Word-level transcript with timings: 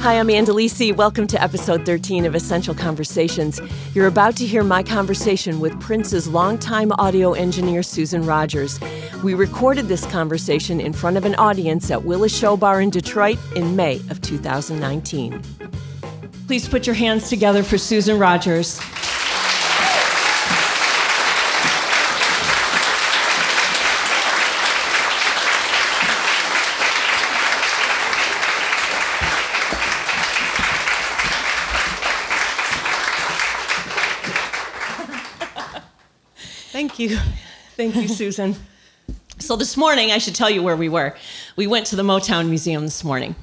Hi, 0.00 0.18
I'm 0.18 0.30
Ann 0.30 0.46
Delisi. 0.46 0.96
Welcome 0.96 1.26
to 1.26 1.42
episode 1.42 1.84
13 1.84 2.24
of 2.24 2.34
Essential 2.34 2.74
Conversations. 2.74 3.60
You're 3.94 4.06
about 4.06 4.34
to 4.36 4.46
hear 4.46 4.64
my 4.64 4.82
conversation 4.82 5.60
with 5.60 5.78
Prince's 5.78 6.26
longtime 6.26 6.90
audio 6.92 7.34
engineer, 7.34 7.82
Susan 7.82 8.24
Rogers. 8.24 8.80
We 9.22 9.34
recorded 9.34 9.88
this 9.88 10.06
conversation 10.06 10.80
in 10.80 10.94
front 10.94 11.18
of 11.18 11.26
an 11.26 11.34
audience 11.34 11.90
at 11.90 12.02
Willis 12.02 12.34
Show 12.34 12.56
Bar 12.56 12.80
in 12.80 12.88
Detroit 12.88 13.38
in 13.54 13.76
May 13.76 13.96
of 14.08 14.22
2019. 14.22 15.42
Please 16.46 16.66
put 16.66 16.86
your 16.86 16.96
hands 16.96 17.28
together 17.28 17.62
for 17.62 17.76
Susan 17.76 18.18
Rogers. 18.18 18.80
You. 37.00 37.16
Thank 37.76 37.96
you, 37.96 38.08
Susan. 38.08 38.56
So, 39.38 39.56
this 39.56 39.74
morning, 39.74 40.12
I 40.12 40.18
should 40.18 40.34
tell 40.34 40.50
you 40.50 40.62
where 40.62 40.76
we 40.76 40.90
were. 40.90 41.16
We 41.56 41.66
went 41.66 41.86
to 41.86 41.96
the 41.96 42.02
Motown 42.02 42.50
Museum 42.50 42.82
this 42.82 43.02
morning. 43.02 43.34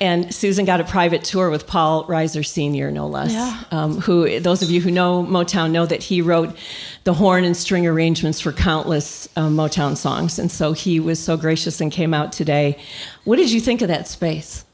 And 0.00 0.32
Susan 0.32 0.64
got 0.64 0.80
a 0.80 0.84
private 0.84 1.24
tour 1.24 1.50
with 1.50 1.66
Paul 1.66 2.04
Riser 2.06 2.44
Sr., 2.44 2.92
no 2.92 3.08
less. 3.08 3.32
Yeah. 3.32 3.64
Um, 3.72 4.00
who, 4.00 4.38
those 4.38 4.62
of 4.62 4.70
you 4.70 4.80
who 4.80 4.92
know 4.92 5.24
Motown 5.24 5.72
know 5.72 5.84
that 5.84 6.00
he 6.00 6.22
wrote 6.22 6.56
the 7.02 7.14
horn 7.14 7.42
and 7.42 7.56
string 7.56 7.88
arrangements 7.88 8.40
for 8.40 8.52
countless 8.52 9.28
uh, 9.36 9.48
Motown 9.48 9.96
songs. 9.96 10.38
And 10.38 10.48
so 10.48 10.74
he 10.74 11.00
was 11.00 11.18
so 11.18 11.36
gracious 11.36 11.80
and 11.80 11.90
came 11.90 12.14
out 12.14 12.30
today. 12.30 12.78
What 13.24 13.34
did 13.34 13.50
you 13.50 13.60
think 13.60 13.82
of 13.82 13.88
that 13.88 14.06
space? 14.06 14.64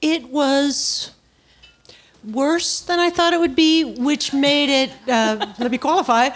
It 0.00 0.28
was 0.28 1.10
worse 2.24 2.80
than 2.80 3.00
I 3.00 3.10
thought 3.10 3.32
it 3.32 3.40
would 3.40 3.56
be, 3.56 3.84
which 3.84 4.32
made 4.32 4.68
it, 4.68 4.90
uh, 5.08 5.46
let 5.58 5.70
me 5.70 5.78
qualify, 5.78 6.30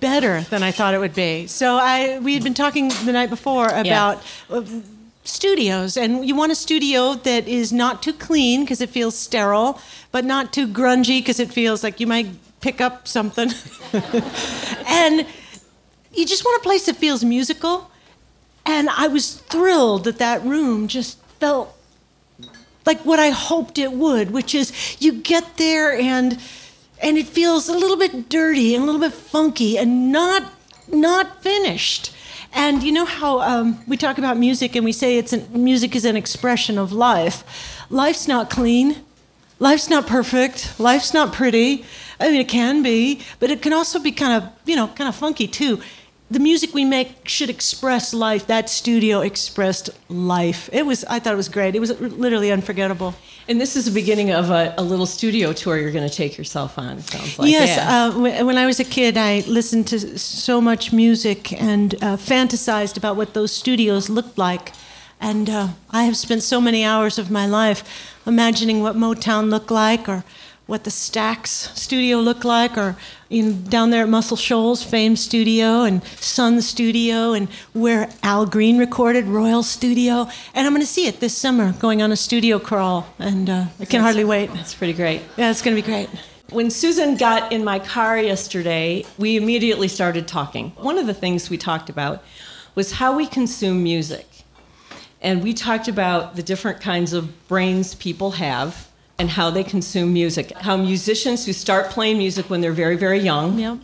better 0.00 0.42
than 0.42 0.62
I 0.62 0.70
thought 0.70 0.94
it 0.94 0.98
would 0.98 1.14
be. 1.14 1.46
So 1.46 1.76
I, 1.76 2.18
we 2.18 2.34
had 2.34 2.42
been 2.42 2.54
talking 2.54 2.88
the 3.04 3.12
night 3.12 3.30
before 3.30 3.68
about 3.68 4.22
uh, 4.50 4.62
studios, 5.24 5.96
and 5.96 6.26
you 6.26 6.34
want 6.34 6.52
a 6.52 6.54
studio 6.54 7.14
that 7.14 7.48
is 7.48 7.72
not 7.72 8.02
too 8.02 8.12
clean 8.12 8.64
because 8.64 8.80
it 8.80 8.90
feels 8.90 9.16
sterile, 9.16 9.80
but 10.12 10.24
not 10.24 10.52
too 10.52 10.66
grungy 10.66 11.20
because 11.20 11.40
it 11.40 11.50
feels 11.52 11.82
like 11.82 12.00
you 12.00 12.06
might 12.06 12.28
pick 12.60 12.80
up 12.80 13.08
something. 13.08 13.50
and 14.86 15.26
you 16.12 16.26
just 16.26 16.44
want 16.44 16.60
a 16.60 16.62
place 16.62 16.86
that 16.86 16.96
feels 16.96 17.24
musical. 17.24 17.90
And 18.66 18.90
I 18.90 19.08
was 19.08 19.34
thrilled 19.34 20.04
that 20.04 20.18
that 20.18 20.44
room 20.44 20.88
just 20.88 21.18
felt 21.40 21.74
like 22.90 23.06
what 23.06 23.20
I 23.20 23.30
hoped 23.30 23.78
it 23.78 23.92
would, 23.92 24.32
which 24.32 24.52
is 24.52 24.72
you 24.98 25.12
get 25.12 25.56
there 25.58 25.92
and 25.92 26.40
and 27.00 27.16
it 27.16 27.28
feels 27.28 27.68
a 27.68 27.72
little 27.72 27.96
bit 27.96 28.28
dirty 28.28 28.74
and 28.74 28.82
a 28.82 28.86
little 28.86 29.00
bit 29.00 29.12
funky 29.12 29.78
and 29.78 30.10
not 30.10 30.42
not 30.88 31.40
finished. 31.40 32.12
And 32.52 32.82
you 32.82 32.90
know 32.90 33.04
how 33.04 33.40
um, 33.42 33.78
we 33.86 33.96
talk 33.96 34.18
about 34.18 34.36
music 34.36 34.74
and 34.74 34.84
we 34.84 34.90
say 34.90 35.18
it's 35.18 35.32
an, 35.32 35.42
music 35.52 35.94
is 35.94 36.04
an 36.04 36.16
expression 36.16 36.78
of 36.78 36.90
life. 36.90 37.44
Life's 37.90 38.26
not 38.26 38.50
clean. 38.50 38.96
Life's 39.60 39.88
not 39.88 40.08
perfect. 40.08 40.58
Life's 40.80 41.14
not 41.14 41.32
pretty. 41.32 41.84
I 42.18 42.32
mean, 42.32 42.40
it 42.40 42.48
can 42.48 42.82
be, 42.82 43.20
but 43.38 43.50
it 43.50 43.62
can 43.62 43.72
also 43.72 44.00
be 44.00 44.10
kind 44.10 44.42
of, 44.42 44.50
you 44.66 44.74
know, 44.74 44.88
kind 44.88 45.06
of 45.08 45.14
funky 45.14 45.46
too 45.46 45.80
the 46.30 46.38
music 46.38 46.72
we 46.72 46.84
make 46.84 47.28
should 47.28 47.50
express 47.50 48.14
life. 48.14 48.46
That 48.46 48.70
studio 48.70 49.20
expressed 49.20 49.90
life. 50.08 50.70
It 50.72 50.86
was, 50.86 51.04
I 51.06 51.18
thought 51.18 51.32
it 51.32 51.36
was 51.36 51.48
great. 51.48 51.74
It 51.74 51.80
was 51.80 52.00
literally 52.00 52.52
unforgettable. 52.52 53.14
And 53.48 53.60
this 53.60 53.74
is 53.74 53.86
the 53.86 53.90
beginning 53.90 54.30
of 54.30 54.48
a, 54.50 54.72
a 54.78 54.82
little 54.82 55.06
studio 55.06 55.52
tour 55.52 55.76
you're 55.76 55.90
going 55.90 56.08
to 56.08 56.14
take 56.14 56.38
yourself 56.38 56.78
on, 56.78 56.98
it 56.98 57.02
sounds 57.02 57.36
like. 57.36 57.50
Yes, 57.50 57.76
yeah. 57.76 58.06
uh, 58.06 58.44
when 58.44 58.56
I 58.56 58.66
was 58.66 58.78
a 58.78 58.84
kid, 58.84 59.16
I 59.16 59.40
listened 59.48 59.88
to 59.88 60.18
so 60.18 60.60
much 60.60 60.92
music 60.92 61.52
and 61.60 61.94
uh, 61.96 62.16
fantasized 62.16 62.96
about 62.96 63.16
what 63.16 63.34
those 63.34 63.50
studios 63.50 64.08
looked 64.08 64.38
like. 64.38 64.72
And 65.20 65.50
uh, 65.50 65.68
I 65.90 66.04
have 66.04 66.16
spent 66.16 66.44
so 66.44 66.60
many 66.60 66.84
hours 66.84 67.18
of 67.18 67.28
my 67.30 67.44
life 67.46 68.16
imagining 68.24 68.82
what 68.82 68.94
Motown 68.94 69.50
looked 69.50 69.70
like 69.70 70.08
or 70.08 70.24
what 70.70 70.84
the 70.84 70.90
Stax 70.90 71.76
studio 71.76 72.18
looked 72.18 72.44
like, 72.44 72.78
or 72.78 72.96
know, 73.28 73.52
down 73.52 73.90
there 73.90 74.04
at 74.04 74.08
Muscle 74.08 74.36
Shoals, 74.36 74.84
Fame 74.84 75.16
Studio 75.16 75.82
and 75.82 76.00
Sun 76.04 76.62
Studio, 76.62 77.32
and 77.32 77.48
where 77.72 78.08
Al 78.22 78.46
Green 78.46 78.78
recorded, 78.78 79.24
Royal 79.24 79.64
Studio. 79.64 80.28
And 80.54 80.68
I'm 80.68 80.72
going 80.72 80.80
to 80.80 80.86
see 80.86 81.08
it 81.08 81.18
this 81.18 81.36
summer, 81.36 81.72
going 81.72 82.02
on 82.02 82.12
a 82.12 82.16
studio 82.16 82.60
crawl, 82.60 83.08
and 83.18 83.50
uh, 83.50 83.52
I 83.52 83.66
can 83.66 83.76
That's, 83.78 83.94
hardly 84.02 84.24
wait. 84.24 84.54
That's 84.54 84.72
pretty 84.72 84.92
great. 84.92 85.22
Yeah, 85.36 85.50
it's 85.50 85.60
going 85.60 85.76
to 85.76 85.82
be 85.82 85.86
great. 85.86 86.08
When 86.50 86.70
Susan 86.70 87.16
got 87.16 87.50
in 87.50 87.64
my 87.64 87.80
car 87.80 88.16
yesterday, 88.20 89.04
we 89.18 89.36
immediately 89.36 89.88
started 89.88 90.28
talking. 90.28 90.70
One 90.76 90.98
of 90.98 91.08
the 91.08 91.14
things 91.14 91.50
we 91.50 91.58
talked 91.58 91.90
about 91.90 92.22
was 92.76 92.92
how 92.92 93.16
we 93.16 93.26
consume 93.26 93.82
music. 93.82 94.26
And 95.20 95.42
we 95.42 95.52
talked 95.52 95.88
about 95.88 96.36
the 96.36 96.44
different 96.44 96.80
kinds 96.80 97.12
of 97.12 97.48
brains 97.48 97.96
people 97.96 98.30
have 98.32 98.89
and 99.20 99.28
how 99.28 99.50
they 99.50 99.62
consume 99.62 100.14
music. 100.14 100.50
How 100.56 100.78
musicians 100.78 101.44
who 101.44 101.52
start 101.52 101.90
playing 101.90 102.16
music 102.16 102.48
when 102.48 102.62
they're 102.62 102.72
very, 102.72 102.96
very 102.96 103.18
young. 103.18 103.58
Yeah. 103.58 103.76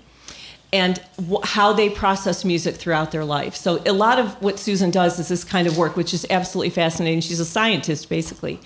And 0.72 0.98
wh- 1.30 1.44
how 1.44 1.74
they 1.74 1.90
process 1.90 2.42
music 2.42 2.76
throughout 2.76 3.12
their 3.12 3.24
life. 3.24 3.54
So, 3.54 3.82
a 3.84 3.92
lot 3.92 4.18
of 4.18 4.40
what 4.42 4.58
Susan 4.58 4.90
does 4.90 5.18
is 5.18 5.28
this 5.28 5.44
kind 5.44 5.68
of 5.68 5.76
work, 5.76 5.94
which 5.94 6.14
is 6.14 6.26
absolutely 6.30 6.70
fascinating. 6.70 7.20
She's 7.20 7.38
a 7.38 7.44
scientist, 7.44 8.08
basically. 8.08 8.58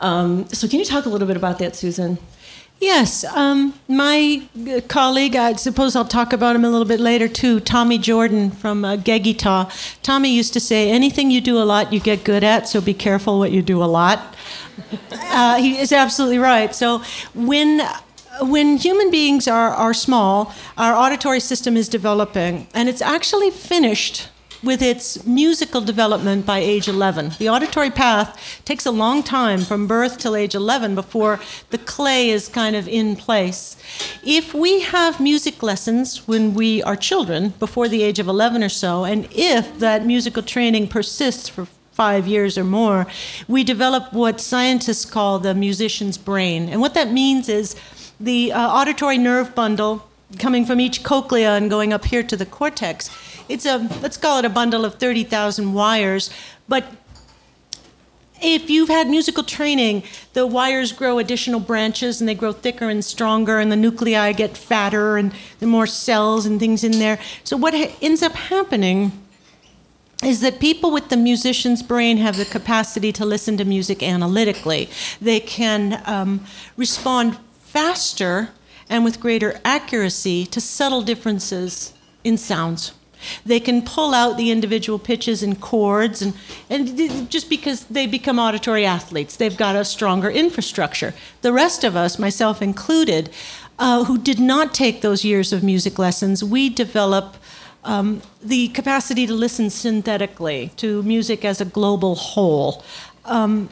Um, 0.00 0.48
so, 0.48 0.68
can 0.68 0.78
you 0.78 0.84
talk 0.84 1.04
a 1.04 1.08
little 1.08 1.26
bit 1.26 1.36
about 1.36 1.58
that, 1.58 1.74
Susan? 1.74 2.18
Yes, 2.80 3.24
um, 3.24 3.74
my 3.88 4.42
uh, 4.68 4.80
colleague, 4.88 5.36
I 5.36 5.54
suppose 5.54 5.96
I'll 5.96 6.04
talk 6.04 6.32
about 6.32 6.56
him 6.56 6.64
a 6.64 6.70
little 6.70 6.86
bit 6.86 7.00
later 7.00 7.28
too, 7.28 7.60
Tommy 7.60 7.98
Jordan 7.98 8.50
from 8.50 8.84
uh, 8.84 8.96
Geggy 8.96 9.36
Tah. 9.38 9.70
Tommy 10.02 10.30
used 10.34 10.52
to 10.54 10.60
say, 10.60 10.90
anything 10.90 11.30
you 11.30 11.40
do 11.40 11.56
a 11.56 11.64
lot, 11.64 11.92
you 11.92 12.00
get 12.00 12.24
good 12.24 12.44
at, 12.44 12.68
so 12.68 12.80
be 12.80 12.92
careful 12.92 13.38
what 13.38 13.52
you 13.52 13.62
do 13.62 13.82
a 13.82 13.86
lot. 13.86 14.34
Uh, 15.36 15.56
he 15.56 15.78
is 15.78 15.90
absolutely 15.90 16.38
right. 16.38 16.72
So 16.74 17.02
when 17.34 17.80
when 18.40 18.76
human 18.76 19.10
beings 19.10 19.48
are, 19.48 19.70
are 19.70 19.94
small, 19.94 20.54
our 20.76 20.94
auditory 20.94 21.40
system 21.40 21.76
is 21.76 21.88
developing, 21.88 22.68
and 22.74 22.88
it's 22.88 23.02
actually 23.02 23.50
finished 23.50 24.28
with 24.64 24.80
its 24.80 25.26
musical 25.26 25.80
development 25.80 26.46
by 26.46 26.58
age 26.58 26.88
11. 26.88 27.32
The 27.38 27.50
auditory 27.50 27.90
path 27.90 28.62
takes 28.64 28.86
a 28.86 28.90
long 28.90 29.22
time 29.22 29.60
from 29.60 29.86
birth 29.86 30.18
till 30.18 30.34
age 30.34 30.54
11 30.54 30.94
before 30.94 31.38
the 31.70 31.78
clay 31.78 32.30
is 32.30 32.48
kind 32.48 32.74
of 32.74 32.88
in 32.88 33.14
place. 33.14 33.76
If 34.24 34.54
we 34.54 34.80
have 34.80 35.20
music 35.20 35.62
lessons 35.62 36.26
when 36.26 36.54
we 36.54 36.82
are 36.82 36.96
children, 36.96 37.50
before 37.58 37.88
the 37.88 38.02
age 38.02 38.18
of 38.18 38.26
11 38.26 38.64
or 38.64 38.70
so, 38.70 39.04
and 39.04 39.28
if 39.30 39.78
that 39.80 40.06
musical 40.06 40.42
training 40.42 40.88
persists 40.88 41.48
for 41.48 41.66
five 41.94 42.26
years 42.26 42.58
or 42.58 42.64
more, 42.64 43.06
we 43.46 43.62
develop 43.62 44.12
what 44.12 44.40
scientists 44.40 45.04
call 45.04 45.38
the 45.38 45.54
musician's 45.54 46.18
brain. 46.18 46.68
And 46.68 46.80
what 46.80 46.94
that 46.94 47.12
means 47.12 47.48
is 47.48 47.76
the 48.18 48.52
uh, 48.52 48.60
auditory 48.60 49.16
nerve 49.16 49.54
bundle 49.54 50.08
coming 50.38 50.66
from 50.66 50.80
each 50.80 51.04
cochlea 51.04 51.56
and 51.56 51.70
going 51.70 51.92
up 51.92 52.04
here 52.06 52.22
to 52.24 52.36
the 52.36 52.46
cortex. 52.46 53.10
It's 53.48 53.64
a, 53.64 53.88
let's 54.02 54.16
call 54.16 54.38
it 54.38 54.44
a 54.44 54.48
bundle 54.48 54.84
of 54.84 54.96
30,000 54.96 55.72
wires, 55.72 56.30
but 56.68 56.84
if 58.42 58.68
you've 58.68 58.88
had 58.88 59.08
musical 59.08 59.44
training, 59.44 60.02
the 60.32 60.46
wires 60.46 60.92
grow 60.92 61.18
additional 61.18 61.60
branches 61.60 62.20
and 62.20 62.28
they 62.28 62.34
grow 62.34 62.52
thicker 62.52 62.90
and 62.90 63.04
stronger, 63.04 63.58
and 63.58 63.70
the 63.70 63.76
nuclei 63.76 64.32
get 64.32 64.56
fatter 64.56 65.16
and 65.16 65.32
there 65.60 65.68
are 65.68 65.70
more 65.70 65.86
cells 65.86 66.44
and 66.44 66.58
things 66.60 66.84
in 66.84 66.98
there. 66.98 67.18
So, 67.44 67.56
what 67.56 67.74
ha- 67.74 67.94
ends 68.02 68.22
up 68.22 68.32
happening 68.32 69.12
is 70.22 70.40
that 70.40 70.60
people 70.60 70.90
with 70.90 71.08
the 71.08 71.16
musician's 71.16 71.82
brain 71.82 72.16
have 72.18 72.36
the 72.36 72.44
capacity 72.44 73.12
to 73.12 73.24
listen 73.24 73.56
to 73.56 73.64
music 73.64 74.02
analytically. 74.02 74.88
They 75.20 75.40
can 75.40 76.02
um, 76.06 76.44
respond 76.76 77.38
faster 77.60 78.50
and 78.88 79.04
with 79.04 79.20
greater 79.20 79.60
accuracy 79.64 80.46
to 80.46 80.60
subtle 80.60 81.02
differences 81.02 81.92
in 82.22 82.38
sounds. 82.38 82.92
They 83.44 83.60
can 83.60 83.82
pull 83.82 84.14
out 84.14 84.36
the 84.36 84.50
individual 84.50 84.98
pitches 84.98 85.42
and 85.42 85.58
chords, 85.60 86.20
and, 86.20 86.34
and 86.68 87.30
just 87.30 87.48
because 87.48 87.84
they 87.84 88.06
become 88.06 88.38
auditory 88.38 88.84
athletes, 88.84 89.36
they've 89.36 89.56
got 89.56 89.76
a 89.76 89.84
stronger 89.84 90.30
infrastructure. 90.30 91.14
The 91.40 91.52
rest 91.52 91.84
of 91.84 91.96
us, 91.96 92.18
myself 92.18 92.60
included, 92.60 93.30
uh, 93.78 94.04
who 94.04 94.18
did 94.18 94.38
not 94.38 94.74
take 94.74 95.00
those 95.00 95.24
years 95.24 95.52
of 95.52 95.62
music 95.62 95.98
lessons, 95.98 96.44
we 96.44 96.68
develop 96.68 97.36
um, 97.84 98.22
the 98.42 98.68
capacity 98.68 99.26
to 99.26 99.34
listen 99.34 99.70
synthetically 99.70 100.72
to 100.76 101.02
music 101.02 101.44
as 101.44 101.60
a 101.60 101.64
global 101.64 102.14
whole. 102.14 102.82
Um, 103.24 103.68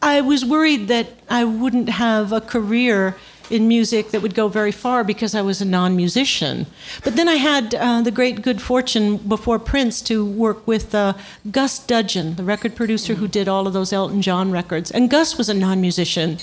I 0.00 0.20
was 0.20 0.44
worried 0.44 0.88
that 0.88 1.08
I 1.28 1.44
wouldn't 1.44 1.88
have 1.88 2.32
a 2.32 2.40
career 2.40 3.16
in 3.50 3.66
music 3.66 4.10
that 4.10 4.20
would 4.20 4.34
go 4.34 4.48
very 4.48 4.72
far 4.72 5.02
because 5.02 5.34
I 5.34 5.42
was 5.42 5.60
a 5.60 5.64
non 5.64 5.96
musician. 5.96 6.66
But 7.02 7.16
then 7.16 7.28
I 7.28 7.36
had 7.36 7.74
uh, 7.74 8.02
the 8.02 8.10
great 8.10 8.42
good 8.42 8.60
fortune 8.60 9.16
before 9.16 9.58
Prince 9.58 10.02
to 10.02 10.24
work 10.24 10.66
with 10.66 10.94
uh, 10.94 11.14
Gus 11.50 11.78
Dudgeon, 11.78 12.36
the 12.36 12.44
record 12.44 12.76
producer 12.76 13.14
who 13.14 13.26
did 13.26 13.48
all 13.48 13.66
of 13.66 13.72
those 13.72 13.92
Elton 13.92 14.22
John 14.22 14.50
records. 14.50 14.90
And 14.90 15.10
Gus 15.10 15.38
was 15.38 15.48
a 15.48 15.54
non 15.54 15.80
musician. 15.80 16.38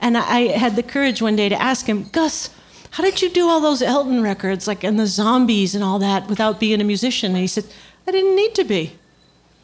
And 0.00 0.16
I 0.16 0.48
had 0.48 0.76
the 0.76 0.82
courage 0.82 1.20
one 1.20 1.36
day 1.36 1.48
to 1.48 1.60
ask 1.60 1.86
him, 1.86 2.08
Gus, 2.10 2.50
how 2.90 3.04
did 3.04 3.22
you 3.22 3.30
do 3.30 3.48
all 3.48 3.60
those 3.60 3.82
Elton 3.82 4.22
records, 4.22 4.66
like 4.66 4.82
and 4.82 4.98
the 4.98 5.06
zombies 5.06 5.74
and 5.74 5.84
all 5.84 5.98
that, 6.00 6.28
without 6.28 6.58
being 6.58 6.80
a 6.80 6.84
musician? 6.84 7.32
And 7.32 7.40
he 7.40 7.46
said, 7.46 7.64
I 8.06 8.10
didn't 8.10 8.34
need 8.34 8.54
to 8.56 8.64
be. 8.64 8.96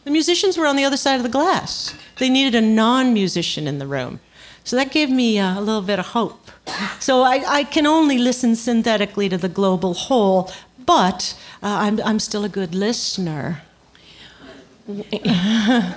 The 0.04 0.10
musicians 0.12 0.56
were 0.56 0.66
on 0.66 0.76
the 0.76 0.84
other 0.84 0.96
side 0.96 1.16
of 1.16 1.24
the 1.24 1.28
glass. 1.28 1.94
They 2.18 2.30
needed 2.30 2.54
a 2.54 2.60
non 2.60 3.12
musician 3.12 3.66
in 3.66 3.78
the 3.78 3.86
room. 3.86 4.20
So 4.62 4.76
that 4.76 4.90
gave 4.90 5.10
me 5.10 5.38
uh, 5.38 5.58
a 5.58 5.62
little 5.62 5.82
bit 5.82 5.98
of 5.98 6.06
hope. 6.06 6.50
So 6.98 7.22
I, 7.22 7.44
I, 7.46 7.64
can 7.64 7.86
only 7.86 8.18
listen 8.18 8.56
synthetically 8.56 9.28
to 9.28 9.36
the 9.36 9.48
global 9.48 9.94
whole, 9.94 10.50
but 10.84 11.38
uh, 11.62 11.66
I'm, 11.66 12.00
I'm 12.02 12.18
still 12.18 12.44
a 12.44 12.48
good 12.48 12.74
listener. 12.74 13.62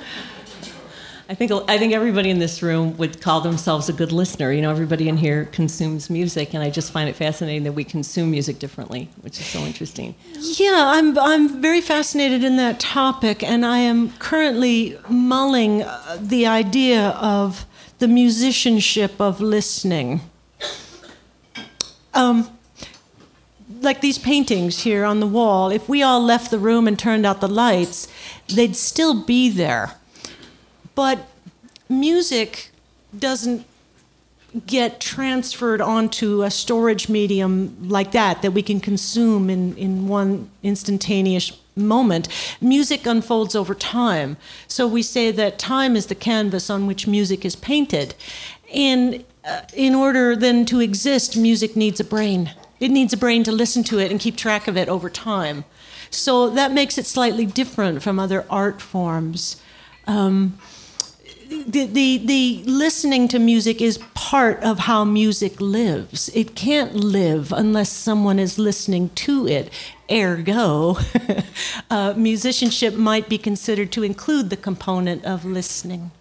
I 1.29 1.35
think 1.35 1.51
I 1.51 1.77
think 1.77 1.93
everybody 1.93 2.31
in 2.31 2.39
this 2.39 2.63
room 2.63 2.97
would 2.97 3.21
call 3.21 3.41
themselves 3.41 3.87
a 3.87 3.93
good 3.93 4.11
listener. 4.11 4.51
You 4.51 4.63
know, 4.63 4.71
everybody 4.71 5.07
in 5.07 5.15
here 5.15 5.45
consumes 5.45 6.09
music, 6.09 6.55
and 6.55 6.63
I 6.63 6.71
just 6.71 6.91
find 6.91 7.07
it 7.07 7.15
fascinating 7.15 7.65
that 7.65 7.73
we 7.73 7.83
consume 7.83 8.31
music 8.31 8.57
differently, 8.57 9.09
which 9.21 9.39
is 9.39 9.45
so 9.45 9.59
interesting. 9.59 10.15
Yeah, 10.33 10.85
I'm 10.87 11.15
I'm 11.19 11.61
very 11.61 11.81
fascinated 11.81 12.43
in 12.43 12.57
that 12.57 12.79
topic, 12.79 13.43
and 13.43 13.63
I 13.63 13.77
am 13.77 14.11
currently 14.13 14.97
mulling 15.07 15.83
uh, 15.83 16.17
the 16.19 16.47
idea 16.47 17.09
of 17.09 17.67
the 17.99 18.07
musicianship 18.07 19.21
of 19.21 19.39
listening. 19.39 20.21
Um, 22.15 22.49
like 23.81 24.01
these 24.01 24.17
paintings 24.17 24.81
here 24.81 25.05
on 25.05 25.19
the 25.19 25.27
wall, 25.27 25.69
if 25.69 25.87
we 25.87 26.01
all 26.01 26.23
left 26.23 26.49
the 26.49 26.57
room 26.57 26.87
and 26.87 26.97
turned 26.97 27.23
out 27.23 27.39
the 27.39 27.47
lights, 27.47 28.07
they'd 28.47 28.75
still 28.75 29.23
be 29.23 29.47
there 29.51 29.98
but 30.95 31.27
music 31.87 32.71
doesn't 33.17 33.65
get 34.65 34.99
transferred 34.99 35.81
onto 35.81 36.41
a 36.41 36.49
storage 36.49 37.07
medium 37.07 37.75
like 37.87 38.11
that 38.11 38.41
that 38.41 38.51
we 38.51 38.63
can 38.63 38.79
consume 38.79 39.49
in, 39.49 39.75
in 39.77 40.07
one 40.07 40.49
instantaneous 40.63 41.59
moment. 41.75 42.27
Music 42.59 43.05
unfolds 43.05 43.55
over 43.55 43.75
time. 43.75 44.37
So 44.67 44.87
we 44.87 45.01
say 45.01 45.31
that 45.31 45.59
time 45.59 45.95
is 45.95 46.07
the 46.07 46.15
canvas 46.15 46.69
on 46.69 46.87
which 46.87 47.07
music 47.07 47.45
is 47.45 47.55
painted. 47.55 48.15
And 48.73 49.23
uh, 49.45 49.61
in 49.73 49.95
order 49.95 50.35
then 50.35 50.65
to 50.65 50.79
exist, 50.79 51.37
music 51.37 51.75
needs 51.75 51.99
a 51.99 52.03
brain. 52.03 52.51
It 52.79 52.89
needs 52.89 53.13
a 53.13 53.17
brain 53.17 53.43
to 53.43 53.51
listen 53.51 53.83
to 53.85 53.99
it 53.99 54.11
and 54.11 54.19
keep 54.19 54.35
track 54.35 54.67
of 54.67 54.77
it 54.77 54.89
over 54.89 55.09
time. 55.09 55.65
So 56.09 56.49
that 56.49 56.71
makes 56.71 56.97
it 56.97 57.05
slightly 57.05 57.45
different 57.45 58.01
from 58.01 58.19
other 58.19 58.45
art 58.49 58.81
forms. 58.81 59.61
Um, 60.07 60.57
the, 61.49 61.85
the, 61.85 62.17
the 62.17 62.63
listening 62.65 63.27
to 63.29 63.39
music 63.39 63.81
is 63.81 63.97
part 64.13 64.61
of 64.63 64.79
how 64.79 65.03
music 65.03 65.59
lives. 65.59 66.29
It 66.35 66.55
can't 66.55 66.93
live 66.93 67.51
unless 67.51 67.89
someone 67.91 68.37
is 68.37 68.59
listening 68.59 69.09
to 69.15 69.47
it. 69.47 69.71
Ergo, 70.11 70.97
uh, 71.89 72.13
musicianship 72.15 72.93
might 72.93 73.29
be 73.29 73.39
considered 73.39 73.91
to 73.93 74.03
include 74.03 74.51
the 74.51 74.57
component 74.57 75.25
of 75.25 75.43
listening. 75.43 76.11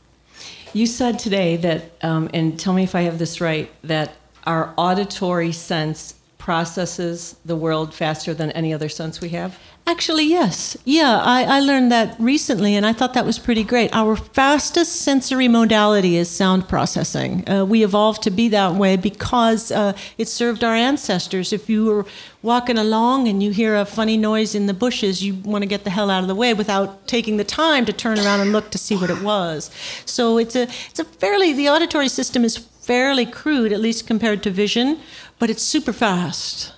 You 0.72 0.86
said 0.86 1.18
today 1.18 1.56
that, 1.58 1.90
um, 2.02 2.30
and 2.32 2.58
tell 2.58 2.72
me 2.72 2.84
if 2.84 2.94
I 2.94 3.02
have 3.02 3.18
this 3.18 3.40
right, 3.40 3.70
that 3.82 4.16
our 4.44 4.72
auditory 4.78 5.52
sense 5.52 6.14
processes 6.38 7.36
the 7.44 7.56
world 7.56 7.92
faster 7.92 8.32
than 8.32 8.50
any 8.52 8.72
other 8.72 8.88
sense 8.88 9.20
we 9.20 9.28
have? 9.30 9.58
Actually, 9.88 10.24
yes. 10.24 10.76
Yeah, 10.84 11.18
I, 11.18 11.44
I 11.44 11.60
learned 11.60 11.90
that 11.92 12.14
recently, 12.18 12.76
and 12.76 12.84
I 12.84 12.92
thought 12.92 13.14
that 13.14 13.24
was 13.24 13.38
pretty 13.38 13.64
great. 13.64 13.88
Our 13.94 14.16
fastest 14.16 14.96
sensory 14.96 15.48
modality 15.48 16.16
is 16.16 16.28
sound 16.28 16.68
processing. 16.68 17.48
Uh, 17.48 17.64
we 17.64 17.82
evolved 17.82 18.22
to 18.24 18.30
be 18.30 18.50
that 18.50 18.74
way 18.74 18.96
because 18.96 19.72
uh, 19.72 19.94
it 20.18 20.28
served 20.28 20.62
our 20.62 20.74
ancestors. 20.74 21.54
If 21.54 21.70
you 21.70 21.86
were 21.86 22.04
walking 22.42 22.76
along 22.76 23.28
and 23.28 23.42
you 23.42 23.50
hear 23.50 23.76
a 23.76 23.86
funny 23.86 24.18
noise 24.18 24.54
in 24.54 24.66
the 24.66 24.74
bushes, 24.74 25.24
you 25.24 25.36
want 25.36 25.62
to 25.62 25.66
get 25.66 25.84
the 25.84 25.90
hell 25.90 26.10
out 26.10 26.20
of 26.20 26.28
the 26.28 26.34
way 26.34 26.52
without 26.52 27.08
taking 27.08 27.38
the 27.38 27.44
time 27.44 27.86
to 27.86 27.92
turn 27.94 28.18
around 28.18 28.40
and 28.40 28.52
look 28.52 28.70
to 28.72 28.78
see 28.78 28.94
what 28.94 29.08
it 29.08 29.22
was. 29.22 29.70
So 30.04 30.36
it's 30.36 30.54
a 30.54 30.64
it's 30.90 31.00
a 31.00 31.04
fairly 31.04 31.54
the 31.54 31.70
auditory 31.70 32.10
system 32.10 32.44
is 32.44 32.58
fairly 32.58 33.24
crude, 33.24 33.72
at 33.72 33.80
least 33.80 34.06
compared 34.06 34.42
to 34.42 34.50
vision, 34.50 35.00
but 35.38 35.48
it's 35.48 35.62
super 35.62 35.94
fast. 35.94 36.74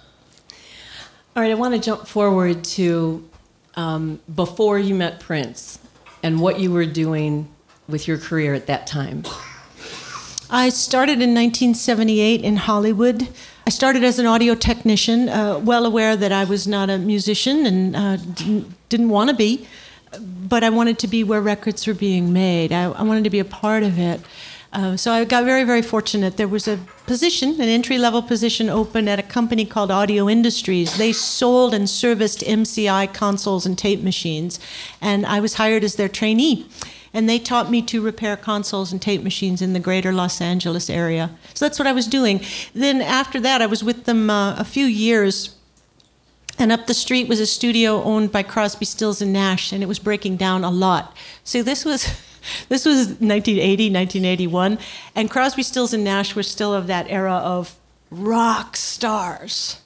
All 1.37 1.45
right, 1.45 1.53
I 1.53 1.55
want 1.55 1.75
to 1.75 1.81
jump 1.81 2.09
forward 2.09 2.65
to 2.65 3.25
um, 3.77 4.19
before 4.35 4.81
you 4.81 4.97
met 4.97 5.21
Prince 5.21 5.79
and 6.25 6.41
what 6.41 6.59
you 6.59 6.73
were 6.73 6.85
doing 6.85 7.49
with 7.87 8.09
your 8.09 8.19
career 8.19 8.53
at 8.53 8.67
that 8.67 8.89
time. 8.89 9.23
I 10.51 10.71
started 10.71 11.23
in 11.23 11.33
1978 11.33 12.43
in 12.43 12.57
Hollywood. 12.57 13.29
I 13.65 13.71
started 13.71 14.03
as 14.03 14.19
an 14.19 14.27
audio 14.27 14.57
technician, 14.57 15.29
uh, 15.29 15.61
well 15.61 15.87
aware 15.87 16.17
that 16.17 16.33
I 16.33 16.43
was 16.43 16.67
not 16.67 16.91
a 16.91 16.99
musician 16.99 17.65
and 17.65 17.95
uh, 17.95 18.17
didn't, 18.17 18.89
didn't 18.89 19.11
want 19.11 19.31
to 19.31 19.37
be, 19.37 19.69
but 20.19 20.65
I 20.65 20.71
wanted 20.71 20.99
to 20.99 21.07
be 21.07 21.23
where 21.23 21.41
records 21.41 21.87
were 21.87 21.95
being 21.95 22.33
made. 22.33 22.73
I, 22.73 22.91
I 22.91 23.03
wanted 23.05 23.23
to 23.23 23.31
be 23.31 23.39
a 23.39 23.45
part 23.45 23.85
of 23.85 24.01
it. 24.01 24.21
Uh, 24.73 24.97
so 24.97 25.13
I 25.13 25.25
got 25.25 25.45
very, 25.45 25.65
very 25.65 25.83
fortunate. 25.83 26.37
There 26.37 26.47
was 26.47 26.69
a 26.69 26.79
position, 27.07 27.55
an 27.55 27.69
entry 27.69 27.99
level 27.99 28.23
position 28.23 28.71
open 28.71 29.09
at 29.09 29.19
a 29.19 29.23
company 29.23 29.65
called 29.65 29.91
Audio 29.91 30.29
Industries. 30.29 30.97
They 30.97 31.13
sold 31.13 31.75
and 31.75 31.91
serviced 31.91 32.41
MCI 32.41 33.13
consoles 33.13 33.67
and 33.67 33.77
tape 33.77 34.01
machines, 34.01 34.61
and 35.01 35.27
I 35.27 35.41
was 35.41 35.55
hired 35.55 35.83
as 35.83 35.97
their 35.97 36.09
trainee. 36.09 36.67
And 37.13 37.29
they 37.29 37.41
taught 37.41 37.69
me 37.69 37.83
to 37.83 38.01
repair 38.01 38.37
consoles 38.37 38.93
and 38.93 39.03
tape 39.03 39.25
machines 39.25 39.61
in 39.61 39.73
the 39.73 39.81
greater 39.81 40.13
Los 40.13 40.41
Angeles 40.41 40.89
area. 40.89 41.33
So 41.55 41.65
that's 41.65 41.79
what 41.81 41.89
I 41.89 41.93
was 41.93 42.07
doing. 42.07 42.41
Then 42.73 43.03
after 43.03 43.41
that, 43.41 43.61
I 43.61 43.67
was 43.67 43.83
with 43.83 44.05
them 44.05 44.31
uh, 44.31 44.55
a 44.55 44.65
few 44.65 44.87
years. 44.87 45.57
And 46.57 46.71
up 46.71 46.87
the 46.87 46.95
street 46.95 47.27
was 47.27 47.41
a 47.41 47.47
studio 47.47 48.01
owned 48.05 48.31
by 48.31 48.45
Crosby, 48.45 48.85
Stills, 48.85 49.21
and 49.21 49.33
Nash, 49.33 49.73
and 49.73 49.83
it 49.83 49.87
was 49.87 49.99
breaking 49.99 50.37
down 50.37 50.63
a 50.63 50.71
lot. 50.71 51.17
So 51.43 51.65
this 51.65 51.85
was 51.85 52.07
this 52.69 52.85
was 52.85 53.07
1980, 53.21 53.91
1981, 53.91 54.79
and 55.15 55.31
Crosby, 55.31 55.63
Stills, 55.63 55.93
and 55.93 56.05
Nash 56.05 56.35
were 56.35 56.43
still 56.43 56.75
of 56.75 56.87
that 56.87 57.07
era 57.09 57.35
of 57.35 57.77
rock 58.11 58.77
stars. 58.77 59.81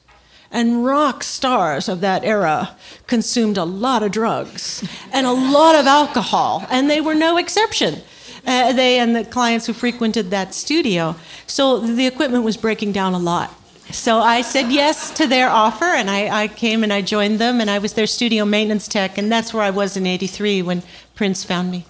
And 0.50 0.84
rock 0.84 1.24
stars 1.24 1.88
of 1.88 2.00
that 2.00 2.24
era 2.24 2.76
consumed 3.08 3.58
a 3.58 3.64
lot 3.64 4.04
of 4.04 4.12
drugs 4.12 4.88
and 5.12 5.26
a 5.26 5.32
lot 5.32 5.74
of 5.74 5.86
alcohol, 5.86 6.64
and 6.70 6.88
they 6.88 7.00
were 7.00 7.14
no 7.14 7.36
exception. 7.36 8.02
Uh, 8.46 8.72
they 8.72 8.98
and 8.98 9.16
the 9.16 9.24
clients 9.24 9.66
who 9.66 9.72
frequented 9.72 10.30
that 10.30 10.54
studio. 10.54 11.16
So 11.46 11.80
the 11.80 12.06
equipment 12.06 12.44
was 12.44 12.56
breaking 12.56 12.92
down 12.92 13.14
a 13.14 13.18
lot. 13.18 13.52
So 13.90 14.18
I 14.18 14.42
said 14.42 14.70
yes 14.70 15.10
to 15.12 15.26
their 15.26 15.48
offer, 15.48 15.84
and 15.84 16.10
I, 16.10 16.44
I, 16.44 16.48
came 16.48 16.82
and 16.82 16.92
I 16.92 17.02
joined 17.02 17.38
them, 17.38 17.60
and 17.60 17.70
I 17.70 17.78
was 17.78 17.94
their 17.94 18.06
studio 18.06 18.44
maintenance 18.44 18.88
tech, 18.88 19.18
and 19.18 19.30
that's 19.30 19.52
where 19.52 19.62
I 19.62 19.70
was 19.70 19.96
in 19.96 20.06
'83 20.06 20.62
when 20.62 20.82
Prince 21.14 21.44
found 21.44 21.70
me. 21.70 21.84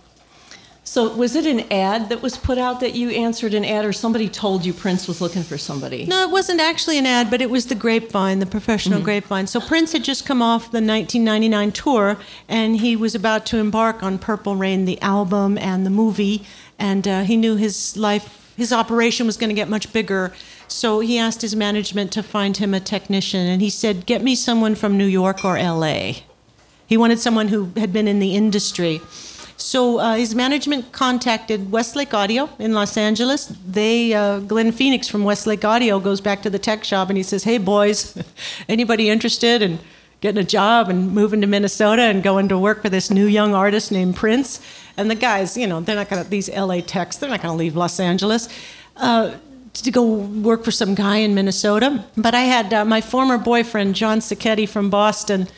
So 0.87 1.15
was 1.15 1.35
it 1.35 1.47
an 1.47 1.61
ad 1.73 2.11
that 2.11 2.21
was 2.21 2.37
put 2.37 2.59
out 2.59 2.81
that 2.81 2.95
you 2.95 3.09
answered 3.09 3.55
an 3.55 3.65
ad, 3.65 3.87
or 3.87 3.93
somebody 3.93 4.29
told 4.29 4.67
you 4.67 4.75
Prince 4.75 5.09
was 5.09 5.19
looking 5.19 5.43
for 5.43 5.57
somebody? 5.57 6.05
No, 6.05 6.23
it 6.25 6.31
wasn't 6.31 6.61
actually 6.61 6.99
an 6.99 7.07
ad, 7.07 7.31
but 7.31 7.41
it 7.41 7.49
was 7.49 7.67
the 7.67 7.75
Grapevine, 7.75 8.39
the 8.39 8.47
professional 8.47 8.99
mm-hmm. 8.99 9.07
Grapevine. 9.07 9.47
So 9.47 9.61
Prince 9.61 9.93
had 9.93 10.05
just 10.05 10.27
come 10.27 10.43
off 10.43 10.65
the 10.65 10.83
1999 10.83 11.73
tour, 11.73 12.19
and 12.51 12.77
he 12.77 12.97
was 12.97 13.15
about 13.15 13.47
to 13.47 13.57
embark 13.57 14.03
on 14.03 14.19
Purple 14.19 14.57
Rain, 14.57 14.85
the 14.85 15.01
album 15.01 15.57
and 15.57 15.87
the 15.87 15.91
movie, 15.91 16.45
and 16.79 17.09
uh, 17.09 17.23
he 17.23 17.39
knew 17.39 17.57
his 17.57 17.97
life, 17.97 18.53
his 18.55 18.71
operation 18.71 19.25
was 19.27 19.39
going 19.39 19.49
to 19.49 19.55
get 19.55 19.71
much 19.71 19.91
bigger. 19.91 20.35
So 20.69 21.01
he 21.01 21.19
asked 21.19 21.41
his 21.41 21.57
management 21.57 22.13
to 22.13 22.23
find 22.23 22.59
him 22.59 22.75
a 22.75 22.81
technician, 22.81 23.47
and 23.47 23.63
he 23.63 23.71
said, 23.71 24.05
"Get 24.05 24.23
me 24.23 24.35
someone 24.35 24.75
from 24.75 24.99
New 24.99 25.07
York 25.07 25.47
or 25.47 25.57
L.A." 25.57 26.25
He 26.87 26.99
wanted 26.99 27.19
someone 27.19 27.49
who 27.49 27.71
had 27.77 27.93
been 27.93 28.07
in 28.07 28.19
the 28.19 28.37
industry. 28.37 29.01
So 29.57 29.99
uh, 29.99 30.17
his 30.17 30.35
management 30.35 30.93
contacted 30.93 31.71
Westlake 31.71 32.13
Audio 32.13 32.49
in 32.59 32.73
Los 32.73 32.97
Angeles. 32.97 33.47
They, 33.67 34.13
uh, 34.13 34.41
Glenn 34.41 34.73
Phoenix 34.73 35.09
from 35.09 35.25
Westlake 35.25 35.65
Audio, 35.65 36.01
goes 36.01 36.21
back 36.21 36.43
to 36.43 36.51
the 36.51 36.59
tech 36.59 36.85
shop 36.85 37.09
and 37.09 37.17
he 37.17 37.23
says, 37.23 37.45
"Hey 37.45 37.59
boys, 37.59 38.21
anybody 38.69 39.09
interested 39.09 39.63
in 39.63 39.79
getting 40.21 40.41
a 40.41 40.47
job 40.47 40.89
and 40.89 41.13
moving 41.13 41.41
to 41.41 41.47
Minnesota 41.47 42.03
and 42.03 42.23
going 42.23 42.49
to 42.49 42.59
work 42.59 42.83
for 42.83 42.89
this 42.89 43.11
new 43.11 43.27
young 43.27 43.55
artist 43.55 43.93
named 43.93 44.17
Prince?" 44.17 44.61
And 44.97 45.11
the 45.11 45.15
guys, 45.15 45.57
you 45.57 45.67
know, 45.67 45.81
they're 45.81 45.97
not 45.97 46.09
gonna 46.09 46.25
these 46.25 46.49
LA 46.49 46.81
techs, 46.81 47.17
they're 47.17 47.31
not 47.31 47.43
gonna 47.43 47.57
leave 47.57 47.77
Los 47.77 48.01
Angeles. 48.01 48.49
Uh, 48.97 49.35
to 49.75 49.91
go 49.91 50.05
work 50.05 50.65
for 50.65 50.71
some 50.71 50.95
guy 50.95 51.17
in 51.17 51.35
Minnesota. 51.35 52.05
But 52.17 52.35
I 52.35 52.43
had 52.43 52.73
uh, 52.73 52.85
my 52.85 53.01
former 53.01 53.39
boyfriend, 53.39 53.95
John 53.95 54.21
Sacchetti 54.21 54.69
from 54.69 54.89
Boston, 54.89 55.49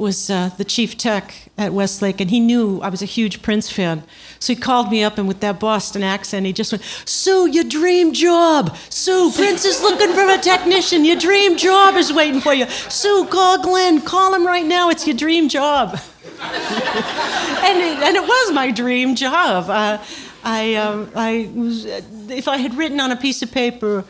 was 0.00 0.30
uh, 0.30 0.50
the 0.56 0.64
chief 0.64 0.96
tech 0.96 1.50
at 1.58 1.72
Westlake, 1.72 2.20
and 2.20 2.30
he 2.30 2.40
knew 2.40 2.80
I 2.80 2.88
was 2.88 3.02
a 3.02 3.06
huge 3.06 3.42
Prince 3.42 3.70
fan. 3.70 4.02
So 4.38 4.54
he 4.54 4.58
called 4.58 4.90
me 4.90 5.04
up, 5.04 5.18
and 5.18 5.28
with 5.28 5.40
that 5.40 5.60
Boston 5.60 6.02
accent, 6.02 6.46
he 6.46 6.52
just 6.52 6.72
went, 6.72 6.82
Sue, 7.04 7.46
your 7.46 7.64
dream 7.64 8.12
job. 8.12 8.76
Sue, 8.88 9.30
Prince 9.30 9.66
is 9.66 9.82
looking 9.82 10.12
for 10.12 10.26
a 10.28 10.38
technician. 10.38 11.04
Your 11.04 11.18
dream 11.18 11.58
job 11.58 11.96
is 11.96 12.12
waiting 12.12 12.40
for 12.40 12.54
you. 12.54 12.66
Sue, 12.68 13.26
call 13.30 13.62
Glenn. 13.62 14.00
Call 14.00 14.34
him 14.34 14.46
right 14.46 14.64
now. 14.64 14.88
It's 14.88 15.06
your 15.06 15.16
dream 15.16 15.48
job. 15.48 15.90
and, 16.40 17.78
it, 17.78 17.98
and 18.02 18.16
it 18.16 18.22
was 18.22 18.52
my 18.52 18.70
dream 18.70 19.14
job. 19.14 19.68
Uh, 19.68 20.02
I, 20.42 20.74
um, 20.76 21.10
I 21.14 21.50
was, 21.54 21.84
if 21.84 22.48
I 22.48 22.56
had 22.56 22.74
written 22.74 22.98
on 22.98 23.12
a 23.12 23.16
piece 23.16 23.42
of 23.42 23.52
paper, 23.52 24.06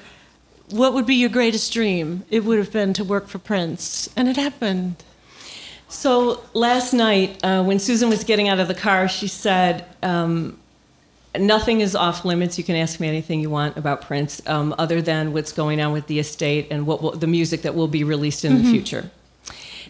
what 0.71 0.95
would 0.95 1.07
be 1.07 1.17
your 1.17 1.31
greatest 1.31 1.73
dream? 1.73 2.23
It 2.31 2.45
would 2.45 2.59
have 2.59 2.73
been 2.73 2.93
to 2.95 3.03
work 3.03 3.27
for 3.27 3.39
Prince. 3.39 4.09
And 4.17 4.29
it 4.29 4.37
happened. 4.37 5.03
So 5.91 6.43
last 6.55 6.93
night, 6.93 7.43
uh, 7.45 7.65
when 7.65 7.81
Susan 7.81 8.09
was 8.09 8.23
getting 8.25 8.49
out 8.49 8.61
of 8.61 8.69
the 8.69 8.75
car, 8.75 9.09
she 9.09 9.27
said, 9.27 9.85
um, 10.03 10.57
Nothing 11.39 11.81
is 11.81 11.95
off 11.95 12.25
limits. 12.25 12.59
You 12.59 12.65
can 12.65 12.75
ask 12.75 12.99
me 12.99 13.07
anything 13.07 13.41
you 13.41 13.51
want 13.51 13.77
about 13.77 14.03
Prince, 14.03 14.43
um, 14.49 14.75
other 14.79 15.01
than 15.01 15.33
what's 15.33 15.53
going 15.53 15.81
on 15.81 15.93
with 15.93 16.09
the 16.09 16.19
estate 16.19 16.67
and 16.73 16.87
what 16.87 17.01
will, 17.03 17.13
the 17.13 17.29
music 17.29 17.63
that 17.63 17.77
will 17.77 17.87
be 17.87 18.03
released 18.03 18.45
in 18.45 18.55
mm-hmm. 18.55 18.65
the 18.65 18.71
future. 18.71 19.11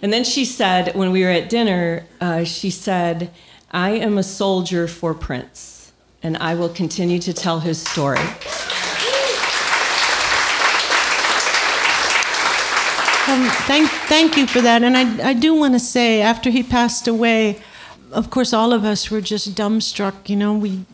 And 0.03 0.13
then 0.13 0.25
she 0.25 0.45
said, 0.45 0.95
when 0.95 1.13
we 1.13 1.23
were 1.23 1.31
at 1.31 1.49
dinner, 1.49 2.07
uh, 2.21 2.45
she 2.45 2.69
said, 2.69 3.31
I 3.71 3.91
am 3.91 4.19
a 4.19 4.23
soldier 4.23 4.87
for 4.87 5.15
Prince, 5.15 5.93
and 6.23 6.37
I 6.37 6.55
will 6.55 6.69
continue 6.69 7.19
to 7.21 7.33
tell 7.33 7.61
his 7.61 7.81
story. 7.81 8.19
Um, 13.29 13.50
thank, 13.67 13.89
thank 14.09 14.37
you 14.37 14.47
for 14.47 14.61
that. 14.61 14.83
And 14.83 14.97
I, 14.97 15.31
I 15.31 15.35
do 15.35 15.55
want 15.55 15.75
to 15.75 15.81
say, 15.81 16.21
after 16.21 16.51
he 16.51 16.63
passed 16.63 17.07
away, 17.09 17.61
of 18.13 18.31
course, 18.31 18.53
all 18.53 18.73
of 18.73 18.85
us 18.85 19.11
were 19.11 19.21
just 19.21 19.55
dumbstruck. 19.55 20.29
You 20.29 20.37
know, 20.37 20.55
we 20.55 20.85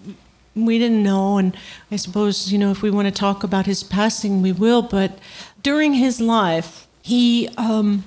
we 0.55 0.79
didn't 0.79 1.03
know, 1.03 1.37
and 1.37 1.57
I 1.91 1.97
suppose 1.97 2.51
you 2.51 2.59
know 2.59 2.71
if 2.71 2.83
we 2.83 2.91
want 2.91 3.07
to 3.07 3.13
talk 3.13 3.45
about 3.45 3.67
his 3.67 3.83
passing, 3.83 4.43
we 4.43 4.53
will. 4.53 4.83
But 4.83 5.19
during 5.63 5.95
his 5.95 6.21
life, 6.21 6.87
he, 7.03 7.49
um, 7.57 8.05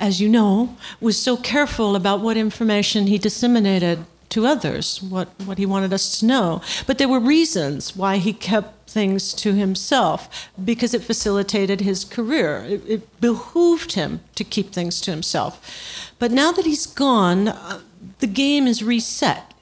as 0.00 0.20
you 0.20 0.28
know, 0.28 0.76
was 1.00 1.20
so 1.20 1.36
careful 1.36 1.96
about 1.96 2.20
what 2.20 2.36
information 2.36 3.06
he 3.06 3.18
disseminated 3.18 4.04
to 4.30 4.46
others, 4.46 5.02
what, 5.02 5.28
what 5.44 5.58
he 5.58 5.66
wanted 5.66 5.92
us 5.92 6.18
to 6.18 6.26
know. 6.26 6.60
But 6.86 6.98
there 6.98 7.08
were 7.08 7.20
reasons 7.20 7.96
why 7.96 8.18
he 8.18 8.32
kept 8.32 8.90
things 8.90 9.32
to 9.34 9.54
himself, 9.54 10.50
because 10.62 10.94
it 10.94 11.02
facilitated 11.02 11.80
his 11.80 12.04
career. 12.04 12.64
It, 12.68 12.82
it 12.88 13.20
behooved 13.20 13.92
him 13.92 14.20
to 14.34 14.44
keep 14.44 14.72
things 14.72 15.00
to 15.02 15.10
himself. 15.10 16.12
But 16.18 16.30
now 16.30 16.52
that 16.52 16.66
he's 16.66 16.86
gone, 16.86 17.48
uh, 17.48 17.80
the 18.18 18.26
game 18.26 18.66
is 18.66 18.82
reset. 18.82 19.53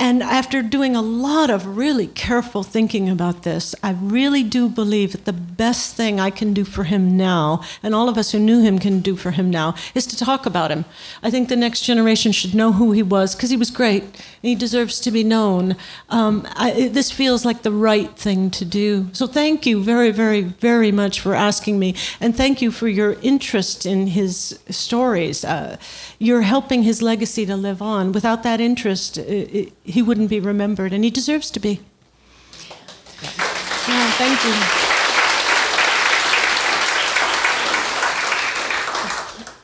And 0.00 0.22
after 0.22 0.62
doing 0.62 0.94
a 0.94 1.02
lot 1.02 1.50
of 1.50 1.76
really 1.76 2.06
careful 2.06 2.62
thinking 2.62 3.08
about 3.08 3.42
this, 3.42 3.74
I 3.82 3.92
really 3.92 4.44
do 4.44 4.68
believe 4.68 5.10
that 5.10 5.24
the 5.24 5.32
best 5.32 5.96
thing 5.96 6.20
I 6.20 6.30
can 6.30 6.54
do 6.54 6.64
for 6.64 6.84
him 6.84 7.16
now, 7.16 7.62
and 7.82 7.96
all 7.96 8.08
of 8.08 8.16
us 8.16 8.30
who 8.30 8.38
knew 8.38 8.60
him 8.62 8.78
can 8.78 9.00
do 9.00 9.16
for 9.16 9.32
him 9.32 9.50
now, 9.50 9.74
is 9.96 10.06
to 10.06 10.16
talk 10.16 10.46
about 10.46 10.70
him. 10.70 10.84
I 11.20 11.30
think 11.32 11.48
the 11.48 11.56
next 11.56 11.80
generation 11.82 12.30
should 12.30 12.54
know 12.54 12.72
who 12.72 12.92
he 12.92 13.02
was 13.02 13.34
because 13.34 13.50
he 13.50 13.56
was 13.56 13.72
great. 13.72 14.02
and 14.02 14.14
he 14.42 14.54
deserves 14.54 15.00
to 15.00 15.10
be 15.10 15.24
known. 15.24 15.74
Um, 16.10 16.46
I, 16.54 16.88
this 16.88 17.10
feels 17.10 17.44
like 17.44 17.62
the 17.62 17.72
right 17.72 18.16
thing 18.16 18.50
to 18.52 18.64
do. 18.64 19.08
So 19.12 19.26
thank 19.26 19.66
you 19.66 19.82
very, 19.82 20.12
very, 20.12 20.42
very 20.42 20.92
much 20.92 21.20
for 21.20 21.34
asking 21.34 21.78
me. 21.80 21.96
And 22.20 22.36
thank 22.36 22.62
you 22.62 22.70
for 22.70 22.86
your 22.86 23.16
interest 23.22 23.84
in 23.84 24.06
his 24.06 24.60
stories. 24.70 25.44
Uh, 25.44 25.76
you're 26.18 26.42
helping 26.42 26.82
his 26.82 27.00
legacy 27.00 27.46
to 27.46 27.56
live 27.56 27.80
on. 27.80 28.12
Without 28.12 28.42
that 28.42 28.60
interest, 28.60 29.18
it, 29.18 29.54
it, 29.54 29.72
he 29.84 30.02
wouldn't 30.02 30.30
be 30.30 30.40
remembered, 30.40 30.92
and 30.92 31.04
he 31.04 31.10
deserves 31.10 31.50
to 31.52 31.60
be. 31.60 31.80
Yeah, 33.88 34.10
thank 34.12 34.44
you. 34.44 34.54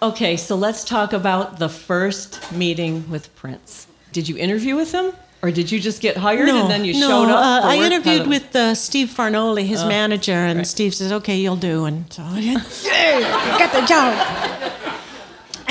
Okay, 0.08 0.36
so 0.36 0.54
let's 0.54 0.84
talk 0.84 1.12
about 1.12 1.58
the 1.58 1.68
first 1.68 2.52
meeting 2.52 3.08
with 3.10 3.34
Prince. 3.36 3.86
Did 4.12 4.28
you 4.28 4.36
interview 4.36 4.76
with 4.76 4.92
him? 4.92 5.12
Or 5.42 5.50
did 5.50 5.70
you 5.70 5.78
just 5.78 6.00
get 6.00 6.16
hired 6.16 6.46
no, 6.46 6.62
and 6.62 6.70
then 6.70 6.84
you 6.86 6.94
no, 6.94 7.08
showed 7.08 7.30
up? 7.30 7.64
Uh, 7.64 7.68
I 7.68 7.76
interviewed 7.76 8.26
with 8.26 8.56
uh, 8.56 8.74
Steve 8.74 9.08
Fargnoli, 9.08 9.66
his 9.66 9.82
oh, 9.82 9.88
manager, 9.88 10.32
and 10.32 10.58
right. 10.58 10.66
Steve 10.66 10.94
says, 10.94 11.12
"Okay, 11.12 11.36
you'll 11.36 11.56
do." 11.56 11.84
And 11.84 12.10
so, 12.10 12.22
yeah, 12.34 13.58
got 13.58 13.72
the 13.72 13.86
job 13.86 14.73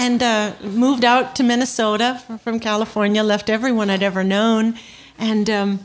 and 0.04 0.22
uh, 0.22 0.52
moved 0.62 1.06
out 1.06 1.34
to 1.38 1.44
Minnesota 1.44 2.22
from 2.44 2.60
California, 2.60 3.24
left 3.24 3.50
everyone 3.50 3.90
I'd 3.90 4.04
ever 4.04 4.22
known. 4.22 4.78
And 5.18 5.50
um, 5.50 5.80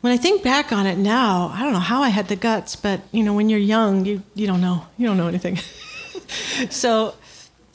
when 0.00 0.12
I 0.12 0.16
think 0.16 0.42
back 0.42 0.72
on 0.72 0.86
it 0.86 0.98
now, 0.98 1.52
I 1.54 1.62
don't 1.62 1.72
know 1.72 1.78
how 1.78 2.02
I 2.02 2.08
had 2.08 2.26
the 2.26 2.34
guts, 2.34 2.74
but 2.74 3.00
you 3.12 3.22
know, 3.22 3.32
when 3.32 3.48
you're 3.48 3.60
young, 3.60 4.04
you, 4.04 4.24
you 4.34 4.48
don't 4.48 4.60
know. 4.60 4.86
You 4.98 5.06
don't 5.06 5.16
know 5.16 5.28
anything. 5.28 5.56
so 6.70 7.14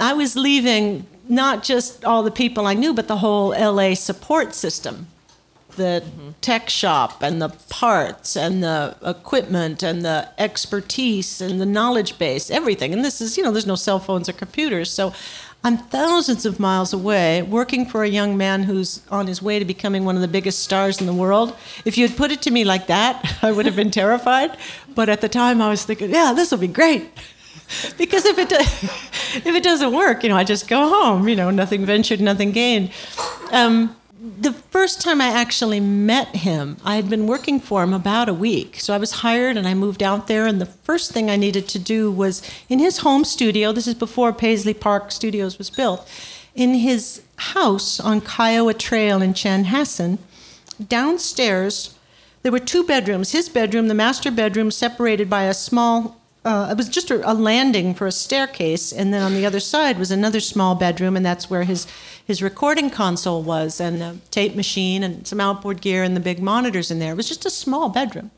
I 0.01 0.11
was 0.11 0.35
leaving 0.35 1.07
not 1.29 1.63
just 1.63 2.03
all 2.03 2.23
the 2.23 2.31
people 2.31 2.67
I 2.67 2.73
knew, 2.73 2.93
but 2.93 3.07
the 3.07 3.17
whole 3.17 3.51
LA 3.51 3.93
support 3.93 4.53
system 4.53 5.07
the 5.77 6.03
mm-hmm. 6.05 6.29
tech 6.41 6.69
shop 6.69 7.23
and 7.23 7.41
the 7.41 7.49
parts 7.69 8.35
and 8.35 8.61
the 8.61 8.95
equipment 9.03 9.81
and 9.81 10.03
the 10.03 10.29
expertise 10.37 11.39
and 11.41 11.61
the 11.61 11.65
knowledge 11.65 12.19
base, 12.19 12.51
everything. 12.51 12.93
And 12.93 13.03
this 13.03 13.21
is, 13.21 13.37
you 13.37 13.43
know, 13.43 13.51
there's 13.51 13.65
no 13.65 13.75
cell 13.75 13.99
phones 13.99 14.27
or 14.27 14.33
computers. 14.33 14.91
So 14.91 15.13
I'm 15.63 15.77
thousands 15.77 16.45
of 16.45 16.59
miles 16.59 16.93
away 16.93 17.41
working 17.41 17.85
for 17.85 18.03
a 18.03 18.07
young 18.07 18.37
man 18.37 18.63
who's 18.63 19.01
on 19.09 19.27
his 19.27 19.41
way 19.41 19.59
to 19.59 19.65
becoming 19.65 20.05
one 20.05 20.15
of 20.15 20.21
the 20.21 20.27
biggest 20.27 20.59
stars 20.59 21.01
in 21.01 21.07
the 21.07 21.13
world. 21.13 21.55
If 21.83 21.97
you 21.97 22.07
had 22.07 22.15
put 22.15 22.31
it 22.31 22.41
to 22.43 22.51
me 22.51 22.63
like 22.63 22.87
that, 22.87 23.37
I 23.41 23.51
would 23.51 23.65
have 23.65 23.75
been 23.75 23.91
terrified. 23.91 24.55
But 24.95 25.09
at 25.09 25.19
the 25.19 25.27
time, 25.27 25.61
I 25.61 25.69
was 25.69 25.83
thinking, 25.83 26.11
yeah, 26.11 26.31
this 26.33 26.51
will 26.51 26.57
be 26.59 26.67
great. 26.67 27.09
because 27.97 28.25
if 28.25 28.37
it, 28.37 28.47
do- 28.47 28.55
if 28.59 29.47
it 29.47 29.61
doesn't 29.61 29.91
work, 29.91 30.23
you 30.23 30.29
know, 30.29 30.37
I 30.37 30.45
just 30.45 30.69
go 30.69 30.87
home, 30.87 31.27
you 31.27 31.35
know, 31.35 31.51
nothing 31.51 31.85
ventured, 31.85 32.21
nothing 32.21 32.53
gained. 32.53 32.91
Um, 33.51 33.96
the 34.19 34.53
first 34.53 35.01
time 35.01 35.21
I 35.21 35.27
actually 35.27 35.79
met 35.79 36.37
him, 36.37 36.77
I 36.83 36.95
had 36.95 37.09
been 37.09 37.27
working 37.27 37.59
for 37.59 37.83
him 37.83 37.93
about 37.93 38.29
a 38.29 38.33
week. 38.33 38.79
So 38.79 38.93
I 38.93 38.97
was 38.97 39.11
hired 39.11 39.57
and 39.57 39.67
I 39.67 39.73
moved 39.73 40.01
out 40.01 40.27
there. 40.27 40.47
And 40.47 40.59
the 40.59 40.65
first 40.65 41.11
thing 41.11 41.29
I 41.29 41.35
needed 41.35 41.67
to 41.69 41.79
do 41.79 42.11
was 42.11 42.41
in 42.67 42.79
his 42.79 42.99
home 42.99 43.23
studio, 43.23 43.71
this 43.71 43.87
is 43.87 43.93
before 43.93 44.33
Paisley 44.33 44.73
Park 44.73 45.11
Studios 45.11 45.57
was 45.57 45.69
built, 45.69 46.09
in 46.55 46.73
his 46.73 47.21
house 47.35 47.99
on 47.99 48.21
Kiowa 48.21 48.73
Trail 48.73 49.21
in 49.21 49.33
Chanhassen, 49.33 50.17
downstairs, 50.87 51.95
there 52.41 52.51
were 52.51 52.59
two 52.59 52.83
bedrooms. 52.83 53.31
His 53.31 53.49
bedroom, 53.49 53.87
the 53.87 53.93
master 53.93 54.31
bedroom, 54.31 54.71
separated 54.71 55.29
by 55.29 55.43
a 55.43 55.53
small 55.53 56.16
uh, 56.47 56.69
it 56.71 56.77
was 56.77 56.87
just 56.87 57.11
a, 57.11 57.29
a, 57.29 57.33
landing 57.33 57.93
for 57.93 58.07
a 58.07 58.11
staircase, 58.11 58.93
and 58.93 59.13
then 59.13 59.21
on 59.21 59.33
the 59.33 59.45
other 59.45 59.59
side 59.59 59.99
was 59.99 60.11
another 60.11 60.39
small 60.39 60.75
bedroom, 60.75 61.17
and 61.17 61.25
that's 61.25 61.49
where 61.49 61.63
his 61.63 61.85
his 62.25 62.41
recording 62.41 62.89
console 62.89 63.43
was, 63.43 63.79
and 63.79 64.01
a 64.01 64.17
tape 64.31 64.55
machine, 64.55 65.03
and 65.03 65.27
some 65.27 65.39
outboard 65.39 65.81
gear, 65.81 66.03
and 66.03 66.15
the 66.15 66.19
big 66.21 66.41
monitors 66.41 66.89
in 66.91 66.99
there. 66.99 67.11
It 67.11 67.17
was 67.17 67.27
just 67.27 67.45
a 67.45 67.49
small 67.49 67.89
bedroom. 67.89 68.31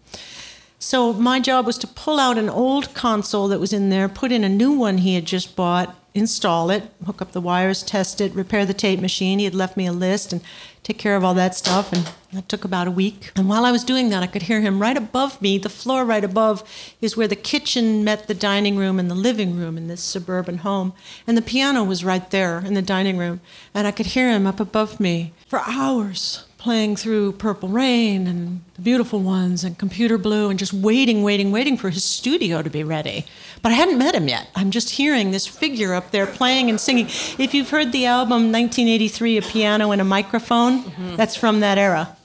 So 0.79 1.11
my 1.13 1.39
job 1.39 1.65
was 1.65 1.77
to 1.79 1.87
pull 1.87 2.19
out 2.19 2.37
an 2.37 2.49
old 2.49 2.93
console 2.93 3.47
that 3.49 3.59
was 3.59 3.73
in 3.73 3.89
there, 3.89 4.07
put 4.07 4.31
in 4.31 4.43
a 4.43 4.49
new 4.49 4.71
one 4.71 4.99
he 4.99 5.15
had 5.15 5.25
just 5.25 5.55
bought, 5.55 5.95
install 6.13 6.69
it, 6.69 6.83
hook 7.05 7.21
up 7.21 7.33
the 7.33 7.41
wires, 7.41 7.83
test 7.83 8.21
it, 8.21 8.33
repair 8.33 8.65
the 8.65 8.73
tape 8.73 9.01
machine. 9.01 9.39
He 9.39 9.45
had 9.45 9.55
left 9.55 9.75
me 9.75 9.85
a 9.87 9.91
list 9.91 10.31
and 10.31 10.41
take 10.89 10.97
care 10.97 11.15
of 11.15 11.23
all 11.23 11.35
that 11.35 11.53
stuff, 11.53 11.93
and 11.93 12.11
that 12.33 12.49
took 12.49 12.65
about 12.65 12.87
a 12.87 12.91
week. 12.91 13.31
And 13.35 13.47
while 13.47 13.63
I 13.63 13.71
was 13.71 13.83
doing 13.83 14.09
that, 14.09 14.23
I 14.23 14.27
could 14.27 14.41
hear 14.41 14.59
him 14.59 14.81
right 14.81 14.97
above 14.97 15.39
me. 15.39 15.59
The 15.59 15.69
floor 15.69 16.03
right 16.03 16.23
above 16.23 16.63
is 16.99 17.15
where 17.15 17.27
the 17.27 17.35
kitchen 17.35 18.03
met 18.03 18.27
the 18.27 18.33
dining 18.33 18.75
room 18.75 18.97
and 18.97 19.09
the 19.09 19.13
living 19.15 19.55
room 19.55 19.77
in 19.77 19.87
this 19.87 20.01
suburban 20.01 20.59
home. 20.59 20.93
And 21.27 21.37
the 21.37 21.43
piano 21.43 21.83
was 21.83 22.03
right 22.03 22.27
there 22.31 22.57
in 22.65 22.73
the 22.73 22.81
dining 22.81 23.19
room, 23.19 23.39
and 23.71 23.85
I 23.85 23.91
could 23.91 24.07
hear 24.07 24.31
him 24.31 24.47
up 24.47 24.59
above 24.59 24.99
me 24.99 25.31
for 25.47 25.61
hours 25.67 26.45
playing 26.59 26.97
through 26.97 27.31
Purple 27.31 27.69
Rain 27.69 28.27
and 28.27 28.61
The 28.75 28.81
Beautiful 28.81 29.21
Ones 29.21 29.63
and 29.63 29.77
Computer 29.77 30.17
Blue 30.17 30.49
and 30.49 30.59
just 30.59 30.73
waiting, 30.73 31.23
waiting, 31.23 31.51
waiting 31.51 31.77
for 31.77 31.89
his 31.89 32.03
studio 32.03 32.61
to 32.61 32.69
be 32.69 32.83
ready. 32.83 33.25
But 33.61 33.71
I 33.71 33.75
hadn't 33.75 33.97
met 33.97 34.13
him 34.13 34.27
yet. 34.27 34.49
I'm 34.55 34.69
just 34.69 34.91
hearing 34.91 35.31
this 35.31 35.47
figure 35.47 35.93
up 35.93 36.11
there 36.11 36.27
playing 36.27 36.69
and 36.69 36.79
singing. 36.79 37.05
If 37.39 37.53
you've 37.53 37.69
heard 37.69 37.93
the 37.93 38.05
album 38.05 38.51
1983, 38.51 39.37
A 39.37 39.41
Piano 39.41 39.91
and 39.91 40.01
a 40.01 40.03
Microphone, 40.03 40.83
mm-hmm. 40.83 41.15
that's 41.15 41.35
from 41.35 41.61
that 41.61 41.77
era. 41.77 42.15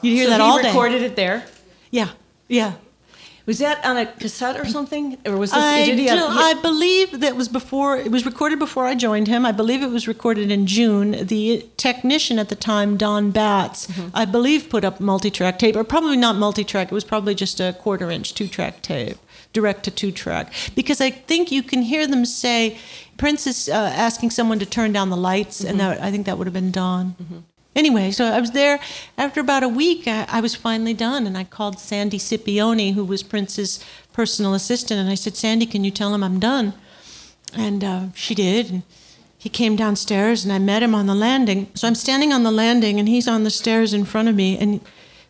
You 0.00 0.14
hear 0.14 0.24
so 0.24 0.30
that 0.30 0.40
all 0.40 0.56
day. 0.56 0.62
he 0.62 0.68
recorded 0.68 1.02
it 1.02 1.14
there? 1.14 1.44
Yeah, 1.90 2.08
yeah. 2.48 2.72
Was 3.44 3.58
that 3.58 3.84
on 3.84 3.96
a 3.96 4.06
cassette 4.06 4.56
or 4.56 4.64
something, 4.64 5.18
or 5.26 5.36
was 5.36 5.50
this? 5.50 5.58
I, 5.58 5.84
did 5.84 5.98
he 5.98 6.06
have, 6.06 6.18
he, 6.18 6.38
I 6.38 6.54
believe 6.54 7.20
that 7.20 7.34
was 7.34 7.48
before. 7.48 7.96
It 7.96 8.12
was 8.12 8.24
recorded 8.24 8.58
before 8.58 8.86
I 8.86 8.94
joined 8.94 9.26
him. 9.26 9.44
I 9.44 9.50
believe 9.50 9.82
it 9.82 9.90
was 9.90 10.06
recorded 10.06 10.50
in 10.50 10.66
June. 10.66 11.26
The 11.26 11.68
technician 11.76 12.38
at 12.38 12.50
the 12.50 12.54
time, 12.54 12.96
Don 12.96 13.32
Batts, 13.32 13.88
mm-hmm. 13.88 14.10
I 14.14 14.26
believe, 14.26 14.70
put 14.70 14.84
up 14.84 15.00
multi-track 15.00 15.58
tape, 15.58 15.74
or 15.74 15.82
probably 15.82 16.16
not 16.16 16.36
multi-track. 16.36 16.92
It 16.92 16.94
was 16.94 17.04
probably 17.04 17.34
just 17.34 17.58
a 17.58 17.72
quarter-inch 17.72 18.34
two-track 18.34 18.80
tape, 18.80 19.18
direct 19.52 19.82
to 19.84 19.90
two-track, 19.90 20.52
because 20.76 21.00
I 21.00 21.10
think 21.10 21.50
you 21.50 21.64
can 21.64 21.82
hear 21.82 22.06
them 22.06 22.24
say 22.24 22.78
Prince 23.16 23.46
is 23.46 23.68
uh, 23.68 23.72
asking 23.74 24.30
someone 24.30 24.60
to 24.60 24.66
turn 24.66 24.92
down 24.92 25.10
the 25.10 25.16
lights, 25.16 25.64
and 25.64 25.80
that, 25.80 26.00
I 26.00 26.10
think 26.12 26.26
that 26.26 26.38
would 26.38 26.46
have 26.46 26.54
been 26.54 26.70
Don. 26.70 27.16
Anyway, 27.74 28.10
so 28.10 28.26
I 28.26 28.38
was 28.40 28.50
there. 28.50 28.78
After 29.16 29.40
about 29.40 29.62
a 29.62 29.68
week, 29.68 30.06
I, 30.06 30.26
I 30.28 30.40
was 30.40 30.54
finally 30.54 30.92
done, 30.92 31.26
and 31.26 31.38
I 31.38 31.44
called 31.44 31.78
Sandy 31.78 32.18
Scipione, 32.18 32.92
who 32.94 33.04
was 33.04 33.22
Prince's 33.22 33.82
personal 34.12 34.52
assistant, 34.52 35.00
and 35.00 35.08
I 35.08 35.14
said, 35.14 35.36
Sandy, 35.36 35.64
can 35.66 35.82
you 35.82 35.90
tell 35.90 36.14
him 36.14 36.22
I'm 36.22 36.38
done? 36.38 36.74
And 37.56 37.82
uh, 37.82 38.00
she 38.14 38.34
did. 38.34 38.70
And 38.70 38.82
he 39.38 39.48
came 39.48 39.74
downstairs, 39.74 40.44
and 40.44 40.52
I 40.52 40.58
met 40.58 40.82
him 40.82 40.94
on 40.94 41.06
the 41.06 41.14
landing. 41.14 41.68
So 41.74 41.88
I'm 41.88 41.94
standing 41.94 42.32
on 42.32 42.42
the 42.42 42.50
landing, 42.52 42.98
and 43.00 43.08
he's 43.08 43.26
on 43.26 43.44
the 43.44 43.50
stairs 43.50 43.94
in 43.94 44.04
front 44.04 44.28
of 44.28 44.34
me, 44.34 44.58
and 44.58 44.80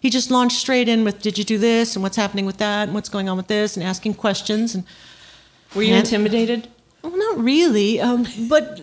he 0.00 0.10
just 0.10 0.30
launched 0.30 0.58
straight 0.58 0.88
in 0.88 1.04
with, 1.04 1.22
"Did 1.22 1.38
you 1.38 1.44
do 1.44 1.58
this? 1.58 1.94
And 1.94 2.02
what's 2.02 2.16
happening 2.16 2.44
with 2.44 2.58
that? 2.58 2.88
And 2.88 2.94
what's 2.94 3.08
going 3.08 3.28
on 3.28 3.36
with 3.36 3.46
this?" 3.46 3.76
And 3.76 3.84
asking 3.86 4.14
questions. 4.14 4.74
And 4.74 4.82
Were 5.76 5.82
you 5.84 5.94
And- 5.94 6.04
intimidated? 6.04 6.68
well, 7.02 7.16
not 7.16 7.38
really, 7.42 8.00
um, 8.00 8.26
but 8.48 8.80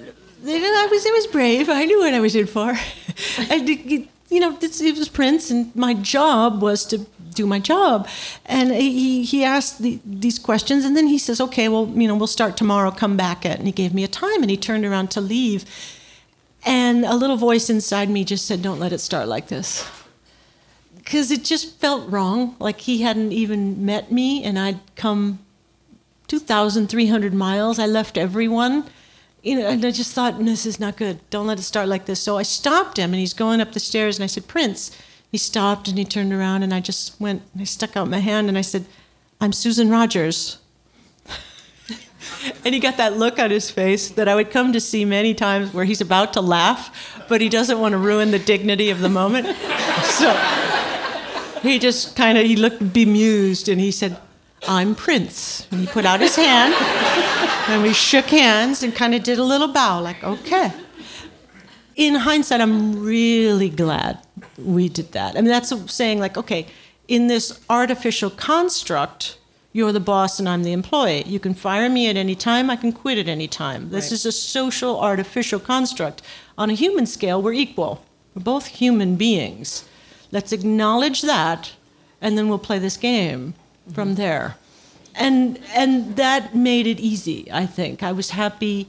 I 0.48 0.88
was 0.90 1.06
it 1.06 1.14
was 1.14 1.28
brave. 1.28 1.68
I 1.70 1.84
knew 1.86 2.00
what 2.00 2.14
I 2.14 2.20
was 2.22 2.36
in 2.36 2.48
for. 2.48 2.80
Did- 3.50 4.08
you 4.30 4.40
know, 4.40 4.56
it 4.62 4.98
was 4.98 5.10
Prince, 5.10 5.50
and 5.50 5.76
my 5.76 5.94
job 5.96 6.62
was 6.62 6.86
to 6.86 7.00
do 7.34 7.48
my 7.48 7.60
job. 7.60 8.08
And 8.46 8.72
he 8.72 9.24
he 9.24 9.44
asked 9.44 9.80
the, 9.80 10.00
these 10.06 10.38
questions, 10.38 10.86
and 10.86 10.96
then 10.96 11.08
he 11.08 11.18
says, 11.18 11.42
"Okay, 11.42 11.68
well, 11.68 11.88
you 11.88 12.08
know, 12.08 12.16
we'll 12.16 12.28
start 12.28 12.56
tomorrow. 12.56 12.92
Come 12.92 13.18
back 13.18 13.46
at." 13.46 13.58
And 13.58 13.68
he 13.68 13.74
gave 13.74 13.94
me 13.94 14.04
a 14.04 14.08
time, 14.08 14.42
and 14.42 14.50
he 14.50 14.58
turned 14.58 14.86
around 14.86 15.10
to 15.12 15.22
leave, 15.22 15.66
and 16.64 17.06
a 17.06 17.16
little 17.16 17.38
voice 17.38 17.70
inside 17.70 18.10
me 18.10 18.24
just 18.24 18.46
said, 18.46 18.62
"Don't 18.62 18.80
let 18.80 18.94
it 18.94 19.00
start 19.00 19.28
like 19.28 19.48
this." 19.48 19.86
Because 20.96 21.32
it 21.32 21.44
just 21.44 21.80
felt 21.80 22.08
wrong, 22.08 22.56
like 22.60 22.82
he 22.82 23.02
hadn't 23.02 23.32
even 23.32 23.84
met 23.84 24.12
me, 24.12 24.44
and 24.44 24.60
I'd 24.60 24.80
come 24.96 25.40
2,300 26.28 27.34
miles. 27.34 27.80
I 27.80 27.88
left 27.88 28.16
everyone. 28.16 28.84
You 29.42 29.60
know, 29.60 29.68
and 29.68 29.84
I 29.86 29.92
just 29.92 30.14
thought, 30.14 30.44
this 30.44 30.66
is 30.66 30.80
not 30.80 30.98
good. 30.98 31.20
Don't 31.30 31.48
let 31.48 31.60
it 31.60 31.64
start 31.64 31.88
like 31.88 32.06
this. 32.06 32.20
So 32.20 32.38
I 32.38 32.44
stopped 32.44 32.98
him, 32.98 33.14
and 33.14 33.20
he's 33.20 33.34
going 33.34 33.62
up 33.62 33.74
the 33.74 33.80
stairs, 33.80 34.18
and 34.18 34.24
I 34.24 34.28
said, 34.28 34.48
Prince. 34.48 34.96
He 35.32 35.38
stopped, 35.38 35.88
and 35.88 35.98
he 35.98 36.06
turned 36.06 36.34
around, 36.34 36.64
and 36.64 36.74
I 36.74 36.80
just 36.80 37.20
went, 37.22 37.44
and 37.54 37.62
I 37.62 37.66
stuck 37.66 37.96
out 37.96 38.10
my 38.10 38.18
hand, 38.18 38.50
and 38.50 38.58
I 38.58 38.62
said, 38.62 38.86
I'm 39.40 39.54
Susan 39.54 39.90
Rogers. 39.90 40.58
and 42.66 42.74
he 42.74 42.80
got 42.80 42.98
that 42.98 43.16
look 43.16 43.38
on 43.38 43.52
his 43.52 43.70
face 43.70 44.10
that 44.10 44.28
I 44.28 44.36
would 44.36 44.50
come 44.50 44.74
to 44.74 44.80
see 44.80 45.06
many 45.06 45.34
times 45.36 45.74
where 45.74 45.86
he's 45.86 46.02
about 46.02 46.34
to 46.34 46.42
laugh, 46.42 47.24
but 47.30 47.42
he 47.42 47.48
doesn't 47.48 47.80
want 47.80 47.94
to 47.94 47.98
ruin 47.98 48.32
the 48.32 48.40
dignity 48.40 48.90
of 48.90 49.02
the 49.02 49.10
moment. 49.10 49.46
so 50.04 50.34
he 51.62 51.80
just 51.80 52.16
kind 52.16 52.38
of 52.38 52.46
he 52.46 52.56
looked 52.56 52.94
bemused 52.94 53.68
and 53.70 53.80
he 53.82 53.92
said 53.92 54.18
i'm 54.68 54.96
prince 54.96 55.68
and 55.72 55.82
he 55.82 55.88
put 55.88 56.06
out 56.06 56.20
his 56.20 56.36
hand 56.36 56.74
and 57.70 57.84
we 57.84 57.94
shook 57.94 58.26
hands 58.26 58.82
and 58.82 58.96
kind 58.96 59.14
of 59.14 59.22
did 59.22 59.38
a 59.38 59.44
little 59.44 59.68
bow 59.68 60.02
like 60.02 60.24
okay. 60.24 60.72
In 61.96 62.16
hindsight 62.16 62.62
i'm 62.62 63.04
really 63.04 63.70
glad 63.70 64.20
we 64.58 64.90
did 64.90 65.12
that. 65.12 65.36
I 65.36 65.42
mean 65.42 65.52
that's 65.52 65.72
saying 65.94 66.20
like 66.20 66.38
okay 66.38 66.66
in 67.08 67.28
this 67.28 67.60
artificial 67.70 68.30
construct 68.32 69.38
you're 69.72 69.92
the 69.92 70.00
boss 70.00 70.40
and 70.40 70.50
i'm 70.50 70.64
the 70.64 70.72
employee. 70.72 71.24
You 71.28 71.40
can 71.40 71.54
fire 71.54 71.90
me 71.90 72.10
at 72.10 72.18
any 72.18 72.36
time 72.36 72.70
i 72.72 72.76
can 72.76 72.92
quit 72.92 73.20
at 73.20 73.28
any 73.28 73.48
time. 73.48 73.90
This 73.90 74.06
Right. 74.06 74.14
is 74.14 74.26
a 74.26 74.32
social 74.32 75.00
artificial 75.00 75.60
construct 75.60 76.24
on 76.58 76.70
a 76.72 76.74
human 76.74 77.06
scale. 77.06 77.40
We're 77.42 77.54
equal. 77.54 78.04
We're 78.34 78.42
both 78.44 78.66
human 78.68 79.16
beings. 79.16 79.86
Let's 80.32 80.52
acknowledge 80.52 81.22
that, 81.24 81.74
and 82.22 82.38
then 82.38 82.50
we'll 82.50 82.60
play 82.60 82.80
this 82.80 82.98
game 82.98 83.56
from 83.94 84.10
mm-hmm. 84.10 84.16
there. 84.22 84.58
And 85.16 85.60
and 85.74 86.16
that 86.16 86.56
made 86.56 86.88
it 86.88 87.00
easy. 87.00 87.52
I 87.52 87.66
think 87.66 88.04
I 88.04 88.12
was 88.12 88.32
happy 88.32 88.88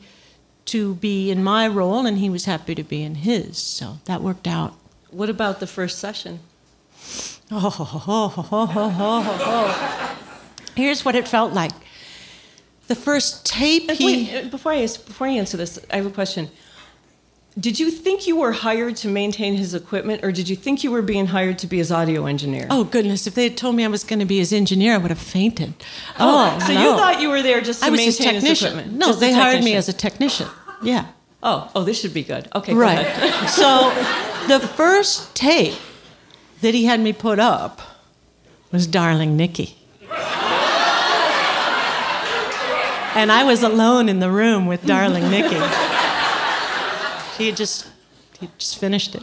to 0.66 0.94
be 0.94 1.30
in 1.30 1.42
my 1.42 1.66
role, 1.66 2.06
and 2.06 2.18
he 2.18 2.30
was 2.30 2.44
happy 2.44 2.74
to 2.74 2.84
be 2.84 3.02
in 3.02 3.16
his. 3.16 3.58
So 3.58 3.98
that 4.04 4.22
worked 4.22 4.46
out. 4.46 4.74
What 5.10 5.28
about 5.28 5.58
the 5.58 5.66
first 5.66 5.98
session? 5.98 6.40
Oh, 7.50 7.58
ho, 7.58 7.84
ho, 7.84 7.98
ho, 7.98 8.28
ho, 8.28 8.42
ho, 8.42 8.88
ho, 8.88 9.20
ho. 9.22 10.16
Here's 10.76 11.04
what 11.04 11.16
it 11.16 11.26
felt 11.26 11.52
like. 11.52 11.72
The 12.86 12.94
first 12.94 13.44
tape 13.44 13.90
he. 13.90 14.28
Wait, 14.30 14.50
before 14.50 14.72
I 14.72 14.82
ask, 14.82 15.04
before 15.04 15.26
I 15.26 15.30
answer 15.30 15.56
this, 15.56 15.78
I 15.90 15.96
have 15.96 16.06
a 16.06 16.10
question. 16.10 16.48
Did 17.58 17.80
you 17.80 17.90
think 17.90 18.28
you 18.28 18.36
were 18.36 18.52
hired 18.52 18.96
to 18.98 19.08
maintain 19.08 19.54
his 19.54 19.74
equipment, 19.74 20.22
or 20.24 20.30
did 20.30 20.48
you 20.48 20.54
think 20.54 20.84
you 20.84 20.90
were 20.90 21.02
being 21.02 21.26
hired 21.26 21.58
to 21.58 21.66
be 21.66 21.78
his 21.78 21.90
audio 21.90 22.26
engineer? 22.26 22.66
Oh 22.70 22.84
goodness! 22.84 23.26
If 23.26 23.34
they 23.34 23.42
had 23.44 23.56
told 23.56 23.74
me 23.74 23.84
I 23.84 23.88
was 23.88 24.04
going 24.04 24.20
to 24.20 24.24
be 24.24 24.38
his 24.38 24.52
engineer, 24.52 24.94
I 24.94 24.98
would 24.98 25.10
have 25.10 25.18
fainted. 25.18 25.74
Oh, 26.18 26.56
oh 26.56 26.64
so 26.64 26.72
you 26.72 26.96
thought 26.96 27.20
you 27.20 27.28
were 27.28 27.42
there 27.42 27.60
just 27.60 27.80
to 27.80 27.86
I 27.86 27.90
was 27.90 28.00
his 28.00 28.20
maintain 28.20 28.34
his, 28.34 28.44
technician. 28.44 28.68
equipment? 28.78 28.98
No, 28.98 29.06
Just 29.08 29.20
they 29.20 29.32
hired 29.32 29.64
me 29.64 29.74
as 29.74 29.88
a 29.88 29.92
technician. 29.92 30.46
Yeah. 30.82 31.08
Oh, 31.42 31.70
oh, 31.74 31.82
this 31.82 32.00
should 32.00 32.14
be 32.14 32.22
good. 32.22 32.48
Okay, 32.54 32.72
go 32.72 32.78
Right. 32.78 32.98
ahead. 33.00 33.50
so 33.50 33.90
the 34.46 34.60
first 34.60 35.34
tape 35.34 35.74
that 36.60 36.72
he 36.74 36.84
had 36.84 37.00
me 37.00 37.12
put 37.12 37.38
up 37.40 37.80
was 38.70 38.86
Darling 38.86 39.36
Nikki. 39.36 39.76
And 43.12 43.32
I 43.32 43.42
was 43.42 43.64
alone 43.64 44.08
in 44.08 44.20
the 44.20 44.30
room 44.30 44.66
with 44.66 44.86
Darling 44.86 45.28
Nikki. 45.30 45.58
She 47.40 47.46
had 47.46 47.56
just 47.56 47.88
he 48.38 48.50
just 48.58 48.76
finished 48.76 49.14
it. 49.14 49.22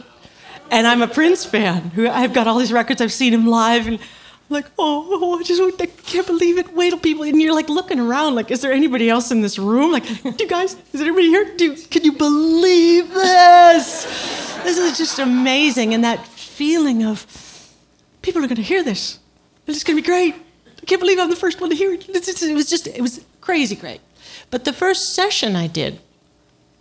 And 0.72 0.88
I'm 0.88 1.02
a 1.02 1.06
Prince 1.06 1.44
fan. 1.44 1.90
Who 1.90 2.08
I've 2.08 2.32
got 2.32 2.48
all 2.48 2.58
these 2.58 2.72
records. 2.72 3.00
I've 3.00 3.12
seen 3.12 3.32
him 3.32 3.46
live, 3.46 3.86
and 3.86 4.00
I'm 4.00 4.04
like, 4.48 4.66
oh, 4.76 5.06
oh, 5.08 5.38
I 5.38 5.44
just 5.44 5.62
I 5.80 5.86
can't 5.86 6.26
believe 6.26 6.58
it. 6.58 6.74
Wait 6.74 6.90
till 6.90 6.98
people, 6.98 7.22
and 7.22 7.40
you're 7.40 7.54
like 7.54 7.68
looking 7.68 8.00
around, 8.00 8.34
like, 8.34 8.50
is 8.50 8.60
there 8.60 8.72
anybody 8.72 9.08
else 9.08 9.30
in 9.30 9.40
this 9.40 9.56
room? 9.56 9.92
Like, 9.92 10.04
do 10.04 10.34
you 10.36 10.48
guys, 10.48 10.74
is 10.92 11.00
anybody 11.00 11.28
here? 11.28 11.54
Do 11.56 11.76
can 11.76 12.02
you 12.02 12.10
believe 12.10 13.08
this? 13.14 14.02
This 14.64 14.78
is 14.78 14.98
just 14.98 15.20
amazing, 15.20 15.94
and 15.94 16.02
that 16.02 16.26
feeling 16.26 17.04
of 17.04 17.24
people 18.22 18.42
are 18.42 18.48
going 18.48 18.56
to 18.56 18.62
hear 18.62 18.82
this. 18.82 19.20
It's 19.68 19.84
going 19.84 19.96
to 19.96 20.02
be 20.02 20.06
great. 20.06 20.34
I 20.82 20.86
can't 20.86 21.00
believe 21.00 21.20
I'm 21.20 21.30
the 21.30 21.36
first 21.36 21.60
one 21.60 21.70
to 21.70 21.76
hear 21.76 21.92
it. 21.92 22.08
It 22.08 22.54
was 22.56 22.68
just, 22.68 22.88
it 22.88 23.00
was 23.00 23.24
crazy 23.40 23.76
great. 23.76 24.00
But 24.50 24.64
the 24.64 24.72
first 24.72 25.14
session 25.14 25.54
I 25.54 25.68
did, 25.68 26.00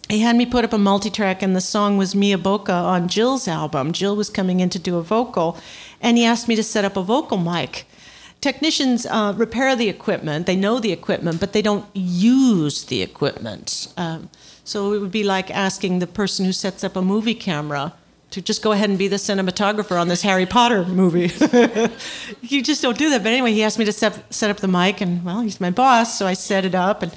he 0.10 0.20
had 0.20 0.36
me 0.36 0.46
put 0.46 0.64
up 0.64 0.74
a 0.74 0.78
multi-track 0.78 1.42
and 1.42 1.56
the 1.56 1.62
song 1.62 1.98
was 1.98 2.16
Mia 2.16 2.38
Bocca 2.38 2.74
on 2.74 3.08
Jill's 3.08 3.48
album. 3.48 3.92
Jill 3.92 4.16
was 4.16 4.30
coming 4.30 4.60
in 4.60 4.70
to 4.70 4.80
do 4.80 4.98
a 4.98 5.02
vocal 5.02 5.58
and 6.02 6.18
he 6.18 6.26
asked 6.26 6.48
me 6.48 6.56
to 6.56 6.64
set 6.64 6.86
up 6.86 6.96
a 6.96 7.02
vocal 7.02 7.38
mic. 7.38 7.86
Technicians 8.40 9.06
uh, 9.08 9.34
repair 9.36 9.76
the 9.76 9.90
equipment, 9.90 10.46
they 10.46 10.56
know 10.56 10.80
the 10.80 10.92
equipment, 10.92 11.40
but 11.40 11.54
they 11.54 11.62
don't 11.62 11.86
use 11.94 12.84
the 12.86 13.02
equipment. 13.02 13.92
Um, 13.98 14.30
so 14.64 14.94
it 14.94 15.00
would 15.00 15.12
be 15.12 15.24
like 15.24 15.50
asking 15.50 16.00
the 16.00 16.08
person 16.08 16.46
who 16.46 16.52
sets 16.52 16.84
up 16.84 16.96
a 16.96 17.02
movie 17.02 17.34
camera 17.34 17.94
to 18.32 18.42
just 18.42 18.62
go 18.62 18.74
ahead 18.74 18.90
and 18.90 19.00
be 19.00 19.08
the 19.08 19.16
cinematographer 19.16 20.00
on 20.00 20.08
this 20.10 20.22
Harry 20.22 20.46
Potter 20.46 20.86
movie. 20.86 21.32
you 22.42 22.62
just 22.62 22.82
don't 22.82 22.98
do 22.98 23.10
that. 23.10 23.24
But 23.24 23.30
anyway, 23.30 23.54
he 23.54 23.64
asked 23.64 23.80
me 23.80 23.86
to 23.86 23.94
set, 23.94 24.34
set 24.34 24.50
up 24.50 24.58
the 24.58 24.68
mic, 24.68 25.02
and 25.02 25.24
well, 25.24 25.42
he's 25.42 25.62
my 25.62 25.72
boss, 25.72 26.20
so 26.20 26.28
I 26.28 26.34
set 26.34 26.66
it 26.66 26.76
up. 26.76 27.02
And 27.02 27.14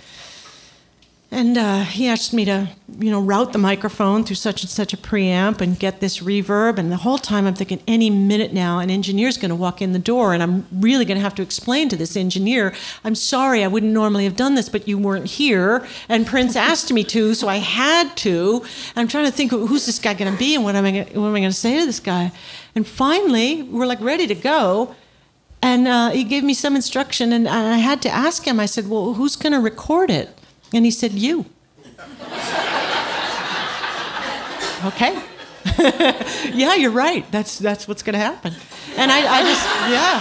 and 1.32 1.56
uh, 1.56 1.82
he 1.84 2.08
asked 2.08 2.32
me 2.32 2.44
to, 2.44 2.68
you 2.98 3.08
know, 3.08 3.20
route 3.20 3.52
the 3.52 3.58
microphone 3.58 4.24
through 4.24 4.34
such 4.34 4.62
and 4.62 4.70
such 4.70 4.92
a 4.92 4.96
preamp 4.96 5.60
and 5.60 5.78
get 5.78 6.00
this 6.00 6.18
reverb. 6.18 6.76
And 6.76 6.90
the 6.90 6.96
whole 6.96 7.18
time 7.18 7.46
I'm 7.46 7.54
thinking, 7.54 7.80
any 7.86 8.10
minute 8.10 8.52
now, 8.52 8.80
an 8.80 8.90
engineer's 8.90 9.36
going 9.36 9.50
to 9.50 9.54
walk 9.54 9.80
in 9.80 9.92
the 9.92 10.00
door, 10.00 10.34
and 10.34 10.42
I'm 10.42 10.66
really 10.72 11.04
going 11.04 11.18
to 11.18 11.22
have 11.22 11.36
to 11.36 11.42
explain 11.42 11.88
to 11.90 11.96
this 11.96 12.16
engineer, 12.16 12.74
I'm 13.04 13.14
sorry, 13.14 13.62
I 13.62 13.68
wouldn't 13.68 13.92
normally 13.92 14.24
have 14.24 14.34
done 14.34 14.56
this, 14.56 14.68
but 14.68 14.88
you 14.88 14.98
weren't 14.98 15.26
here, 15.26 15.86
and 16.08 16.26
Prince 16.26 16.56
asked 16.70 16.92
me 16.92 17.04
to, 17.04 17.34
so 17.34 17.46
I 17.46 17.56
had 17.56 18.16
to. 18.18 18.64
I'm 18.96 19.06
trying 19.06 19.26
to 19.26 19.32
think, 19.32 19.52
who's 19.52 19.86
this 19.86 20.00
guy 20.00 20.14
going 20.14 20.32
to 20.32 20.38
be, 20.38 20.56
and 20.56 20.64
what 20.64 20.74
am 20.74 20.84
I, 20.84 20.90
gonna, 20.90 21.20
what 21.20 21.28
am 21.28 21.36
I 21.36 21.40
going 21.40 21.50
to 21.50 21.52
say 21.52 21.78
to 21.78 21.86
this 21.86 22.00
guy? 22.00 22.32
And 22.74 22.84
finally, 22.84 23.62
we're 23.62 23.86
like 23.86 24.00
ready 24.00 24.26
to 24.26 24.34
go. 24.34 24.96
And 25.62 25.86
uh, 25.86 26.10
he 26.10 26.24
gave 26.24 26.42
me 26.42 26.54
some 26.54 26.74
instruction, 26.74 27.32
and 27.32 27.46
I 27.46 27.76
had 27.76 28.00
to 28.02 28.08
ask 28.08 28.46
him. 28.46 28.58
I 28.58 28.64
said, 28.64 28.88
"Well, 28.88 29.12
who's 29.12 29.36
going 29.36 29.52
to 29.52 29.60
record 29.60 30.10
it?" 30.10 30.39
And 30.72 30.84
he 30.84 30.90
said, 30.90 31.12
"You." 31.12 31.46
okay. 34.84 35.22
yeah, 36.54 36.74
you're 36.74 36.90
right. 36.90 37.30
That's 37.30 37.58
that's 37.58 37.86
what's 37.86 38.02
going 38.02 38.14
to 38.14 38.18
happen. 38.18 38.54
And 38.96 39.12
I, 39.12 39.18
I 39.18 39.42
just 39.42 39.64
yeah, 39.90 40.20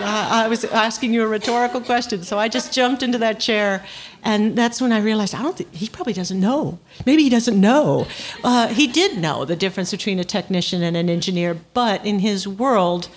I, 0.00 0.44
I 0.44 0.48
was 0.48 0.64
asking 0.64 1.12
you 1.14 1.22
a 1.22 1.26
rhetorical 1.26 1.80
question, 1.80 2.22
so 2.22 2.38
I 2.38 2.48
just 2.48 2.72
jumped 2.72 3.02
into 3.02 3.18
that 3.18 3.40
chair, 3.40 3.84
and 4.22 4.56
that's 4.56 4.80
when 4.80 4.92
I 4.92 5.00
realized 5.00 5.34
I 5.34 5.42
don't 5.42 5.56
think 5.56 5.74
he 5.74 5.88
probably 5.88 6.12
doesn't 6.12 6.38
know. 6.38 6.78
Maybe 7.06 7.22
he 7.22 7.30
doesn't 7.30 7.58
know. 7.60 8.06
Uh, 8.44 8.68
he 8.68 8.86
did 8.86 9.18
know 9.18 9.44
the 9.44 9.56
difference 9.56 9.90
between 9.90 10.18
a 10.18 10.24
technician 10.24 10.82
and 10.82 10.96
an 10.96 11.08
engineer, 11.08 11.56
but 11.72 12.04
in 12.04 12.18
his 12.20 12.46
world, 12.46 13.08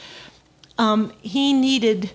um, 0.78 1.14
he 1.22 1.54
needed 1.54 2.12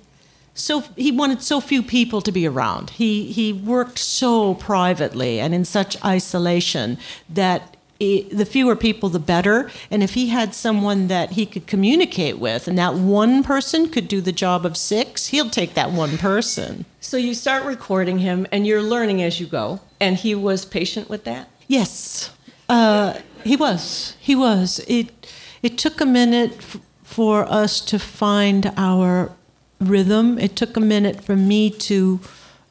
so 0.57 0.81
he 0.97 1.13
wanted 1.13 1.43
so 1.43 1.61
few 1.61 1.83
people 1.83 2.21
to 2.23 2.33
be 2.33 2.47
around. 2.47 2.91
He 2.91 3.31
he 3.31 3.53
worked 3.53 3.99
so 3.99 4.55
privately 4.55 5.39
and 5.39 5.55
in 5.55 5.65
such 5.65 6.03
isolation 6.05 6.99
that 7.29 7.77
the 7.99 8.45
fewer 8.45 8.77
people, 8.77 9.09
the 9.09 9.19
better. 9.19 9.71
And 9.91 10.03
if 10.03 10.15
he 10.15 10.29
had 10.29 10.55
someone 10.55 11.09
that 11.09 11.33
he 11.33 11.47
could 11.47 11.67
communicate 11.67 12.39
with, 12.39 12.69
and 12.69 12.77
that 12.79 12.95
one 12.95 13.43
person 13.43 13.89
could 13.89 14.09
do 14.09 14.21
the 14.21 14.33
job 14.33 14.67
of 14.67 14.77
six, 14.77 15.29
he'll 15.29 15.51
take 15.51 15.75
that 15.75 15.93
one 15.93 16.19
person. 16.19 16.85
So 17.01 17.17
you 17.17 17.35
start 17.35 17.65
recording 17.65 18.19
him, 18.19 18.47
and 18.53 18.67
you're 18.67 18.83
learning 18.83 19.23
as 19.23 19.41
you 19.41 19.47
go. 19.47 19.81
And 20.01 20.17
he 20.17 20.35
was 20.35 20.65
patient 20.65 21.09
with 21.09 21.25
that. 21.25 21.49
Yes, 21.69 22.31
uh, 22.69 23.19
he 23.45 23.57
was. 23.57 24.17
He 24.21 24.35
was. 24.35 24.81
It. 24.87 25.27
It 25.63 25.79
took 25.79 26.01
a 26.01 26.07
minute 26.07 26.53
f- 26.59 26.81
for 27.03 27.51
us 27.51 27.81
to 27.81 27.99
find 27.99 28.73
our 28.77 29.33
rhythm. 29.81 30.39
It 30.39 30.57
took 30.57 30.77
a 30.77 30.81
minute 30.81 31.23
for 31.23 31.37
me 31.37 31.71
to 31.71 32.21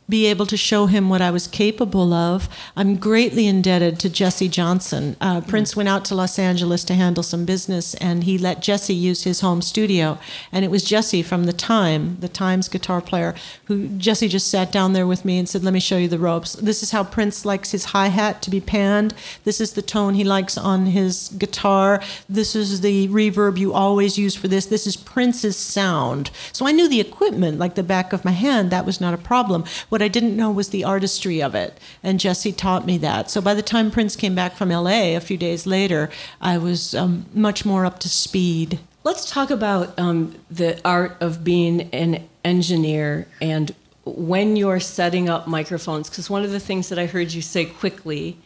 be 0.07 0.27
able 0.27 0.45
to 0.45 0.57
show 0.57 0.85
him 0.85 1.09
what 1.09 1.21
I 1.21 1.31
was 1.31 1.47
capable 1.47 2.13
of. 2.13 2.47
I'm 2.75 2.95
greatly 2.95 3.47
indebted 3.47 3.99
to 3.99 4.09
Jesse 4.09 4.47
Johnson. 4.47 5.15
Uh. 5.19 5.41
Prince 5.41 5.75
went 5.75 5.89
out 5.89 6.05
to 6.05 6.15
Los 6.15 6.37
Angeles 6.37 6.83
to 6.85 6.93
handle 6.93 7.23
some 7.23 7.45
business, 7.45 7.95
and 7.95 8.23
he 8.23 8.37
let 8.37 8.61
Jesse 8.61 8.93
use 8.93 9.23
his 9.23 9.41
home 9.41 9.61
studio. 9.61 10.19
And 10.51 10.63
it 10.63 10.71
was 10.71 10.83
Jesse 10.83 11.23
from 11.23 11.45
the 11.45 11.53
Time, 11.53 12.17
the 12.19 12.27
Times 12.27 12.67
guitar 12.67 13.01
player, 13.01 13.33
who 13.65 13.87
Jesse 13.97 14.27
just 14.27 14.47
sat 14.47 14.71
down 14.71 14.93
there 14.93 15.07
with 15.07 15.25
me 15.25 15.39
and 15.39 15.49
said, 15.49 15.63
"Let 15.63 15.73
me 15.73 15.79
show 15.79 15.97
you 15.97 16.07
the 16.07 16.19
ropes. 16.19 16.53
This 16.53 16.83
is 16.83 16.91
how 16.91 17.03
Prince 17.03 17.45
likes 17.45 17.71
his 17.71 17.85
hi 17.85 18.07
hat 18.07 18.41
to 18.43 18.51
be 18.51 18.61
panned. 18.61 19.13
This 19.43 19.59
is 19.59 19.73
the 19.73 19.81
tone 19.81 20.13
he 20.13 20.23
likes 20.23 20.57
on 20.57 20.87
his 20.87 21.29
guitar. 21.37 22.01
This 22.29 22.55
is 22.55 22.81
the 22.81 23.07
reverb 23.07 23.57
you 23.57 23.73
always 23.73 24.17
use 24.17 24.35
for 24.35 24.47
this. 24.47 24.67
This 24.67 24.85
is 24.85 24.95
Prince's 24.95 25.57
sound." 25.57 26.29
So 26.51 26.67
I 26.67 26.71
knew 26.71 26.87
the 26.87 26.99
equipment 26.99 27.57
like 27.57 27.75
the 27.75 27.83
back 27.83 28.13
of 28.13 28.23
my 28.23 28.31
hand. 28.31 28.69
That 28.69 28.85
was 28.85 29.01
not 29.01 29.13
a 29.13 29.17
problem 29.17 29.63
what 29.95 30.01
I 30.01 30.09
didn't 30.09 30.35
know 30.35 30.51
was 30.51 30.71
the 30.71 30.83
artistry 30.83 31.41
of 31.41 31.55
it. 31.55 31.79
And 32.03 32.19
Jesse 32.19 32.51
taught 32.51 32.85
me 32.85 32.97
that. 32.97 33.31
So 33.31 33.39
by 33.39 33.53
the 33.53 33.61
time 33.61 33.91
Prince 33.91 34.17
came 34.17 34.35
back 34.35 34.57
from 34.57 34.67
LA 34.67 35.15
a 35.15 35.19
few 35.19 35.37
days 35.37 35.65
later, 35.65 36.09
I 36.41 36.57
was 36.57 36.93
um, 36.93 37.27
much 37.33 37.63
more 37.63 37.85
up 37.85 37.99
to 37.99 38.09
speed. 38.09 38.79
Let's 39.05 39.31
talk 39.31 39.49
about 39.49 39.97
um, 39.97 40.35
the 40.51 40.81
art 40.83 41.15
of 41.21 41.45
being 41.45 41.89
an 41.91 42.27
engineer 42.43 43.25
and 43.39 43.73
when 44.03 44.57
you're 44.57 44.81
setting 44.81 45.29
up 45.29 45.47
microphones. 45.47 46.09
Because 46.09 46.29
one 46.29 46.43
of 46.43 46.51
the 46.51 46.59
things 46.59 46.89
that 46.89 46.99
I 46.99 47.05
heard 47.05 47.31
you 47.31 47.41
say 47.41 47.63
quickly 47.63 48.37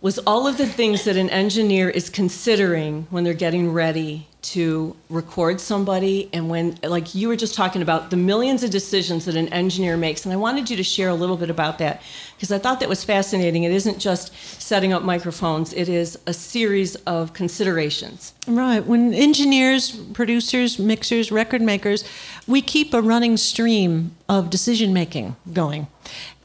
was 0.00 0.16
all 0.20 0.46
of 0.46 0.56
the 0.56 0.66
things 0.66 1.04
that 1.04 1.18
an 1.18 1.28
engineer 1.28 1.90
is 1.90 2.08
considering 2.08 3.06
when 3.10 3.24
they're 3.24 3.34
getting 3.34 3.70
ready 3.70 4.28
to 4.44 4.94
record 5.08 5.58
somebody 5.58 6.28
and 6.34 6.50
when 6.50 6.78
like 6.82 7.14
you 7.14 7.28
were 7.28 7.36
just 7.36 7.54
talking 7.54 7.80
about 7.80 8.10
the 8.10 8.16
millions 8.16 8.62
of 8.62 8.68
decisions 8.68 9.24
that 9.24 9.36
an 9.36 9.48
engineer 9.48 9.96
makes 9.96 10.26
and 10.26 10.34
i 10.34 10.36
wanted 10.36 10.68
you 10.68 10.76
to 10.76 10.82
share 10.82 11.08
a 11.08 11.14
little 11.14 11.38
bit 11.38 11.48
about 11.48 11.78
that 11.78 12.02
because 12.36 12.52
i 12.52 12.58
thought 12.58 12.78
that 12.78 12.88
was 12.88 13.02
fascinating. 13.02 13.64
It 13.64 13.72
isn't 13.72 13.98
just 13.98 14.34
setting 14.60 14.92
up 14.92 15.02
microphones 15.02 15.72
it 15.72 15.88
is 15.88 16.18
a 16.26 16.34
series 16.34 16.94
of 17.06 17.32
considerations. 17.32 18.34
Right. 18.46 18.84
When 18.84 19.14
engineers 19.14 19.92
producers 19.92 20.78
mixers 20.78 21.32
record 21.32 21.62
makers 21.62 22.04
we 22.46 22.60
keep 22.60 22.92
a 22.92 23.00
running 23.00 23.38
stream 23.38 24.14
of 24.28 24.50
decision 24.50 24.92
making 24.92 25.36
going. 25.52 25.86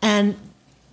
And 0.01 0.37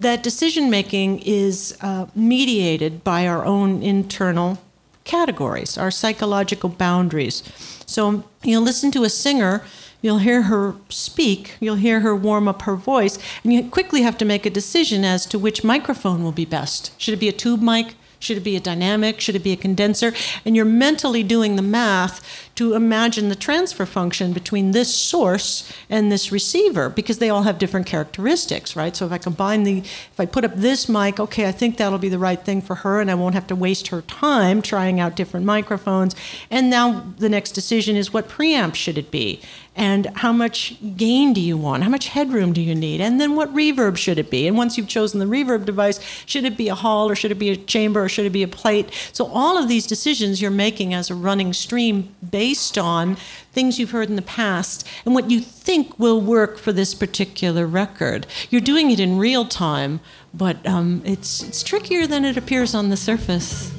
that 0.00 0.24
decision 0.24 0.70
making 0.70 1.20
is 1.20 1.78
uh, 1.80 2.06
mediated 2.16 3.04
by 3.04 3.28
our 3.28 3.44
own 3.44 3.82
internal 3.82 4.58
categories, 5.06 5.78
our 5.78 5.90
psychological 5.90 6.68
boundaries. 6.68 7.42
So 7.86 8.24
you'll 8.42 8.62
listen 8.62 8.90
to 8.90 9.04
a 9.04 9.08
singer, 9.08 9.64
you'll 10.02 10.18
hear 10.18 10.42
her 10.42 10.74
speak, 10.90 11.56
you'll 11.60 11.76
hear 11.76 12.00
her 12.00 12.14
warm 12.14 12.48
up 12.48 12.62
her 12.62 12.76
voice, 12.76 13.18
and 13.42 13.52
you 13.52 13.70
quickly 13.70 14.02
have 14.02 14.18
to 14.18 14.24
make 14.24 14.44
a 14.44 14.50
decision 14.50 15.04
as 15.04 15.24
to 15.26 15.38
which 15.38 15.64
microphone 15.64 16.22
will 16.22 16.32
be 16.32 16.44
best. 16.44 16.92
Should 17.00 17.14
it 17.14 17.20
be 17.20 17.28
a 17.28 17.32
tube 17.32 17.62
mic? 17.62 17.94
Should 18.18 18.38
it 18.38 18.44
be 18.44 18.56
a 18.56 18.60
dynamic? 18.60 19.20
Should 19.20 19.36
it 19.36 19.44
be 19.44 19.52
a 19.52 19.56
condenser? 19.56 20.12
And 20.44 20.56
you're 20.56 20.64
mentally 20.64 21.22
doing 21.22 21.56
the 21.56 21.62
math 21.62 22.45
to 22.56 22.74
imagine 22.74 23.28
the 23.28 23.36
transfer 23.36 23.86
function 23.86 24.32
between 24.32 24.72
this 24.72 24.94
source 24.94 25.72
and 25.88 26.10
this 26.10 26.32
receiver 26.32 26.88
because 26.88 27.18
they 27.18 27.30
all 27.30 27.42
have 27.42 27.58
different 27.58 27.86
characteristics, 27.86 28.74
right? 28.74 28.96
So 28.96 29.06
if 29.06 29.12
I 29.12 29.18
combine 29.18 29.64
the, 29.64 29.78
if 29.78 30.18
I 30.18 30.26
put 30.26 30.44
up 30.44 30.54
this 30.54 30.88
mic, 30.88 31.20
okay, 31.20 31.46
I 31.46 31.52
think 31.52 31.76
that'll 31.76 31.98
be 31.98 32.08
the 32.08 32.18
right 32.18 32.42
thing 32.42 32.62
for 32.62 32.76
her 32.76 33.00
and 33.00 33.10
I 33.10 33.14
won't 33.14 33.34
have 33.34 33.46
to 33.48 33.56
waste 33.56 33.88
her 33.88 34.02
time 34.02 34.62
trying 34.62 34.98
out 34.98 35.16
different 35.16 35.44
microphones. 35.46 36.16
And 36.50 36.70
now 36.70 37.12
the 37.18 37.28
next 37.28 37.52
decision 37.52 37.94
is 37.94 38.12
what 38.12 38.28
preamp 38.28 38.74
should 38.74 38.98
it 38.98 39.10
be? 39.10 39.40
and 39.76 40.06
how 40.14 40.32
much 40.32 40.74
gain 40.96 41.34
do 41.34 41.40
you 41.40 41.56
want? 41.56 41.82
How 41.82 41.90
much 41.90 42.08
headroom 42.08 42.54
do 42.54 42.62
you 42.62 42.74
need? 42.74 43.02
And 43.02 43.20
then 43.20 43.36
what 43.36 43.54
reverb 43.54 43.98
should 43.98 44.18
it 44.18 44.30
be? 44.30 44.48
And 44.48 44.56
once 44.56 44.78
you've 44.78 44.88
chosen 44.88 45.20
the 45.20 45.26
reverb 45.26 45.66
device, 45.66 46.00
should 46.24 46.46
it 46.46 46.56
be 46.56 46.68
a 46.68 46.74
hall 46.74 47.10
or 47.10 47.14
should 47.14 47.30
it 47.30 47.38
be 47.38 47.50
a 47.50 47.56
chamber 47.56 48.02
or 48.02 48.08
should 48.08 48.24
it 48.24 48.30
be 48.30 48.42
a 48.42 48.48
plate? 48.48 48.90
So 49.12 49.26
all 49.26 49.58
of 49.58 49.68
these 49.68 49.86
decisions 49.86 50.40
you're 50.40 50.50
making 50.50 50.94
as 50.94 51.10
a 51.10 51.14
running 51.14 51.52
stream 51.52 52.14
based 52.28 52.45
on 52.78 53.16
things 53.52 53.78
you've 53.78 53.90
heard 53.90 54.08
in 54.08 54.16
the 54.16 54.22
past 54.22 54.86
and 55.04 55.14
what 55.14 55.30
you 55.30 55.40
think 55.40 55.98
will 55.98 56.20
work 56.20 56.58
for 56.58 56.72
this 56.72 56.94
particular 56.94 57.66
record. 57.66 58.26
You're 58.50 58.60
doing 58.60 58.90
it 58.90 59.00
in 59.00 59.18
real 59.18 59.44
time, 59.44 60.00
but 60.32 60.64
um, 60.66 61.02
it's, 61.04 61.42
it's 61.42 61.62
trickier 61.62 62.06
than 62.06 62.24
it 62.24 62.36
appears 62.36 62.74
on 62.74 62.90
the 62.90 62.96
surface. 62.96 63.72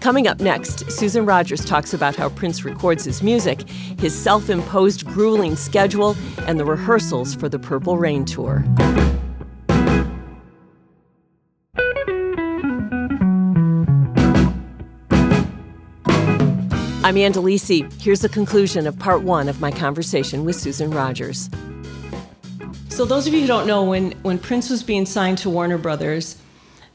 Coming 0.00 0.26
up 0.26 0.40
next, 0.40 0.90
Susan 0.92 1.24
Rogers 1.24 1.64
talks 1.64 1.94
about 1.94 2.14
how 2.14 2.28
Prince 2.28 2.62
records 2.62 3.04
his 3.04 3.22
music, 3.22 3.66
his 3.98 4.14
self 4.14 4.50
imposed 4.50 5.06
grueling 5.06 5.56
schedule, 5.56 6.14
and 6.46 6.60
the 6.60 6.64
rehearsals 6.66 7.34
for 7.34 7.48
the 7.48 7.58
Purple 7.58 7.96
Rain 7.96 8.26
Tour. 8.26 8.64
I'm 17.04 17.18
Ann 17.18 17.34
Delisi. 17.34 17.92
Here's 18.00 18.20
the 18.20 18.30
conclusion 18.30 18.86
of 18.86 18.98
part 18.98 19.20
one 19.20 19.50
of 19.50 19.60
my 19.60 19.70
conversation 19.70 20.46
with 20.46 20.56
Susan 20.56 20.90
Rogers. 20.90 21.50
So, 22.88 23.04
those 23.04 23.26
of 23.26 23.34
you 23.34 23.42
who 23.42 23.46
don't 23.46 23.66
know, 23.66 23.84
when, 23.84 24.12
when 24.22 24.38
Prince 24.38 24.70
was 24.70 24.82
being 24.82 25.04
signed 25.04 25.36
to 25.38 25.50
Warner 25.50 25.76
Brothers, 25.76 26.38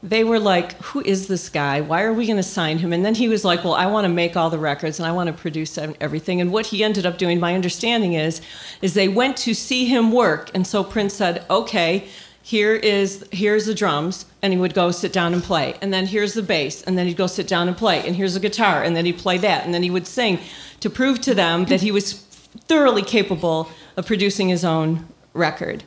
they 0.02 0.24
were 0.24 0.40
like, 0.40 0.72
Who 0.82 1.00
is 1.02 1.28
this 1.28 1.48
guy? 1.48 1.80
Why 1.80 2.02
are 2.02 2.12
we 2.12 2.26
going 2.26 2.38
to 2.38 2.42
sign 2.42 2.78
him? 2.78 2.92
And 2.92 3.04
then 3.04 3.14
he 3.14 3.28
was 3.28 3.44
like, 3.44 3.62
Well, 3.62 3.74
I 3.74 3.86
want 3.86 4.04
to 4.04 4.08
make 4.08 4.36
all 4.36 4.50
the 4.50 4.58
records 4.58 4.98
and 4.98 5.06
I 5.06 5.12
want 5.12 5.28
to 5.28 5.32
produce 5.32 5.78
everything. 5.78 6.40
And 6.40 6.50
what 6.50 6.66
he 6.66 6.82
ended 6.82 7.06
up 7.06 7.16
doing, 7.16 7.38
my 7.38 7.54
understanding 7.54 8.14
is, 8.14 8.40
is 8.82 8.94
they 8.94 9.06
went 9.06 9.36
to 9.36 9.54
see 9.54 9.84
him 9.84 10.10
work. 10.10 10.50
And 10.56 10.66
so 10.66 10.82
Prince 10.82 11.14
said, 11.14 11.46
Okay, 11.48 12.08
here 12.42 12.74
is 12.74 13.24
here's 13.32 13.66
the 13.66 13.74
drums 13.74 14.26
and 14.42 14.52
he 14.52 14.58
would 14.58 14.74
go 14.74 14.90
sit 14.90 15.12
down 15.12 15.32
and 15.32 15.42
play 15.42 15.74
and 15.82 15.92
then 15.92 16.06
here's 16.06 16.34
the 16.34 16.42
bass 16.42 16.82
and 16.82 16.96
then 16.96 17.06
he'd 17.06 17.16
go 17.16 17.26
sit 17.26 17.46
down 17.46 17.68
and 17.68 17.76
play 17.76 18.06
and 18.06 18.16
here's 18.16 18.34
the 18.34 18.40
guitar 18.40 18.82
and 18.82 18.96
then 18.96 19.04
he'd 19.04 19.18
play 19.18 19.38
that 19.38 19.64
and 19.64 19.74
then 19.74 19.82
he 19.82 19.90
would 19.90 20.06
sing 20.06 20.38
to 20.80 20.88
prove 20.88 21.20
to 21.20 21.34
them 21.34 21.66
that 21.66 21.80
he 21.80 21.92
was 21.92 22.12
thoroughly 22.12 23.02
capable 23.02 23.70
of 23.96 24.06
producing 24.06 24.48
his 24.48 24.64
own 24.64 25.06
record 25.34 25.84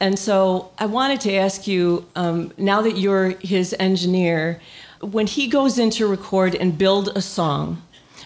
and 0.00 0.18
so 0.18 0.70
I 0.78 0.84
wanted 0.84 1.20
to 1.22 1.34
ask 1.34 1.66
you 1.66 2.06
um, 2.14 2.52
now 2.58 2.82
that 2.82 2.98
you're 2.98 3.30
his 3.40 3.74
engineer, 3.78 4.60
when 5.00 5.26
he 5.26 5.46
goes 5.46 5.78
in 5.78 5.88
to 5.90 6.06
record 6.06 6.54
and 6.54 6.76
build 6.76 7.08
a 7.16 7.22
song, 7.22 7.82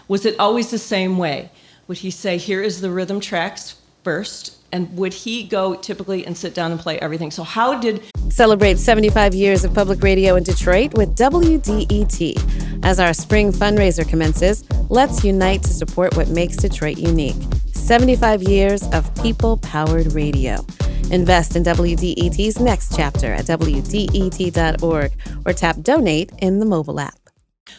was 0.09 0.27
it 0.27 0.35
always 0.41 0.73
the 0.73 0.79
same 0.79 1.19
way? 1.19 1.51
Would 1.87 1.99
he 1.99 2.11
say, 2.11 2.37
Here 2.37 2.63
is 2.63 2.81
the 2.81 2.91
rhythm 2.91 3.21
tracks 3.21 3.77
first? 4.03 4.58
And 4.73 4.95
would 4.97 5.15
he 5.15 5.45
go 5.45 5.75
typically 5.75 6.27
and 6.27 6.37
sit 6.37 6.55
down 6.55 6.71
and 6.73 6.81
play 6.81 6.99
everything? 6.99 7.31
So, 7.31 7.43
how 7.43 7.79
did. 7.79 8.03
Celebrate 8.29 8.79
75 8.79 9.35
years 9.35 9.65
of 9.65 9.75
public 9.75 10.03
radio 10.03 10.37
in 10.37 10.43
Detroit 10.45 10.95
with 10.95 11.17
WDET. 11.17 12.85
As 12.85 13.01
our 13.01 13.13
spring 13.13 13.53
fundraiser 13.53 14.09
commences, 14.09 14.65
let's 14.91 15.25
unite 15.25 15.63
to 15.63 15.73
support 15.73 16.17
what 16.17 16.29
makes 16.29 16.57
Detroit 16.57 16.99
unique. 16.99 17.37
75 17.73 18.43
years 18.43 18.87
of 18.89 19.13
people 19.23 19.57
powered 19.57 20.13
radio. 20.13 20.65
Invest 21.11 21.57
in 21.57 21.63
WDET's 21.63 22.61
next 22.61 22.95
chapter 22.95 23.33
at 23.33 23.47
WDET.org 23.47 25.13
or 25.47 25.53
tap 25.55 25.77
donate 25.81 26.31
in 26.39 26.59
the 26.59 26.67
mobile 26.67 27.01
app. 27.01 27.19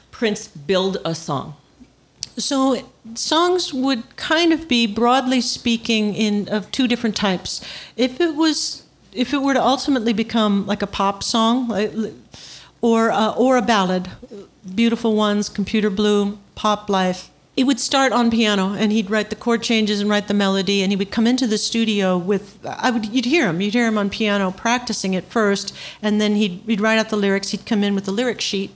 Prince 0.10 0.48
build 0.48 0.98
a 1.06 1.14
song. 1.14 1.56
So 2.40 2.90
songs 3.16 3.74
would 3.74 4.16
kind 4.16 4.54
of 4.54 4.68
be 4.68 4.88
broadly 4.88 5.42
speaking 5.42 6.16
in 6.16 6.48
of 6.50 6.72
two 6.72 6.88
different 6.88 7.16
types. 7.16 7.62
If 7.96 8.20
it 8.20 8.36
was 8.36 8.84
if 9.12 9.34
it 9.34 9.42
were 9.42 9.54
to 9.54 9.62
ultimately 9.62 10.14
become 10.14 10.66
like 10.66 10.82
a 10.82 10.88
pop 10.88 11.24
song 11.24 12.14
or 12.82 13.12
uh, 13.12 13.34
or 13.34 13.58
a 13.58 13.62
ballad, 13.62 14.10
beautiful 14.74 15.16
ones, 15.16 15.50
computer 15.50 15.90
blue, 15.90 16.40
pop 16.56 16.90
life, 16.90 17.30
it 17.60 17.66
would 17.66 17.80
start 17.80 18.14
on 18.14 18.32
piano 18.32 18.74
and 18.74 18.94
he'd 18.94 19.10
write 19.10 19.30
the 19.30 19.36
chord 19.36 19.62
changes 19.62 20.00
and 20.00 20.10
write 20.10 20.30
the 20.30 20.34
melody 20.34 20.82
and 20.82 20.94
he 20.94 20.96
would 20.96 21.12
come 21.12 21.28
into 21.28 21.46
the 21.46 21.58
studio 21.58 22.18
with 22.18 22.58
I 22.66 22.90
would 22.90 23.08
you'd 23.08 23.26
hear 23.26 23.48
him 23.48 23.60
you'd 23.60 23.74
hear 23.74 23.86
him 23.86 23.98
on 23.98 24.10
piano 24.10 24.50
practicing 24.50 25.14
it 25.14 25.26
first 25.26 25.76
and 26.02 26.22
then 26.22 26.36
he'd, 26.36 26.62
he'd 26.66 26.80
write 26.80 26.98
out 26.98 27.10
the 27.10 27.18
lyrics 27.18 27.50
he'd 27.50 27.66
come 27.66 27.84
in 27.84 27.96
with 27.96 28.06
the 28.06 28.12
lyric 28.12 28.40
sheet 28.40 28.72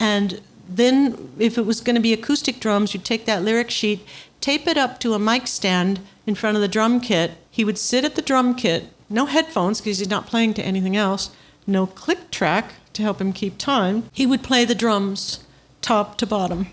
and 0.00 0.40
then 0.76 1.32
if 1.38 1.58
it 1.58 1.66
was 1.66 1.80
going 1.80 1.96
to 1.96 2.00
be 2.00 2.12
acoustic 2.12 2.60
drums 2.60 2.94
you'd 2.94 3.04
take 3.04 3.24
that 3.24 3.42
lyric 3.42 3.70
sheet 3.70 4.06
tape 4.40 4.66
it 4.66 4.76
up 4.76 4.98
to 4.98 5.14
a 5.14 5.18
mic 5.18 5.46
stand 5.46 6.00
in 6.26 6.34
front 6.34 6.56
of 6.56 6.60
the 6.60 6.68
drum 6.68 7.00
kit 7.00 7.32
he 7.50 7.64
would 7.64 7.78
sit 7.78 8.04
at 8.04 8.14
the 8.14 8.22
drum 8.22 8.54
kit 8.54 8.84
no 9.08 9.26
headphones 9.26 9.80
because 9.80 9.98
he's 9.98 10.08
not 10.08 10.26
playing 10.26 10.54
to 10.54 10.62
anything 10.62 10.96
else 10.96 11.30
no 11.66 11.86
click 11.86 12.30
track 12.30 12.74
to 12.92 13.02
help 13.02 13.20
him 13.20 13.32
keep 13.32 13.58
time, 13.58 14.04
he 14.12 14.26
would 14.26 14.42
play 14.42 14.64
the 14.64 14.74
drums 14.74 15.44
top 15.80 16.18
to 16.18 16.26
bottom. 16.26 16.68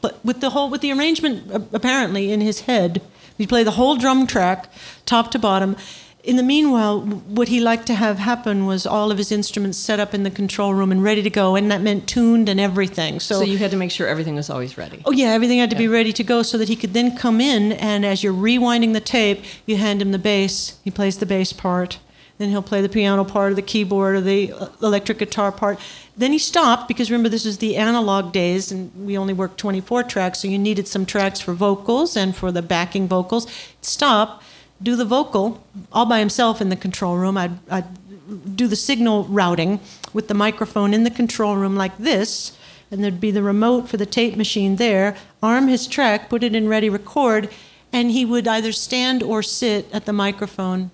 But 0.00 0.24
with 0.24 0.40
the 0.40 0.50
whole 0.50 0.68
with 0.68 0.80
the 0.80 0.92
arrangement 0.92 1.50
apparently 1.72 2.32
in 2.32 2.40
his 2.40 2.62
head, 2.62 3.02
he'd 3.38 3.48
play 3.48 3.62
the 3.62 3.72
whole 3.72 3.96
drum 3.96 4.26
track 4.26 4.70
top 5.06 5.30
to 5.32 5.38
bottom. 5.38 5.76
In 6.22 6.36
the 6.36 6.42
meanwhile, 6.44 7.00
what 7.00 7.48
he 7.48 7.60
liked 7.60 7.86
to 7.86 7.94
have 7.94 8.18
happen 8.18 8.64
was 8.64 8.86
all 8.86 9.10
of 9.10 9.18
his 9.18 9.32
instruments 9.32 9.76
set 9.76 9.98
up 9.98 10.14
in 10.14 10.22
the 10.22 10.30
control 10.30 10.72
room 10.72 10.92
and 10.92 11.02
ready 11.02 11.20
to 11.20 11.30
go, 11.30 11.56
and 11.56 11.68
that 11.72 11.82
meant 11.82 12.06
tuned 12.06 12.48
and 12.48 12.60
everything. 12.60 13.18
So, 13.18 13.40
so 13.40 13.44
you 13.44 13.58
had 13.58 13.72
to 13.72 13.76
make 13.76 13.90
sure 13.90 14.06
everything 14.06 14.36
was 14.36 14.48
always 14.48 14.78
ready. 14.78 15.02
Oh 15.04 15.10
yeah, 15.10 15.30
everything 15.30 15.58
had 15.58 15.70
to 15.70 15.76
yeah. 15.76 15.82
be 15.82 15.88
ready 15.88 16.12
to 16.12 16.22
go 16.22 16.42
so 16.42 16.58
that 16.58 16.68
he 16.68 16.76
could 16.76 16.92
then 16.92 17.16
come 17.16 17.40
in, 17.40 17.72
and 17.72 18.06
as 18.06 18.22
you're 18.22 18.32
rewinding 18.32 18.92
the 18.92 19.00
tape, 19.00 19.42
you 19.66 19.76
hand 19.78 20.00
him 20.00 20.12
the 20.12 20.18
bass. 20.18 20.78
He 20.84 20.92
plays 20.92 21.18
the 21.18 21.26
bass 21.26 21.52
part 21.52 21.98
then 22.42 22.50
he'll 22.50 22.62
play 22.62 22.82
the 22.82 22.88
piano 22.88 23.24
part 23.24 23.52
or 23.52 23.54
the 23.54 23.62
keyboard 23.62 24.16
or 24.16 24.20
the 24.20 24.52
uh, 24.52 24.68
electric 24.82 25.18
guitar 25.18 25.52
part. 25.52 25.78
Then 26.16 26.32
he 26.32 26.38
stopped 26.38 26.88
because 26.88 27.10
remember 27.10 27.28
this 27.28 27.46
is 27.46 27.58
the 27.58 27.76
analog 27.76 28.32
days 28.32 28.72
and 28.72 28.90
we 29.06 29.16
only 29.16 29.32
worked 29.32 29.58
24 29.58 30.02
tracks, 30.04 30.40
so 30.40 30.48
you 30.48 30.58
needed 30.58 30.88
some 30.88 31.06
tracks 31.06 31.40
for 31.40 31.54
vocals 31.54 32.16
and 32.16 32.34
for 32.34 32.50
the 32.50 32.60
backing 32.60 33.06
vocals. 33.06 33.46
Stop, 33.80 34.42
do 34.82 34.96
the 34.96 35.04
vocal 35.04 35.64
all 35.92 36.06
by 36.06 36.18
himself 36.18 36.60
in 36.60 36.68
the 36.68 36.76
control 36.76 37.16
room. 37.16 37.36
I'd, 37.36 37.58
I'd 37.70 38.56
do 38.56 38.66
the 38.66 38.76
signal 38.76 39.24
routing 39.24 39.80
with 40.12 40.28
the 40.28 40.34
microphone 40.34 40.94
in 40.94 41.04
the 41.04 41.10
control 41.10 41.56
room 41.56 41.76
like 41.76 41.96
this, 41.98 42.56
and 42.90 43.02
there'd 43.02 43.20
be 43.20 43.30
the 43.30 43.42
remote 43.42 43.88
for 43.88 43.96
the 43.96 44.06
tape 44.06 44.36
machine 44.36 44.76
there. 44.76 45.16
Arm 45.42 45.68
his 45.68 45.86
track, 45.86 46.28
put 46.28 46.42
it 46.42 46.54
in 46.54 46.68
ready 46.68 46.88
record, 46.88 47.48
and 47.92 48.10
he 48.10 48.24
would 48.24 48.48
either 48.48 48.72
stand 48.72 49.22
or 49.22 49.42
sit 49.42 49.86
at 49.92 50.06
the 50.06 50.12
microphone 50.12 50.90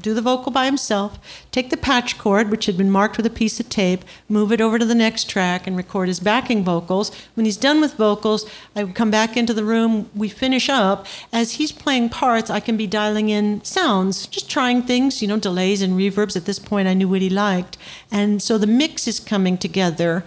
do 0.00 0.14
the 0.14 0.22
vocal 0.22 0.52
by 0.52 0.64
himself, 0.64 1.18
take 1.50 1.70
the 1.70 1.76
patch 1.76 2.18
cord, 2.18 2.50
which 2.50 2.66
had 2.66 2.76
been 2.76 2.90
marked 2.90 3.16
with 3.16 3.26
a 3.26 3.30
piece 3.30 3.60
of 3.60 3.68
tape, 3.68 4.04
move 4.28 4.52
it 4.52 4.60
over 4.60 4.78
to 4.78 4.84
the 4.84 4.94
next 4.94 5.28
track, 5.28 5.66
and 5.66 5.76
record 5.76 6.08
his 6.08 6.20
backing 6.20 6.64
vocals. 6.64 7.10
When 7.34 7.44
he's 7.44 7.56
done 7.56 7.80
with 7.80 7.94
vocals, 7.94 8.48
I 8.74 8.84
would 8.84 8.94
come 8.94 9.10
back 9.10 9.36
into 9.36 9.54
the 9.54 9.64
room, 9.64 10.10
we 10.14 10.28
finish 10.28 10.68
up. 10.68 11.06
As 11.32 11.52
he's 11.52 11.72
playing 11.72 12.10
parts, 12.10 12.50
I 12.50 12.60
can 12.60 12.76
be 12.76 12.86
dialing 12.86 13.28
in 13.28 13.62
sounds, 13.64 14.26
just 14.26 14.50
trying 14.50 14.82
things, 14.82 15.22
you 15.22 15.28
know, 15.28 15.38
delays 15.38 15.82
and 15.82 15.94
reverbs. 15.94 16.36
At 16.36 16.44
this 16.44 16.58
point, 16.58 16.88
I 16.88 16.94
knew 16.94 17.08
what 17.08 17.22
he 17.22 17.30
liked. 17.30 17.76
And 18.10 18.42
so 18.42 18.58
the 18.58 18.66
mix 18.66 19.06
is 19.06 19.20
coming 19.20 19.58
together 19.58 20.24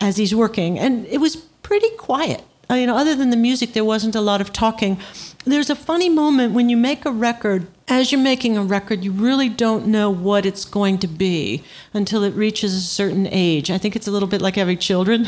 as 0.00 0.16
he's 0.16 0.34
working. 0.34 0.78
And 0.78 1.06
it 1.06 1.18
was 1.18 1.36
pretty 1.36 1.90
quiet. 1.96 2.42
Uh, 2.70 2.74
you 2.74 2.86
know, 2.86 2.96
other 2.96 3.14
than 3.14 3.30
the 3.30 3.36
music, 3.36 3.72
there 3.72 3.84
wasn't 3.84 4.14
a 4.14 4.20
lot 4.20 4.40
of 4.40 4.52
talking. 4.52 4.98
There's 5.44 5.70
a 5.70 5.76
funny 5.76 6.08
moment 6.08 6.52
when 6.52 6.68
you 6.68 6.76
make 6.76 7.06
a 7.06 7.10
record 7.10 7.66
as 7.88 8.12
you're 8.12 8.20
making 8.20 8.56
a 8.56 8.62
record, 8.62 9.02
you 9.02 9.12
really 9.12 9.48
don't 9.48 9.86
know 9.86 10.10
what 10.10 10.44
it's 10.44 10.64
going 10.64 10.98
to 10.98 11.06
be 11.06 11.64
until 11.92 12.22
it 12.22 12.34
reaches 12.34 12.74
a 12.74 12.80
certain 12.80 13.26
age. 13.30 13.70
I 13.70 13.78
think 13.78 13.96
it's 13.96 14.06
a 14.06 14.10
little 14.10 14.28
bit 14.28 14.42
like 14.42 14.56
having 14.56 14.78
children, 14.78 15.26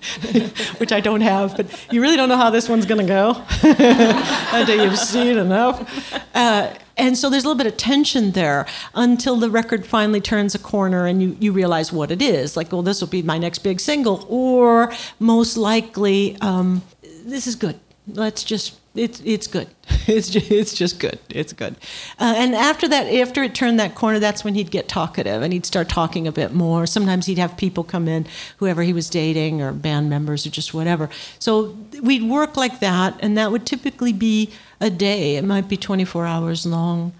which 0.78 0.92
I 0.92 1.00
don't 1.00 1.20
have, 1.20 1.56
but 1.56 1.66
you 1.92 2.00
really 2.00 2.16
don't 2.16 2.28
know 2.28 2.36
how 2.36 2.50
this 2.50 2.68
one's 2.68 2.86
going 2.86 3.06
to 3.06 3.06
go 3.06 3.44
until 4.52 4.84
you've 4.84 4.98
seen 4.98 5.38
enough. 5.38 6.12
Uh, 6.34 6.74
and 6.96 7.16
so 7.16 7.30
there's 7.30 7.44
a 7.44 7.48
little 7.48 7.62
bit 7.62 7.72
of 7.72 7.78
tension 7.78 8.32
there 8.32 8.66
until 8.94 9.36
the 9.36 9.48
record 9.48 9.86
finally 9.86 10.20
turns 10.20 10.54
a 10.54 10.58
corner 10.58 11.06
and 11.06 11.22
you, 11.22 11.36
you 11.40 11.52
realize 11.52 11.92
what 11.92 12.10
it 12.10 12.20
is. 12.20 12.56
Like, 12.56 12.72
well, 12.72 12.82
this 12.82 13.00
will 13.00 13.08
be 13.08 13.22
my 13.22 13.38
next 13.38 13.60
big 13.60 13.80
single, 13.80 14.26
or 14.28 14.92
most 15.18 15.56
likely, 15.56 16.36
um, 16.40 16.82
this 17.24 17.46
is 17.46 17.54
good. 17.54 17.78
Let's 18.08 18.42
just 18.42 18.78
it's 18.94 19.20
it's 19.24 19.46
good. 19.46 19.68
It's 20.08 20.28
just, 20.28 20.50
it's 20.50 20.74
just 20.74 20.98
good. 20.98 21.18
It's 21.28 21.52
good. 21.52 21.76
Uh, 22.18 22.34
and 22.36 22.54
after 22.54 22.88
that, 22.88 23.06
after 23.06 23.42
it 23.42 23.54
turned 23.54 23.78
that 23.78 23.94
corner, 23.94 24.18
that's 24.18 24.44
when 24.44 24.54
he'd 24.54 24.70
get 24.70 24.88
talkative 24.88 25.42
and 25.42 25.52
he'd 25.52 25.64
start 25.64 25.88
talking 25.88 26.26
a 26.26 26.32
bit 26.32 26.52
more. 26.52 26.86
Sometimes 26.86 27.26
he'd 27.26 27.38
have 27.38 27.56
people 27.56 27.84
come 27.84 28.08
in, 28.08 28.26
whoever 28.56 28.82
he 28.82 28.92
was 28.92 29.08
dating 29.08 29.62
or 29.62 29.72
band 29.72 30.10
members 30.10 30.46
or 30.46 30.50
just 30.50 30.74
whatever. 30.74 31.08
So 31.38 31.76
we'd 32.02 32.24
work 32.24 32.56
like 32.56 32.80
that, 32.80 33.16
and 33.20 33.38
that 33.38 33.52
would 33.52 33.64
typically 33.64 34.12
be 34.12 34.50
a 34.80 34.90
day. 34.90 35.36
It 35.36 35.44
might 35.44 35.68
be 35.68 35.76
24 35.76 36.26
hours 36.26 36.66
long. 36.66 37.12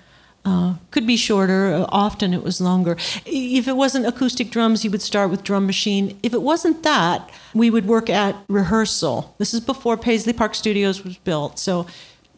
Uh, 0.44 0.74
could 0.90 1.06
be 1.06 1.16
shorter. 1.16 1.72
Uh, 1.72 1.86
often 1.90 2.34
it 2.34 2.42
was 2.42 2.60
longer. 2.60 2.96
If 3.24 3.68
it 3.68 3.76
wasn't 3.76 4.06
acoustic 4.06 4.50
drums, 4.50 4.84
you 4.84 4.90
would 4.90 5.02
start 5.02 5.30
with 5.30 5.44
drum 5.44 5.66
machine. 5.66 6.18
If 6.24 6.34
it 6.34 6.42
wasn't 6.42 6.82
that, 6.82 7.30
we 7.54 7.70
would 7.70 7.86
work 7.86 8.10
at 8.10 8.34
rehearsal. 8.48 9.36
This 9.38 9.54
is 9.54 9.60
before 9.60 9.96
Paisley 9.96 10.32
Park 10.32 10.56
Studios 10.56 11.04
was 11.04 11.16
built. 11.18 11.60
So 11.60 11.86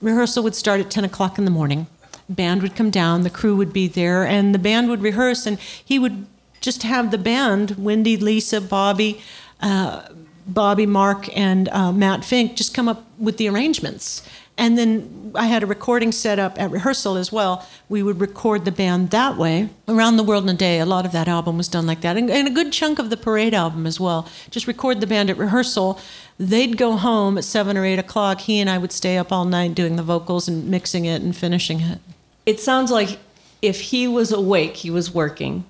rehearsal 0.05 0.43
would 0.45 0.55
start 0.55 0.81
at 0.81 0.91
10 0.91 1.05
o'clock 1.05 1.39
in 1.39 1.45
the 1.45 1.51
morning. 1.51 1.87
Band 2.29 2.63
would 2.63 2.77
come 2.77 2.91
down, 2.91 3.23
the 3.23 3.31
crew 3.31 3.57
would 3.57 3.73
be 3.73 3.89
there, 3.89 4.25
and 4.25 4.55
the 4.55 4.59
band 4.59 4.89
would 4.89 5.03
rehearse, 5.03 5.47
and 5.47 5.59
he 5.61 5.99
would 5.99 6.27
just 6.61 6.83
have 6.83 7.11
the 7.11 7.19
band, 7.19 7.73
Wendy, 7.73 8.17
Lisa, 8.17 8.61
Bobby, 8.61 9.21
uh, 9.61 10.09
Bobby, 10.47 10.87
Mark, 10.87 11.35
and 11.37 11.69
uh, 11.71 11.93
Matt 11.93 12.25
Fink, 12.25 12.57
just 12.57 12.75
come 12.75 12.89
up 12.89 13.05
with 13.19 13.37
the 13.39 13.49
arrangements. 13.49 14.27
And 14.57 14.79
then 14.79 15.33
I 15.35 15.47
had 15.47 15.65
a 15.65 15.67
recording 15.67 16.13
set 16.13 16.39
up 16.39 16.61
at 16.61 16.71
rehearsal 16.71 17.17
as 17.17 17.33
well. 17.33 17.67
We 17.89 18.03
would 18.03 18.21
record 18.21 18.65
the 18.65 18.71
band 18.71 19.11
that 19.11 19.37
way. 19.37 19.69
Around 19.89 20.17
the 20.17 20.23
World 20.23 20.45
in 20.45 20.51
a 20.51 20.55
Day, 20.55 20.79
a 20.79 20.87
lot 20.87 21.05
of 21.05 21.13
that 21.13 21.27
album 21.27 21.57
was 21.57 21.67
done 21.67 21.87
like 21.87 22.03
that. 22.03 22.17
And, 22.17 22.31
and, 22.31 22.47
a 22.47 22.53
good 22.53 22.73
chunk 22.73 23.01
of 23.01 23.11
the 23.11 23.17
Parade 23.17 23.53
album 23.53 23.85
as 23.85 23.99
well. 23.99 24.29
Just 24.51 24.69
record 24.69 25.01
the 25.01 25.09
band 25.09 25.29
at 25.29 25.37
rehearsal. 25.37 25.99
They'd 26.39 26.77
go 26.77 26.97
home 26.97 27.37
at 27.37 27.45
7 27.45 27.77
or 27.77 27.85
8 27.85 27.99
o'clock. 27.99 28.43
He 28.43 28.61
and 28.61 28.71
I 28.71 28.79
would 28.79 28.93
stay 28.93 29.19
up 29.19 29.33
all 29.33 29.45
night 29.45 29.75
doing 29.75 29.97
the 29.97 30.03
vocals 30.03 30.47
and 30.47 30.69
mixing 30.69 31.05
it 31.05 31.21
and 31.21 31.37
finishing 31.37 31.81
it. 31.81 31.99
It 32.47 32.61
sounds 32.61 32.93
like 32.93 33.19
if 33.61 33.81
he 33.81 34.07
was 34.07 34.31
awake, 34.31 34.77
he 34.77 34.91
was 34.91 35.13
working. 35.13 35.65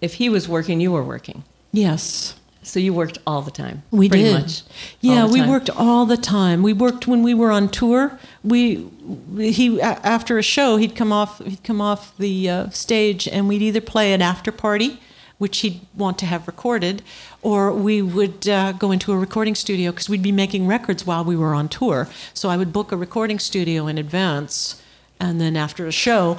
If 0.00 0.14
he 0.14 0.28
was 0.28 0.48
working, 0.48 0.80
you 0.80 0.92
were 0.92 1.02
working. 1.02 1.42
Yes. 1.72 2.34
So 2.62 2.78
you 2.78 2.94
worked 2.94 3.18
all 3.26 3.42
the 3.42 3.50
time. 3.50 3.82
We 3.90 4.08
did. 4.08 4.32
Much, 4.32 4.62
yeah, 5.00 5.26
we 5.26 5.44
worked 5.44 5.68
all 5.70 6.06
the 6.06 6.16
time. 6.16 6.62
We 6.62 6.72
worked 6.72 7.08
when 7.08 7.22
we 7.24 7.34
were 7.34 7.50
on 7.50 7.68
tour. 7.68 8.18
We 8.44 8.88
he 9.36 9.80
after 9.80 10.38
a 10.38 10.42
show 10.42 10.76
he'd 10.76 10.94
come 10.94 11.12
off 11.12 11.44
he'd 11.44 11.64
come 11.64 11.80
off 11.80 12.16
the 12.18 12.48
uh, 12.48 12.70
stage 12.70 13.26
and 13.26 13.48
we'd 13.48 13.62
either 13.62 13.80
play 13.80 14.12
an 14.12 14.22
after 14.22 14.52
party, 14.52 15.00
which 15.38 15.58
he'd 15.58 15.80
want 15.96 16.18
to 16.18 16.26
have 16.26 16.46
recorded, 16.46 17.02
or 17.42 17.72
we 17.72 18.00
would 18.00 18.48
uh, 18.48 18.70
go 18.72 18.92
into 18.92 19.12
a 19.12 19.18
recording 19.18 19.56
studio 19.56 19.90
because 19.90 20.08
we'd 20.08 20.22
be 20.22 20.32
making 20.32 20.68
records 20.68 21.04
while 21.04 21.24
we 21.24 21.34
were 21.34 21.54
on 21.54 21.68
tour. 21.68 22.08
So 22.32 22.48
I 22.48 22.56
would 22.56 22.72
book 22.72 22.92
a 22.92 22.96
recording 22.96 23.40
studio 23.40 23.88
in 23.88 23.98
advance, 23.98 24.80
and 25.18 25.40
then 25.40 25.56
after 25.56 25.88
a 25.88 25.92
show, 25.92 26.36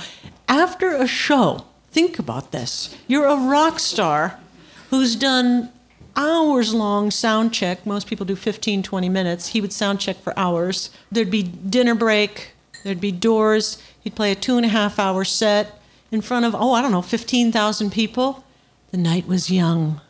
after 0.48 0.96
a 0.96 1.06
show, 1.06 1.66
think 1.92 2.18
about 2.18 2.54
this: 2.54 2.96
you're 3.08 3.26
a 3.26 3.36
rock 3.36 3.80
star 3.80 4.40
who's 4.90 5.18
done 5.18 5.70
hours 6.16 6.74
long 6.74 7.12
sound 7.12 7.54
check. 7.54 7.86
Most 7.86 8.08
people 8.08 8.26
do 8.26 8.36
15, 8.36 8.84
20 8.84 9.10
minutes. 9.10 9.48
He 9.48 9.62
would 9.62 9.74
sound 9.74 10.00
check 10.00 10.18
for 10.18 10.38
hours. 10.38 10.90
There'd 11.12 11.32
be 11.32 11.44
dinner 11.44 11.96
break, 11.96 12.54
there'd 12.84 13.02
be 13.02 13.12
doors. 13.12 13.82
He'd 14.02 14.16
play 14.16 14.32
a 14.32 14.36
two 14.36 14.58
and 14.58 14.66
a 14.66 14.70
half 14.70 15.00
hour 15.00 15.24
set 15.24 15.80
in 16.12 16.22
front 16.22 16.46
of, 16.46 16.54
oh, 16.54 16.74
I 16.74 16.82
don't 16.82 16.92
know, 16.92 17.02
15,000 17.02 17.92
people. 17.92 18.44
The 18.92 18.98
night 18.98 19.28
was 19.28 19.50
young. 19.50 20.02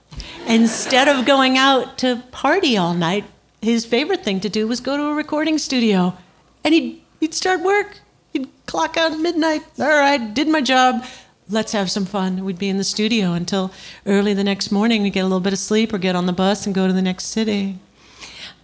Instead 0.48 1.08
of 1.08 1.26
going 1.26 1.58
out 1.58 1.98
to 2.00 2.24
party 2.32 2.76
all 2.76 2.94
night, 2.94 3.26
his 3.62 3.86
favorite 3.86 4.24
thing 4.24 4.40
to 4.42 4.50
do 4.50 4.68
was 4.68 4.80
go 4.82 4.98
to 4.98 5.04
a 5.04 5.14
recording 5.14 5.58
studio. 5.58 6.18
And 6.64 6.74
he'd, 6.74 7.02
he'd 7.20 7.34
start 7.34 7.62
work. 7.62 8.00
He'd 8.34 8.50
clock 8.66 8.98
out 8.98 9.18
midnight. 9.18 9.64
All 9.80 9.88
right, 9.88 10.34
did 10.34 10.48
my 10.48 10.62
job 10.62 11.06
let's 11.50 11.72
have 11.72 11.92
some 11.92 12.06
fun. 12.06 12.44
We'd 12.44 12.60
be 12.60 12.70
in 12.70 12.78
the 12.78 12.84
studio 12.84 13.34
until 13.34 13.72
early 14.06 14.34
the 14.34 14.44
next 14.44 14.72
morning. 14.72 15.04
We 15.04 15.10
get 15.10 15.22
a 15.22 15.24
little 15.24 15.40
bit 15.40 15.54
of 15.54 15.60
sleep 15.60 15.94
or 15.94 15.98
get 15.98 16.16
on 16.16 16.26
the 16.26 16.34
bus 16.34 16.66
and 16.66 16.74
go 16.74 16.88
to 16.88 16.94
the 16.94 17.02
next 17.02 17.26
city. 17.26 17.80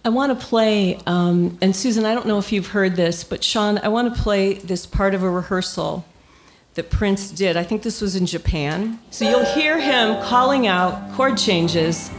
I 0.04 0.08
want 0.08 0.38
to 0.38 0.46
play, 0.46 0.98
um, 1.06 1.58
and 1.60 1.76
Susan, 1.76 2.06
I 2.06 2.14
don't 2.14 2.26
know 2.26 2.38
if 2.38 2.52
you've 2.52 2.68
heard 2.68 2.96
this, 2.96 3.22
but 3.22 3.44
Sean, 3.44 3.78
I 3.78 3.88
want 3.88 4.14
to 4.14 4.22
play 4.22 4.54
this 4.54 4.86
part 4.86 5.14
of 5.14 5.22
a 5.22 5.28
rehearsal 5.28 6.06
that 6.74 6.88
Prince 6.90 7.30
did. 7.30 7.56
I 7.56 7.64
think 7.64 7.82
this 7.82 8.00
was 8.00 8.16
in 8.16 8.24
Japan. 8.24 8.98
So 9.10 9.28
you'll 9.28 9.44
hear 9.44 9.78
him 9.78 10.22
calling 10.22 10.66
out 10.66 11.12
chord 11.12 11.36
changes. 11.36 12.10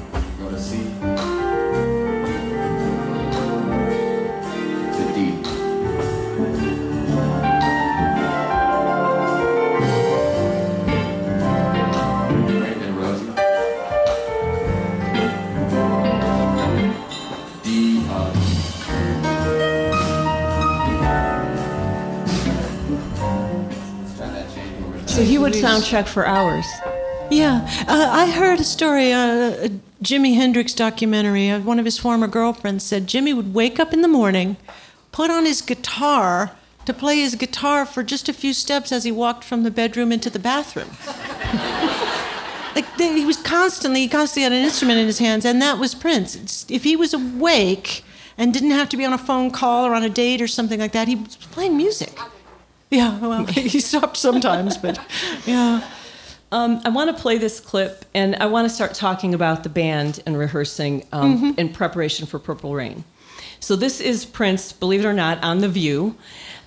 So 25.21 25.27
he 25.27 25.37
would 25.37 25.53
sound 25.53 25.83
check 25.83 26.07
for 26.07 26.25
hours. 26.25 26.65
Yeah, 27.29 27.69
uh, 27.87 28.09
I 28.11 28.31
heard 28.31 28.59
a 28.59 28.63
story, 28.63 29.13
uh, 29.13 29.51
a 29.51 29.69
Jimi 30.01 30.33
Hendrix 30.33 30.73
documentary. 30.73 31.47
Uh, 31.47 31.59
one 31.59 31.77
of 31.77 31.85
his 31.85 31.99
former 31.99 32.25
girlfriends 32.25 32.83
said 32.83 33.05
Jimi 33.05 33.31
would 33.31 33.53
wake 33.53 33.79
up 33.79 33.93
in 33.93 34.01
the 34.01 34.07
morning, 34.07 34.57
put 35.11 35.29
on 35.29 35.45
his 35.45 35.61
guitar 35.61 36.53
to 36.85 36.93
play 36.95 37.17
his 37.17 37.35
guitar 37.35 37.85
for 37.85 38.01
just 38.01 38.29
a 38.29 38.33
few 38.33 38.51
steps 38.51 38.91
as 38.91 39.03
he 39.03 39.11
walked 39.11 39.43
from 39.43 39.61
the 39.61 39.69
bedroom 39.69 40.11
into 40.11 40.31
the 40.31 40.39
bathroom. 40.39 40.89
like 42.75 42.97
they, 42.97 43.13
he 43.13 43.23
was 43.23 43.37
constantly, 43.37 43.99
he 43.99 44.07
constantly 44.07 44.41
had 44.41 44.53
an 44.53 44.65
instrument 44.65 44.97
in 44.97 45.05
his 45.05 45.19
hands, 45.19 45.45
and 45.45 45.61
that 45.61 45.77
was 45.77 45.93
Prince. 45.93 46.35
It's, 46.35 46.65
if 46.67 46.83
he 46.83 46.95
was 46.95 47.13
awake 47.13 48.03
and 48.39 48.51
didn't 48.51 48.71
have 48.71 48.89
to 48.89 48.97
be 48.97 49.05
on 49.05 49.13
a 49.13 49.19
phone 49.19 49.51
call 49.51 49.85
or 49.85 49.93
on 49.93 50.01
a 50.01 50.09
date 50.09 50.41
or 50.41 50.47
something 50.47 50.79
like 50.79 50.93
that, 50.93 51.07
he 51.07 51.15
was 51.15 51.35
playing 51.35 51.77
music. 51.77 52.17
Yeah, 53.01 53.17
well, 53.19 53.45
he 53.45 53.79
stopped 53.79 54.17
sometimes, 54.17 54.77
but 54.77 54.99
yeah. 55.45 55.89
Um, 56.51 56.81
I 56.83 56.89
want 56.89 57.15
to 57.15 57.21
play 57.21 57.37
this 57.37 57.61
clip, 57.61 58.03
and 58.13 58.35
I 58.35 58.47
want 58.47 58.67
to 58.67 58.69
start 58.69 58.93
talking 58.93 59.33
about 59.33 59.63
the 59.63 59.69
band 59.69 60.21
and 60.25 60.37
rehearsing 60.37 61.07
um, 61.13 61.37
mm-hmm. 61.37 61.59
in 61.59 61.69
preparation 61.69 62.27
for 62.27 62.37
Purple 62.37 62.75
Rain. 62.75 63.05
So 63.61 63.77
this 63.77 64.01
is 64.01 64.25
Prince, 64.25 64.73
believe 64.73 65.05
it 65.05 65.07
or 65.07 65.13
not, 65.13 65.41
on 65.41 65.59
The 65.59 65.69
View. 65.69 66.17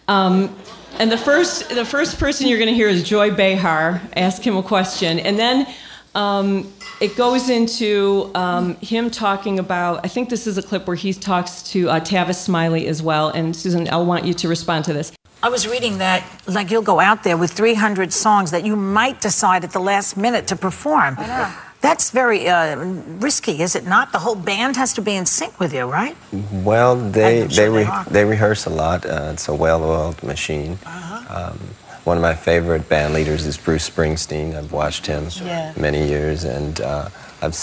Um, 0.09 0.57
and 0.99 1.13
the 1.13 1.19
first, 1.19 1.69
the 1.69 1.85
first 1.85 2.19
person 2.19 2.47
you're 2.47 2.59
going 2.59 2.71
to 2.71 2.75
hear 2.75 2.89
is 2.89 3.03
Joy 3.03 3.31
Behar. 3.31 4.01
Ask 4.17 4.41
him 4.47 4.57
a 4.57 4.63
question, 4.63 5.19
and 5.19 5.39
then 5.39 5.67
um, 6.15 6.73
it 7.03 7.17
goes 7.17 7.51
into 7.51 8.31
um, 8.35 8.77
him 8.77 9.11
talking 9.11 9.59
about. 9.59 10.01
I 10.05 10.09
think 10.09 10.31
this 10.31 10.47
is 10.47 10.57
a 10.57 10.63
clip 10.63 10.87
where 10.87 10.97
he 10.97 11.13
talks 11.13 11.63
to 11.73 11.91
uh, 11.91 12.01
Tavis 12.01 12.37
Smiley 12.37 12.87
as 12.87 13.03
well. 13.03 13.29
And 13.29 13.55
Susan, 13.55 13.89
I 13.89 13.97
want 13.97 14.25
you 14.25 14.33
to 14.33 14.49
respond 14.49 14.87
to 14.87 14.95
this. 14.95 15.13
I 15.45 15.51
was 15.51 15.69
reading 15.69 15.99
that, 15.99 16.25
like, 16.47 16.71
you'll 16.71 16.81
go 16.81 17.01
out 17.01 17.23
there 17.23 17.37
with 17.37 17.53
300 17.53 18.15
songs 18.15 18.51
that 18.53 18.65
you 18.65 18.77
might 18.77 19.21
decide 19.21 19.63
at 19.63 19.73
the 19.73 19.79
last 19.79 20.17
minute 20.17 20.47
to 20.47 20.57
perform. 20.57 21.17
I 21.19 21.27
know. 21.27 21.55
That's 21.83 22.11
very 22.11 22.49
uh, 22.49 22.77
risky, 23.21 23.61
is 23.61 23.77
it 23.77 23.85
not? 23.85 24.11
The 24.11 24.21
whole 24.21 24.37
band 24.37 24.77
has 24.77 24.95
to 24.95 25.03
be 25.03 25.15
in 25.15 25.27
sync 25.27 25.61
with 25.61 25.75
you, 25.75 25.85
right? 25.85 26.17
Well, 26.51 26.97
they 26.97 27.47
sure 27.47 27.49
they, 27.49 27.69
re- 27.69 27.85
they, 27.85 28.13
they, 28.13 28.25
rehearse 28.25 28.65
a 28.65 28.71
lot. 28.71 29.05
Uh, 29.05 29.33
it's 29.35 29.47
a 29.49 29.55
well-oiled 29.55 30.23
machine. 30.23 30.79
Uh-huh. 30.87 31.51
Um, 31.51 31.59
one 32.05 32.17
of 32.17 32.23
my 32.23 32.35
favorite 32.35 32.89
band 32.89 33.13
leaders 33.13 33.45
is 33.45 33.59
Bruce 33.59 33.91
Springsteen. 33.91 34.57
I've 34.57 34.73
watched 34.73 35.05
him 35.07 35.27
yeah. 35.43 35.75
many 35.77 36.09
years, 36.09 36.45
and 36.45 36.81
uh, 36.81 37.11
I've, 37.43 37.55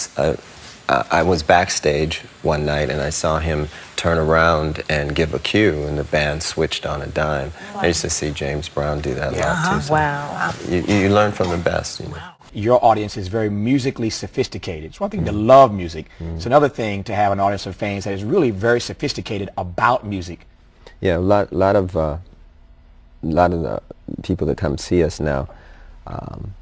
uh, 0.92 1.04
I 1.10 1.24
was 1.24 1.42
backstage 1.42 2.20
one 2.44 2.66
night 2.66 2.90
and 2.90 3.00
I 3.02 3.12
saw 3.12 3.40
him 3.40 3.70
turn 3.96 4.18
around 4.18 4.84
and 4.90 5.16
give 5.16 5.34
a 5.34 5.40
cue, 5.40 5.84
and 5.88 5.98
the 5.98 6.04
band 6.04 6.44
switched 6.44 6.86
on 6.86 7.02
a 7.02 7.08
dime. 7.08 7.52
Wow. 7.76 7.82
I 7.84 7.88
used 7.88 8.02
to 8.02 8.10
see 8.10 8.32
James 8.32 8.68
Brown 8.68 9.00
do 9.00 9.14
that 9.14 9.34
yeah. 9.34 9.40
a 9.40 9.48
lot 9.54 9.76
too. 9.76 9.82
So 9.88 9.94
wow. 9.94 10.54
You, 10.68 10.82
you 10.82 11.10
learn 11.10 11.32
from 11.32 11.50
the 11.50 11.58
best. 11.58 12.00
You 12.00 12.08
know. 12.08 12.14
Wow. 12.14 12.36
Your 12.54 12.84
audience 12.84 13.16
is 13.16 13.30
very 13.30 13.50
musically 13.50 14.10
sophisticated. 14.10 14.90
It's 14.90 15.00
one 15.00 15.10
thing 15.10 15.22
mm. 15.22 15.28
to 15.28 15.32
love 15.32 15.74
music. 15.74 16.08
Mm. 16.20 16.36
It's 16.36 16.46
another 16.46 16.68
thing 16.68 17.04
to 17.06 17.16
have 17.16 17.32
an 17.32 17.40
audience 17.40 17.66
of 17.66 17.76
fans 17.76 18.04
that 18.04 18.14
is 18.14 18.26
really 18.26 18.52
very 18.52 18.82
sophisticated 18.82 19.50
about 19.58 20.06
music. 20.06 20.46
Yeah, 21.00 21.18
a 21.18 21.20
lot, 21.20 21.54
lot 21.54 21.76
of, 21.78 21.96
uh, 21.96 22.18
lot 23.24 23.54
of 23.54 23.62
the 23.62 23.82
people 24.24 24.46
that 24.48 24.58
come 24.58 24.78
see 24.78 25.04
us 25.04 25.20
now. 25.22 25.48
Um, 26.06 26.54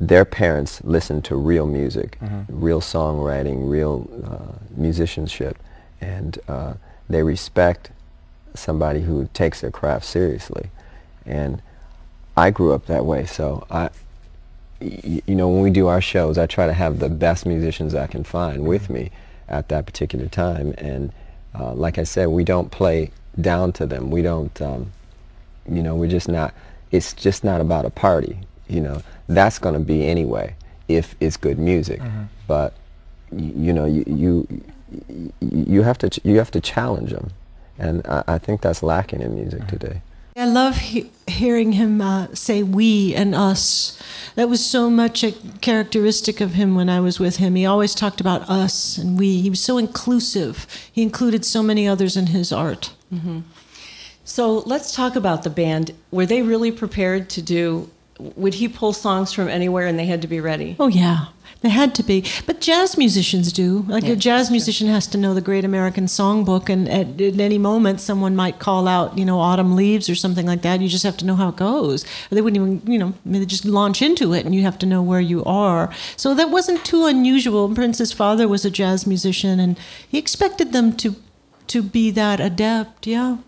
their 0.00 0.24
parents 0.24 0.80
listen 0.84 1.22
to 1.22 1.36
real 1.36 1.66
music, 1.66 2.18
mm-hmm. 2.20 2.60
real 2.60 2.80
songwriting, 2.80 3.68
real 3.68 4.08
uh, 4.24 4.58
musicianship, 4.76 5.58
and 6.00 6.38
uh, 6.48 6.74
they 7.08 7.22
respect 7.22 7.90
somebody 8.54 9.00
who 9.00 9.28
takes 9.34 9.60
their 9.60 9.70
craft 9.70 10.04
seriously. 10.04 10.70
And 11.26 11.60
I 12.36 12.50
grew 12.50 12.72
up 12.72 12.86
that 12.86 13.04
way, 13.04 13.26
so 13.26 13.66
I, 13.70 13.90
you 14.80 15.22
know, 15.34 15.48
when 15.48 15.62
we 15.62 15.70
do 15.70 15.88
our 15.88 16.00
shows, 16.00 16.38
I 16.38 16.46
try 16.46 16.66
to 16.66 16.72
have 16.72 17.00
the 17.00 17.08
best 17.08 17.44
musicians 17.44 17.94
I 17.94 18.06
can 18.06 18.22
find 18.22 18.64
with 18.64 18.84
mm-hmm. 18.84 18.94
me 18.94 19.10
at 19.48 19.68
that 19.68 19.86
particular 19.86 20.28
time. 20.28 20.74
And 20.78 21.12
uh, 21.58 21.72
like 21.74 21.98
I 21.98 22.04
said, 22.04 22.28
we 22.28 22.44
don't 22.44 22.70
play 22.70 23.10
down 23.40 23.72
to 23.72 23.86
them. 23.86 24.10
We 24.10 24.22
don't, 24.22 24.60
um, 24.62 24.92
you 25.68 25.82
know, 25.82 25.96
we're 25.96 26.10
just 26.10 26.28
not. 26.28 26.54
It's 26.90 27.12
just 27.12 27.44
not 27.44 27.60
about 27.60 27.84
a 27.84 27.90
party. 27.90 28.38
You 28.68 28.80
know, 28.80 29.02
that's 29.28 29.58
going 29.58 29.74
to 29.74 29.80
be 29.80 30.06
anyway 30.06 30.54
if 30.88 31.14
it's 31.20 31.36
good 31.36 31.58
music. 31.58 32.00
Mm-hmm. 32.00 32.24
But 32.46 32.74
you 33.32 33.72
know, 33.72 33.84
you, 33.84 34.04
you 34.06 34.62
you 35.40 35.82
have 35.82 35.98
to 35.98 36.20
you 36.24 36.38
have 36.38 36.50
to 36.52 36.60
challenge 36.60 37.10
them, 37.10 37.30
and 37.78 38.06
I, 38.06 38.24
I 38.26 38.38
think 38.38 38.62
that's 38.62 38.82
lacking 38.82 39.20
in 39.20 39.34
music 39.34 39.60
mm-hmm. 39.60 39.76
today. 39.76 40.02
I 40.36 40.44
love 40.44 40.76
he- 40.76 41.10
hearing 41.26 41.72
him 41.72 42.00
uh, 42.00 42.28
say 42.32 42.62
"we" 42.62 43.14
and 43.14 43.34
"us." 43.34 44.00
That 44.34 44.48
was 44.48 44.64
so 44.64 44.88
much 44.88 45.24
a 45.24 45.32
characteristic 45.60 46.40
of 46.40 46.54
him 46.54 46.74
when 46.74 46.88
I 46.88 47.00
was 47.00 47.18
with 47.18 47.36
him. 47.36 47.56
He 47.56 47.66
always 47.66 47.94
talked 47.94 48.20
about 48.20 48.48
us 48.48 48.96
and 48.96 49.18
we. 49.18 49.40
He 49.40 49.50
was 49.50 49.60
so 49.60 49.78
inclusive. 49.78 50.66
He 50.90 51.02
included 51.02 51.44
so 51.44 51.62
many 51.62 51.88
others 51.88 52.16
in 52.16 52.28
his 52.28 52.52
art. 52.52 52.94
Mm-hmm. 53.12 53.40
So 54.24 54.58
let's 54.60 54.94
talk 54.94 55.16
about 55.16 55.42
the 55.42 55.50
band. 55.50 55.92
Were 56.10 56.26
they 56.26 56.42
really 56.42 56.70
prepared 56.70 57.28
to 57.30 57.42
do 57.42 57.90
would 58.18 58.54
he 58.54 58.68
pull 58.68 58.92
songs 58.92 59.32
from 59.32 59.48
anywhere 59.48 59.86
and 59.86 59.98
they 59.98 60.06
had 60.06 60.22
to 60.22 60.28
be 60.28 60.40
ready? 60.40 60.76
Oh 60.80 60.88
yeah, 60.88 61.26
they 61.60 61.68
had 61.68 61.94
to 61.96 62.02
be. 62.02 62.24
But 62.46 62.60
jazz 62.60 62.96
musicians 62.96 63.52
do. 63.52 63.84
Like 63.88 64.04
yeah, 64.04 64.12
a 64.12 64.16
jazz 64.16 64.50
musician 64.50 64.86
true. 64.86 64.94
has 64.94 65.06
to 65.08 65.18
know 65.18 65.34
the 65.34 65.40
Great 65.40 65.64
American 65.64 66.06
Songbook, 66.06 66.68
and 66.68 66.88
at, 66.88 67.20
at, 67.20 67.40
any 67.40 67.58
moment 67.58 68.00
someone 68.00 68.34
might 68.36 68.58
call 68.58 68.88
out, 68.88 69.16
you 69.16 69.24
know, 69.24 69.38
"Autumn 69.38 69.76
Leaves" 69.76 70.08
or 70.08 70.14
something 70.14 70.46
like 70.46 70.62
that. 70.62 70.80
You 70.80 70.88
just 70.88 71.04
have 71.04 71.16
to 71.18 71.24
know 71.24 71.36
how 71.36 71.48
it 71.48 71.56
goes. 71.56 72.04
Or 72.30 72.34
they 72.34 72.40
wouldn't 72.40 72.80
even, 72.80 72.92
you 72.92 72.98
know, 72.98 73.14
they 73.24 73.44
just 73.44 73.64
launch 73.64 74.02
into 74.02 74.32
it, 74.32 74.44
and 74.44 74.54
you 74.54 74.62
have 74.62 74.78
to 74.80 74.86
know 74.86 75.02
where 75.02 75.20
you 75.20 75.44
are. 75.44 75.92
So 76.16 76.34
that 76.34 76.50
wasn't 76.50 76.84
too 76.84 77.06
unusual. 77.06 77.72
Prince's 77.74 78.12
father 78.12 78.48
was 78.48 78.64
a 78.64 78.70
jazz 78.70 79.06
musician, 79.06 79.60
and 79.60 79.78
he 80.08 80.18
expected 80.18 80.72
them 80.72 80.96
to 80.96 81.16
to 81.68 81.82
be 81.82 82.10
that 82.12 82.40
adept. 82.40 83.06
Yeah. 83.06 83.38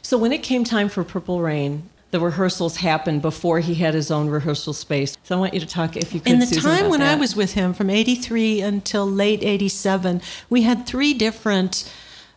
So 0.00 0.16
when 0.16 0.32
it 0.32 0.42
came 0.42 0.64
time 0.64 0.88
for 0.88 1.04
Purple 1.04 1.40
Rain, 1.40 1.88
the 2.10 2.20
rehearsals 2.20 2.76
happened 2.76 3.22
before 3.22 3.60
he 3.60 3.74
had 3.74 3.94
his 3.94 4.10
own 4.10 4.28
rehearsal 4.28 4.72
space. 4.72 5.16
So 5.24 5.36
I 5.36 5.40
want 5.40 5.54
you 5.54 5.60
to 5.60 5.66
talk, 5.66 5.96
if 5.96 6.14
you 6.14 6.20
could. 6.20 6.32
In 6.32 6.38
the 6.38 6.46
Susan, 6.46 6.70
time 6.70 6.88
when 6.88 7.00
that. 7.00 7.16
I 7.16 7.20
was 7.20 7.36
with 7.36 7.52
him, 7.52 7.74
from 7.74 7.90
'83 7.90 8.60
until 8.60 9.06
late 9.06 9.42
'87, 9.42 10.20
we 10.48 10.62
had 10.62 10.86
three 10.86 11.14
different. 11.14 11.90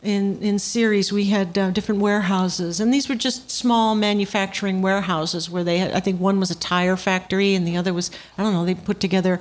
In, 0.04 0.42
in 0.42 0.58
series, 0.58 1.14
we 1.14 1.26
had 1.26 1.56
uh, 1.56 1.70
different 1.70 2.02
warehouses, 2.02 2.80
and 2.80 2.92
these 2.92 3.08
were 3.08 3.14
just 3.14 3.52
small 3.52 3.94
manufacturing 3.94 4.82
warehouses 4.82 5.48
where 5.48 5.64
they 5.64 5.78
had, 5.78 5.92
I 5.92 6.00
think 6.00 6.20
one 6.20 6.40
was 6.40 6.50
a 6.50 6.56
tire 6.56 6.98
factory, 6.98 7.54
and 7.54 7.68
the 7.68 7.78
other 7.78 7.94
was, 7.94 8.10
I 8.36 8.42
don't 8.42 8.52
know, 8.52 8.66
they 8.66 8.74
put 8.74 9.00
together 9.00 9.40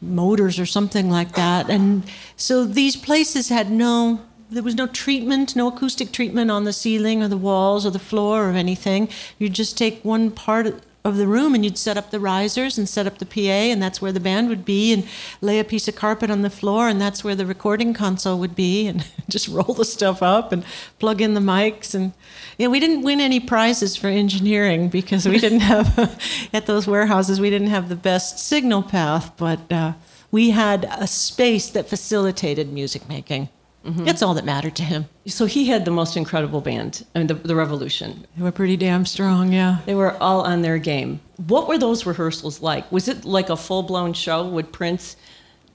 motors 0.00 0.58
or 0.58 0.66
something 0.66 1.10
like 1.10 1.34
that. 1.34 1.70
And 1.70 2.02
so 2.34 2.64
these 2.64 2.96
places 2.96 3.50
had 3.50 3.70
no 3.70 4.20
there 4.50 4.62
was 4.62 4.74
no 4.74 4.86
treatment, 4.86 5.54
no 5.54 5.68
acoustic 5.68 6.12
treatment 6.12 6.50
on 6.50 6.64
the 6.64 6.72
ceiling 6.72 7.22
or 7.22 7.28
the 7.28 7.36
walls 7.36 7.86
or 7.86 7.90
the 7.90 7.98
floor 7.98 8.48
or 8.48 8.52
anything. 8.52 9.08
You'd 9.38 9.54
just 9.54 9.78
take 9.78 10.04
one 10.04 10.30
part 10.30 10.82
of 11.04 11.16
the 11.16 11.26
room 11.26 11.54
and 11.54 11.64
you'd 11.64 11.78
set 11.78 11.96
up 11.96 12.10
the 12.10 12.20
risers 12.20 12.76
and 12.76 12.88
set 12.88 13.06
up 13.06 13.18
the 13.18 13.26
PA 13.26 13.40
and 13.40 13.82
that's 13.82 14.02
where 14.02 14.12
the 14.12 14.20
band 14.20 14.48
would 14.48 14.64
be 14.64 14.92
and 14.92 15.06
lay 15.40 15.58
a 15.58 15.64
piece 15.64 15.88
of 15.88 15.96
carpet 15.96 16.30
on 16.30 16.42
the 16.42 16.50
floor 16.50 16.88
and 16.88 17.00
that's 17.00 17.24
where 17.24 17.34
the 17.34 17.46
recording 17.46 17.94
console 17.94 18.38
would 18.38 18.54
be 18.54 18.86
and 18.86 19.06
just 19.28 19.48
roll 19.48 19.72
the 19.72 19.84
stuff 19.84 20.22
up 20.22 20.52
and 20.52 20.62
plug 20.98 21.22
in 21.22 21.32
the 21.32 21.40
mics 21.40 21.94
and 21.94 22.12
yeah 22.58 22.66
we 22.66 22.78
didn't 22.78 23.00
win 23.02 23.18
any 23.18 23.40
prizes 23.40 23.96
for 23.96 24.08
engineering 24.08 24.90
because 24.90 25.26
we 25.26 25.38
didn't 25.38 25.60
have 25.60 26.20
at 26.52 26.66
those 26.66 26.86
warehouses 26.86 27.40
we 27.40 27.48
didn't 27.48 27.68
have 27.68 27.88
the 27.88 27.96
best 27.96 28.38
signal 28.38 28.82
path 28.82 29.34
but 29.38 29.72
uh, 29.72 29.94
we 30.30 30.50
had 30.50 30.84
a 30.98 31.06
space 31.06 31.70
that 31.70 31.88
facilitated 31.88 32.70
music 32.70 33.08
making 33.08 33.48
Mm-hmm. 33.84 34.04
That's 34.04 34.22
all 34.22 34.34
that 34.34 34.44
mattered 34.44 34.76
to 34.76 34.82
him. 34.82 35.06
So 35.26 35.46
he 35.46 35.66
had 35.68 35.84
the 35.84 35.90
most 35.90 36.16
incredible 36.16 36.60
band. 36.60 37.04
I 37.14 37.18
mean, 37.18 37.28
the, 37.28 37.34
the 37.34 37.56
Revolution. 37.56 38.26
They 38.36 38.42
were 38.42 38.52
pretty 38.52 38.76
damn 38.76 39.06
strong, 39.06 39.52
yeah. 39.52 39.78
They 39.86 39.94
were 39.94 40.16
all 40.22 40.42
on 40.42 40.62
their 40.62 40.78
game. 40.78 41.20
What 41.46 41.66
were 41.66 41.78
those 41.78 42.04
rehearsals 42.04 42.60
like? 42.60 42.90
Was 42.92 43.08
it 43.08 43.24
like 43.24 43.48
a 43.48 43.56
full 43.56 43.82
blown 43.82 44.12
show? 44.12 44.46
Would 44.46 44.72
Prince 44.72 45.16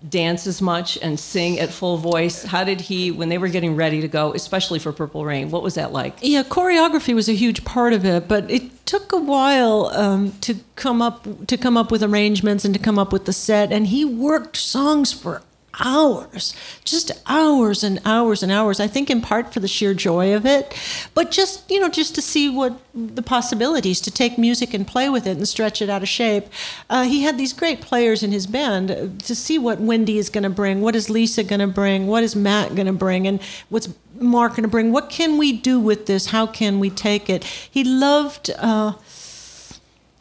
dance 0.07 0.45
as 0.45 0.61
much 0.61 0.97
and 1.01 1.19
sing 1.19 1.59
at 1.59 1.71
full 1.71 1.97
voice? 1.97 2.43
How 2.43 2.63
did 2.63 2.81
he, 2.81 3.09
when 3.09 3.29
they 3.29 3.39
were 3.39 3.47
getting 3.47 3.75
ready 3.75 4.01
to 4.01 4.07
go, 4.07 4.33
especially 4.33 4.77
for 4.77 4.91
Purple 4.91 5.25
Rain, 5.25 5.49
what 5.49 5.63
was 5.63 5.73
that 5.75 5.91
like? 5.91 6.17
Yeah, 6.21 6.43
choreography 6.43 7.15
was 7.15 7.27
a 7.27 7.33
huge 7.33 7.65
part 7.65 7.93
of 7.93 8.05
it, 8.05 8.27
but 8.27 8.49
it 8.51 8.85
took 8.85 9.11
a 9.13 9.19
while 9.19 9.87
um, 9.93 10.33
to 10.41 10.57
come 10.75 11.01
up 11.01 11.47
to 11.47 11.57
come 11.57 11.75
up 11.75 11.91
with 11.91 12.03
arrangements 12.03 12.65
and 12.65 12.73
to 12.75 12.79
come 12.79 12.99
up 12.99 13.11
with 13.11 13.25
the 13.25 13.33
set. 13.33 13.71
And 13.71 13.87
he 13.87 14.05
worked 14.05 14.57
songs 14.57 15.11
for 15.11 15.41
hours, 15.79 16.53
just 16.83 17.11
hours 17.27 17.83
and 17.83 17.99
hours 18.05 18.43
and 18.43 18.51
hours. 18.51 18.79
I 18.79 18.87
think 18.87 19.09
in 19.09 19.21
part 19.21 19.53
for 19.53 19.59
the 19.59 19.67
sheer 19.67 19.93
joy 19.93 20.35
of 20.35 20.45
it, 20.45 20.73
but 21.13 21.31
just, 21.31 21.69
you 21.69 21.79
know, 21.79 21.89
just 21.89 22.15
to 22.15 22.21
see 22.21 22.49
what 22.49 22.79
the 22.93 23.21
possibilities 23.21 23.99
to 24.01 24.11
take 24.11 24.37
music 24.37 24.73
and 24.73 24.87
play 24.87 25.09
with 25.09 25.27
it 25.27 25.37
and 25.37 25.47
stretch 25.47 25.81
it 25.81 25.89
out 25.89 26.01
of 26.01 26.09
shape. 26.09 26.45
Uh, 26.89 27.03
he 27.03 27.23
had 27.23 27.37
these 27.37 27.53
great 27.53 27.81
players 27.81 28.23
in 28.23 28.31
his 28.31 28.47
band 28.47 28.91
uh, 28.91 29.07
to 29.19 29.35
see 29.35 29.57
what 29.57 29.79
Wendy 29.79 30.17
is 30.17 30.29
going 30.29 30.43
to 30.43 30.49
bring, 30.49 30.81
what 30.81 30.95
is 30.95 31.09
Lisa 31.09 31.43
going 31.43 31.59
to 31.59 31.67
bring, 31.67 32.07
what 32.07 32.23
is 32.23 32.35
Matt 32.35 32.75
going 32.75 32.87
to 32.87 32.93
bring, 32.93 33.27
and 33.27 33.41
what's 33.69 33.89
Mark 34.19 34.53
going 34.53 34.63
to 34.63 34.69
bring. 34.69 34.91
What 34.91 35.09
can 35.09 35.37
we 35.37 35.51
do 35.51 35.79
with 35.79 36.05
this? 36.05 36.27
How 36.27 36.47
can 36.47 36.79
we 36.79 36.89
take 36.89 37.29
it? 37.29 37.43
He 37.43 37.83
loved. 37.83 38.49
Uh, 38.57 38.93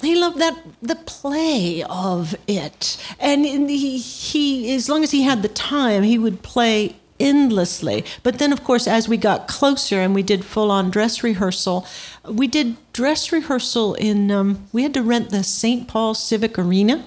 he 0.00 0.14
loved 0.16 0.38
that 0.38 0.58
the 0.82 0.96
play 0.96 1.82
of 1.88 2.34
it 2.46 2.96
and 3.18 3.44
he, 3.44 3.98
he 3.98 4.74
as 4.74 4.88
long 4.88 5.02
as 5.02 5.10
he 5.10 5.22
had 5.22 5.42
the 5.42 5.48
time 5.48 6.02
he 6.02 6.18
would 6.18 6.42
play 6.42 6.96
endlessly 7.20 8.04
but 8.22 8.38
then 8.38 8.52
of 8.52 8.64
course 8.64 8.88
as 8.88 9.08
we 9.08 9.16
got 9.16 9.46
closer 9.46 10.00
and 10.00 10.14
we 10.14 10.22
did 10.22 10.44
full 10.44 10.70
on 10.70 10.90
dress 10.90 11.22
rehearsal 11.22 11.86
we 12.28 12.46
did 12.46 12.76
dress 12.92 13.30
rehearsal 13.30 13.94
in 13.94 14.30
um, 14.30 14.66
we 14.72 14.82
had 14.82 14.92
to 14.92 15.02
rent 15.02 15.30
the 15.30 15.44
st 15.44 15.86
paul 15.86 16.12
civic 16.12 16.58
arena 16.58 17.04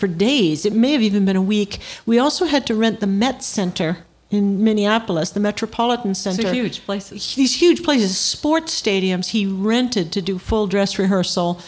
for 0.00 0.08
days. 0.08 0.64
It 0.66 0.72
may 0.72 0.92
have 0.92 1.02
even 1.02 1.24
been 1.26 1.36
a 1.36 1.42
week. 1.42 1.78
We 2.06 2.18
also 2.18 2.46
had 2.46 2.66
to 2.66 2.74
rent 2.74 2.98
the 3.00 3.06
Met 3.06 3.44
Center 3.44 3.98
in 4.30 4.64
Minneapolis, 4.64 5.30
the 5.30 5.40
Metropolitan 5.40 6.14
Center. 6.14 6.42
So 6.42 6.52
huge 6.52 6.84
places. 6.84 7.34
These 7.34 7.60
huge 7.60 7.84
places, 7.84 8.16
sports 8.16 8.80
stadiums. 8.80 9.28
He 9.28 9.46
rented 9.46 10.10
to 10.12 10.22
do 10.22 10.38
full 10.38 10.66
dress 10.66 10.98
rehearsal 10.98 11.60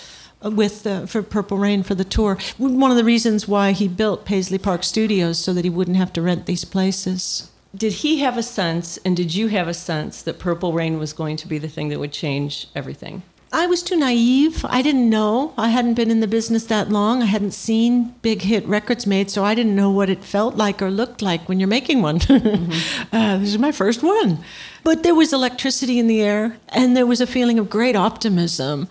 with 0.45 0.86
uh, 0.86 1.07
for 1.07 1.22
Purple 1.22 1.59
Rain 1.59 1.82
for 1.82 1.95
the 1.95 2.05
tour. 2.05 2.38
One 2.59 2.90
of 2.90 2.97
the 2.97 3.05
reasons 3.05 3.49
why 3.49 3.72
he 3.72 3.88
built 3.88 4.24
Paisley 4.24 4.59
Park 4.59 4.84
Studios 4.84 5.38
so 5.38 5.53
that 5.53 5.64
he 5.64 5.70
wouldn't 5.70 5.97
have 5.97 6.12
to 6.14 6.22
rent 6.22 6.47
these 6.47 6.64
places. 6.64 7.51
Did 7.74 7.95
he 7.95 8.18
have 8.18 8.36
a 8.36 8.43
sense, 8.43 8.99
and 8.99 9.16
did 9.16 9.34
you 9.34 9.49
have 9.49 9.66
a 9.66 9.74
sense 9.74 10.20
that 10.22 10.38
Purple 10.38 10.74
Rain 10.74 10.99
was 10.99 11.14
going 11.14 11.38
to 11.38 11.49
be 11.49 11.57
the 11.57 11.68
thing 11.68 11.88
that 11.88 11.99
would 11.99 12.12
change 12.12 12.68
everything? 12.74 13.22
I 13.55 13.66
was 13.66 13.82
too 13.82 13.97
naive. 13.97 14.64
I 14.64 14.80
didn't 14.80 15.11
know. 15.11 15.53
I 15.59 15.68
hadn't 15.68 15.93
been 15.93 16.11
in 16.11 16.20
the 16.20 16.26
business 16.26 16.64
that 16.66 16.88
long. 16.88 17.22
I 17.22 17.26
hadn't 17.26 17.51
seen 17.53 18.14
big 18.22 18.43
hit 18.43 18.66
records 18.66 19.07
made, 19.07 19.30
so 19.30 19.45
I 19.45 19.55
didn't 19.55 19.76
know 19.76 19.90
what 19.90 20.09
it 20.09 20.24
felt 20.24 20.57
like 20.57 20.80
or 20.80 20.90
looked 20.90 21.20
like 21.20 21.47
when 21.49 21.61
you're 21.61 21.68
making 21.68 22.01
one. 22.01 22.20
Mm-hmm. 22.43 23.14
uh, 23.14 23.38
this 23.38 23.51
is 23.51 23.59
my 23.59 23.72
first 23.72 24.03
one. 24.03 24.38
But 24.84 25.03
there 25.03 25.14
was 25.14 25.32
electricity 25.32 25.99
in 25.99 26.07
the 26.07 26.22
air, 26.22 26.57
and 26.70 26.97
there 26.97 27.07
was 27.07 27.20
a 27.20 27.26
feeling 27.26 27.59
of 27.59 27.70
great 27.70 27.95
optimism. 27.95 28.88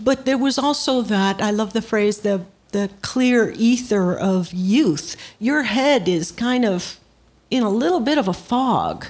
But 0.00 0.24
there 0.24 0.38
was 0.38 0.58
also 0.58 1.02
that 1.02 1.40
I 1.40 1.50
love 1.50 1.72
the 1.72 1.82
phrase 1.82 2.18
the 2.20 2.44
the 2.72 2.90
clear 3.02 3.50
ether 3.56 4.16
of 4.16 4.52
youth. 4.52 5.16
Your 5.38 5.62
head 5.62 6.08
is 6.08 6.30
kind 6.30 6.64
of 6.64 7.00
in 7.50 7.62
a 7.62 7.70
little 7.70 8.00
bit 8.00 8.18
of 8.18 8.28
a 8.28 8.32
fog 8.32 9.06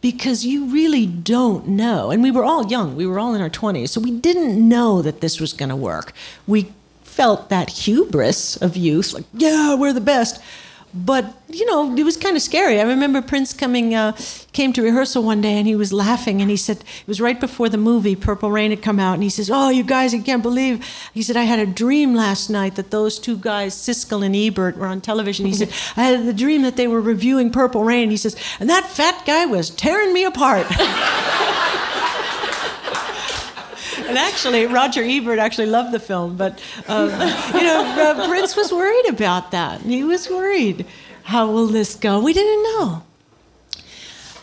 because 0.00 0.46
you 0.46 0.66
really 0.66 1.06
don't 1.06 1.66
know. 1.66 2.10
And 2.10 2.22
we 2.22 2.30
were 2.30 2.44
all 2.44 2.66
young, 2.66 2.96
we 2.96 3.06
were 3.06 3.18
all 3.18 3.34
in 3.34 3.40
our 3.40 3.50
20s, 3.50 3.88
so 3.88 4.00
we 4.00 4.12
didn't 4.12 4.56
know 4.68 5.02
that 5.02 5.20
this 5.20 5.40
was 5.40 5.52
going 5.52 5.68
to 5.68 5.76
work. 5.76 6.12
We 6.46 6.72
felt 7.02 7.48
that 7.48 7.70
hubris 7.70 8.56
of 8.56 8.76
youth, 8.76 9.12
like, 9.12 9.24
yeah, 9.34 9.74
we're 9.74 9.92
the 9.92 10.00
best 10.00 10.40
but 10.92 11.34
you 11.48 11.64
know 11.66 11.94
it 11.94 12.02
was 12.02 12.16
kind 12.16 12.36
of 12.36 12.42
scary. 12.42 12.80
I 12.80 12.82
remember 12.82 13.22
prince 13.22 13.52
coming 13.52 13.94
uh, 13.94 14.16
came 14.52 14.72
to 14.72 14.82
rehearsal 14.82 15.22
one 15.22 15.40
day 15.40 15.52
and 15.52 15.66
he 15.66 15.76
was 15.76 15.92
laughing 15.92 16.40
and 16.40 16.50
he 16.50 16.56
said 16.56 16.78
it 16.78 17.06
was 17.06 17.20
right 17.20 17.38
before 17.38 17.68
the 17.68 17.78
movie 17.78 18.16
purple 18.16 18.50
rain 18.50 18.70
had 18.70 18.82
come 18.82 18.98
out 18.98 19.14
and 19.14 19.22
he 19.22 19.28
says 19.28 19.50
oh 19.52 19.68
you 19.68 19.84
guys 19.84 20.12
i 20.12 20.18
can't 20.18 20.42
believe 20.42 20.84
he 21.14 21.22
said 21.22 21.36
i 21.36 21.44
had 21.44 21.58
a 21.58 21.66
dream 21.66 22.14
last 22.14 22.50
night 22.50 22.74
that 22.74 22.90
those 22.90 23.18
two 23.18 23.36
guys 23.36 23.74
siskel 23.74 24.24
and 24.24 24.34
ebert 24.34 24.76
were 24.76 24.86
on 24.86 25.00
television. 25.00 25.46
He 25.46 25.54
said 25.54 25.70
i 25.96 26.02
had 26.02 26.26
the 26.26 26.32
dream 26.32 26.62
that 26.62 26.76
they 26.76 26.88
were 26.88 27.00
reviewing 27.00 27.50
purple 27.50 27.84
rain. 27.84 28.10
He 28.10 28.16
says 28.16 28.36
and 28.58 28.68
that 28.68 28.86
fat 28.86 29.24
guy 29.26 29.46
was 29.46 29.70
tearing 29.70 30.12
me 30.12 30.24
apart 30.24 30.66
and 34.10 34.18
actually, 34.18 34.66
Roger 34.66 35.02
Ebert 35.02 35.38
actually 35.38 35.66
loved 35.66 35.92
the 35.92 36.00
film, 36.00 36.36
but 36.36 36.60
um, 36.88 37.08
you 37.08 37.62
know, 37.62 37.94
uh, 37.96 38.28
Prince 38.28 38.56
was 38.56 38.72
worried 38.72 39.08
about 39.08 39.50
that. 39.52 39.80
He 39.80 40.04
was 40.04 40.28
worried. 40.28 40.84
How 41.22 41.46
will 41.46 41.66
this 41.66 41.94
go? 41.94 42.20
We 42.20 42.32
didn't 42.32 42.62
know. 42.62 43.02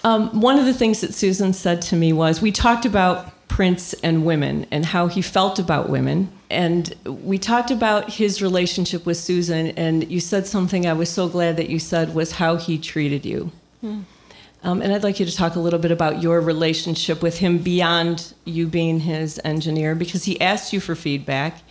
Um, 0.04 0.42
one 0.42 0.58
of 0.58 0.66
the 0.66 0.74
things 0.74 1.02
that 1.02 1.14
Susan 1.14 1.52
said 1.54 1.82
to 1.84 1.96
me 1.96 2.14
was 2.14 2.42
we 2.42 2.52
talked 2.52 2.86
about 2.86 3.34
Prince 3.50 3.94
and 4.04 4.26
women 4.26 4.66
and 4.72 4.86
how 4.86 5.08
he 5.08 5.22
felt 5.22 5.60
about 5.60 5.90
women. 5.90 6.32
And 6.50 6.94
we 7.06 7.38
talked 7.38 7.72
about 7.72 8.10
his 8.10 8.42
relationship 8.42 9.06
with 9.06 9.18
Susan, 9.18 9.68
and 9.72 10.10
you 10.10 10.22
said 10.22 10.48
something 10.48 10.86
I 10.86 10.94
was 10.94 11.10
so 11.10 11.28
glad 11.28 11.58
that 11.58 11.70
you 11.70 11.80
said 11.80 12.16
was 12.16 12.34
how 12.34 12.56
he 12.56 12.78
treated 12.78 13.26
you. 13.26 13.52
Hmm. 13.82 14.02
Um, 14.64 14.82
and 14.82 14.92
I'd 14.92 15.04
like 15.04 15.20
you 15.20 15.26
to 15.26 15.36
talk 15.36 15.56
a 15.56 15.60
little 15.60 15.80
bit 15.80 15.92
about 15.92 16.22
your 16.22 16.42
relationship 16.42 17.22
with 17.22 17.38
him 17.38 17.60
beyond 17.60 18.34
you 18.44 18.68
being 18.68 19.02
his 19.02 19.40
engineer, 19.44 19.96
because 19.96 20.26
he 20.26 20.42
asked 20.42 20.74
you 20.74 20.80
for 20.80 20.96
feedback, 20.96 21.62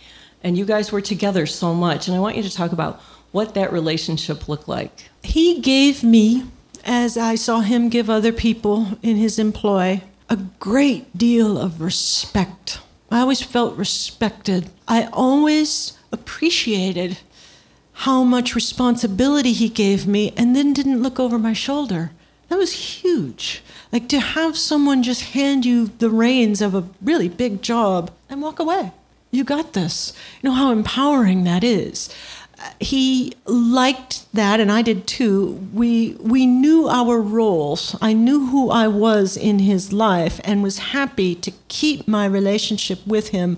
and 0.43 0.57
you 0.57 0.65
guys 0.65 0.91
were 0.91 1.01
together 1.01 1.45
so 1.45 1.73
much. 1.73 2.07
And 2.07 2.15
I 2.15 2.19
want 2.19 2.37
you 2.37 2.43
to 2.43 2.53
talk 2.53 2.71
about 2.71 3.01
what 3.31 3.53
that 3.55 3.73
relationship 3.73 4.47
looked 4.47 4.67
like. 4.67 5.09
He 5.21 5.59
gave 5.59 6.03
me, 6.03 6.45
as 6.85 7.17
I 7.17 7.35
saw 7.35 7.59
him 7.59 7.89
give 7.89 8.09
other 8.09 8.31
people 8.31 8.97
in 9.03 9.17
his 9.17 9.37
employ, 9.37 10.01
a 10.29 10.37
great 10.59 11.17
deal 11.17 11.57
of 11.57 11.81
respect. 11.81 12.79
I 13.11 13.19
always 13.19 13.41
felt 13.41 13.77
respected. 13.77 14.69
I 14.87 15.09
always 15.13 15.97
appreciated 16.11 17.19
how 17.91 18.23
much 18.23 18.55
responsibility 18.55 19.53
he 19.53 19.69
gave 19.69 20.07
me 20.07 20.33
and 20.37 20.55
then 20.55 20.71
didn't 20.73 21.01
look 21.01 21.19
over 21.19 21.37
my 21.37 21.53
shoulder. 21.53 22.11
That 22.49 22.57
was 22.57 22.73
huge. 22.73 23.61
Like 23.91 24.07
to 24.09 24.19
have 24.19 24.57
someone 24.57 25.03
just 25.03 25.33
hand 25.33 25.65
you 25.65 25.87
the 25.87 26.09
reins 26.09 26.61
of 26.61 26.75
a 26.75 26.85
really 27.01 27.29
big 27.29 27.61
job 27.61 28.11
and 28.29 28.41
walk 28.41 28.59
away. 28.59 28.91
You 29.31 29.43
got 29.43 29.73
this. 29.73 30.13
You 30.41 30.49
know 30.49 30.55
how 30.55 30.71
empowering 30.71 31.43
that 31.43 31.63
is. 31.63 32.09
Uh, 32.59 32.69
he 32.79 33.33
liked 33.45 34.31
that, 34.33 34.59
and 34.59 34.71
I 34.71 34.81
did 34.81 35.05
too. 35.05 35.67
We 35.73 36.15
we 36.19 36.45
knew 36.45 36.87
our 36.87 37.21
roles. 37.21 37.95
I 38.01 38.13
knew 38.13 38.47
who 38.47 38.71
I 38.71 38.87
was 38.87 39.37
in 39.37 39.59
his 39.59 39.91
life, 39.93 40.39
and 40.43 40.63
was 40.63 40.79
happy 40.79 41.35
to 41.35 41.51
keep 41.67 42.07
my 42.07 42.25
relationship 42.25 43.05
with 43.05 43.29
him 43.29 43.57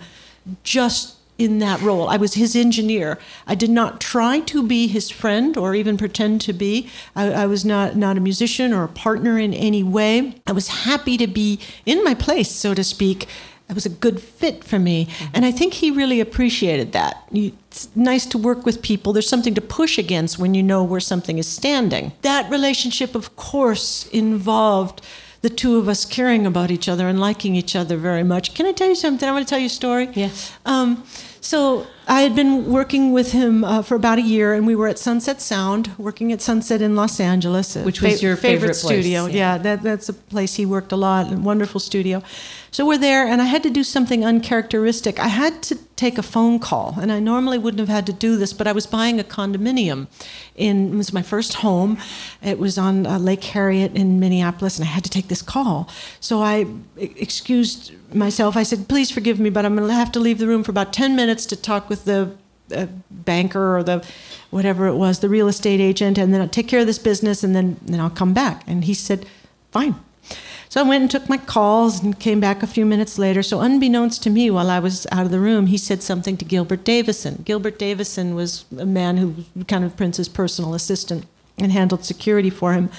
just 0.64 1.16
in 1.40 1.60
that 1.60 1.82
role. 1.82 2.10
I 2.10 2.18
was 2.18 2.34
his 2.34 2.56
engineer. 2.56 3.18
I 3.48 3.56
did 3.56 3.70
not 3.70 4.02
try 4.02 4.42
to 4.42 4.62
be 4.62 4.88
his 4.88 5.10
friend 5.10 5.56
or 5.58 5.74
even 5.74 5.98
pretend 5.98 6.42
to 6.42 6.54
be. 6.54 6.90
I, 7.16 7.32
I, 7.32 7.46
was 7.48 7.64
not, 7.64 7.96
not 7.96 8.18
a 8.18 8.20
musician 8.20 8.74
or 8.74 8.84
a 8.84 8.90
partner 8.90 9.40
in 9.40 9.54
any 9.54 9.82
way. 9.82 10.36
I 10.46 10.52
was 10.52 10.68
happy 10.68 11.18
to 11.18 11.28
be 11.28 11.60
in 11.86 12.04
my 12.04 12.14
place, 12.14 12.52
so 12.52 12.74
to 12.74 12.84
speak. 12.84 13.28
It 13.70 13.74
was 13.74 13.86
a 13.86 13.90
good 13.90 14.20
fit 14.20 14.64
for 14.64 14.80
me. 14.80 15.06
Mm-hmm. 15.06 15.26
And 15.36 15.46
I 15.46 15.52
think 15.52 15.76
he 15.76 15.92
really 15.92 16.20
appreciated 16.20 16.92
that. 16.92 17.24
It's 17.32 17.88
nice 17.96 18.26
to 18.28 18.38
work 18.38 18.66
with 18.66 18.82
people. 18.82 19.14
There's 19.14 19.30
something 19.30 19.54
to 19.56 19.62
push 19.62 19.98
against 19.98 20.40
when 20.40 20.54
you 20.54 20.64
know 20.64 20.84
where 20.84 21.00
something 21.00 21.38
is 21.38 21.48
standing. 21.48 22.12
That 22.22 22.52
relationship, 22.52 23.16
of 23.16 23.36
course, 23.38 24.08
involved 24.08 25.02
the 25.42 25.50
two 25.50 25.78
of 25.78 25.88
us 25.88 26.04
caring 26.04 26.46
about 26.46 26.70
each 26.70 26.90
other 26.90 27.08
and 27.08 27.20
liking 27.20 27.56
each 27.56 27.76
other 27.76 27.96
very 27.96 28.24
much. 28.24 28.54
Can 28.56 28.66
I 28.66 28.74
tell 28.74 28.90
you 28.90 28.96
something? 28.96 29.30
I 29.30 29.32
want 29.32 29.48
to 29.48 29.50
tell 29.50 29.60
you 29.60 29.68
a 29.68 29.70
story. 29.70 30.10
Yes. 30.14 30.52
Um, 30.66 31.06
so 31.42 31.88
I 32.08 32.22
had 32.22 32.36
been 32.36 32.72
working 32.72 33.12
with 33.12 33.32
him 33.32 33.64
uh, 33.64 33.82
for 33.82 33.96
about 33.96 34.18
a 34.18 34.22
year, 34.22 34.54
and 34.54 34.68
we 34.68 34.76
were 34.76 34.88
at 34.88 35.00
Sunset 35.00 35.42
Sound, 35.42 35.92
working 35.98 36.32
at 36.32 36.42
Sunset 36.42 36.82
in 36.82 36.96
Los 36.96 37.20
Angeles, 37.20 37.76
which 37.76 38.02
was 38.02 38.20
fa- 38.20 38.26
your 38.26 38.36
favorite, 38.36 38.60
favorite 38.60 38.74
studio. 38.76 39.26
Yeah, 39.26 39.36
yeah 39.36 39.58
that, 39.58 39.84
that's 39.84 40.10
a 40.10 40.14
place 40.14 40.56
he 40.56 40.66
worked 40.66 40.92
a 40.92 40.98
lot, 40.98 41.32
a 41.32 41.36
wonderful 41.36 41.80
studio. 41.80 42.22
So 42.72 42.86
we're 42.86 43.00
there, 43.00 43.26
and 43.26 43.42
I 43.42 43.46
had 43.46 43.64
to 43.64 43.70
do 43.70 43.84
something 43.84 44.24
uncharacteristic. 44.24 45.20
I 45.20 45.28
had 45.28 45.64
to 45.64 45.76
take 45.96 46.18
a 46.20 46.24
phone 46.24 46.60
call, 46.60 46.96
and 47.02 47.12
I 47.12 47.20
normally 47.20 47.58
wouldn't 47.58 47.80
have 47.80 47.90
had 47.90 48.06
to 48.08 48.14
do 48.14 48.38
this, 48.38 48.54
but 48.54 48.68
I 48.68 48.72
was 48.72 48.86
buying 48.86 49.20
a 49.20 49.24
condominium. 49.24 50.08
In 50.56 50.94
it 50.94 50.98
was 50.98 51.12
my 51.12 51.24
first 51.24 51.56
home. 51.56 51.98
It 52.44 52.60
was 52.60 52.78
on 52.78 53.08
uh, 53.08 53.18
Lake 53.18 53.44
Harriet 53.44 53.96
in 53.96 54.20
Minneapolis, 54.20 54.78
and 54.78 54.88
I 54.88 54.92
had 54.92 55.04
to 55.04 55.10
take 55.10 55.30
this 55.30 55.42
call. 55.42 55.90
So 56.20 56.42
I 56.42 56.68
excused 56.96 57.92
myself. 58.14 58.56
I 58.56 58.64
said, 58.64 58.88
"Please 58.88 59.10
forgive 59.10 59.40
me, 59.40 59.50
but 59.50 59.66
I'm 59.66 59.76
going 59.76 59.88
to 59.88 59.94
have 59.94 60.12
to 60.12 60.20
leave 60.20 60.38
the 60.38 60.48
room 60.48 60.64
for 60.64 60.72
about 60.72 60.94
ten 60.94 61.16
minutes 61.16 61.48
to 61.48 61.56
talk 61.56 61.90
with 61.90 62.06
the 62.06 62.36
uh, 62.76 62.86
banker 63.10 63.78
or 63.78 63.84
the 63.84 64.06
whatever 64.52 64.88
it 64.88 64.96
was, 64.96 65.20
the 65.20 65.30
real 65.30 65.48
estate 65.48 65.80
agent, 65.80 66.18
and 66.20 66.32
then 66.34 66.42
I'll 66.42 66.48
take 66.48 66.68
care 66.68 66.82
of 66.82 66.88
this 66.88 67.00
business, 67.00 67.44
and 67.44 67.56
then 67.56 67.78
then 67.82 68.00
I'll 68.00 68.12
come 68.12 68.34
back." 68.34 68.64
And 68.68 68.86
he 68.86 68.94
said, 68.94 69.26
"Fine." 69.72 69.96
So 70.70 70.80
I 70.80 70.88
went 70.88 71.02
and 71.02 71.12
took 71.12 71.28
my 71.28 71.38
calls 71.38 72.04
and 72.04 72.20
came 72.20 72.40
back 72.40 72.62
a 72.62 72.68
few 72.68 72.86
minutes 72.86 73.18
later. 73.18 73.42
So, 73.42 73.60
unbeknownst 73.60 74.22
to 74.24 74.30
me, 74.30 74.52
while 74.52 74.70
I 74.70 74.78
was 74.80 75.08
out 75.12 75.26
of 75.26 75.32
the 75.32 75.40
room, 75.40 75.66
he 75.66 75.78
said 75.78 76.04
something 76.04 76.38
to 76.38 76.46
Gilbert 76.46 76.84
Davison. 76.84 77.42
Gilbert 77.44 77.80
Davison 77.80 78.36
was 78.36 78.66
a 78.78 78.86
man 78.86 79.18
who 79.18 79.46
was 79.56 79.66
kind 79.68 79.84
of 79.84 79.98
Prince's 79.98 80.30
personal 80.30 80.76
assistant 80.76 81.26
and 81.58 81.72
handled 81.72 82.06
security 82.06 82.52
for 82.52 82.74
him. 82.74 82.90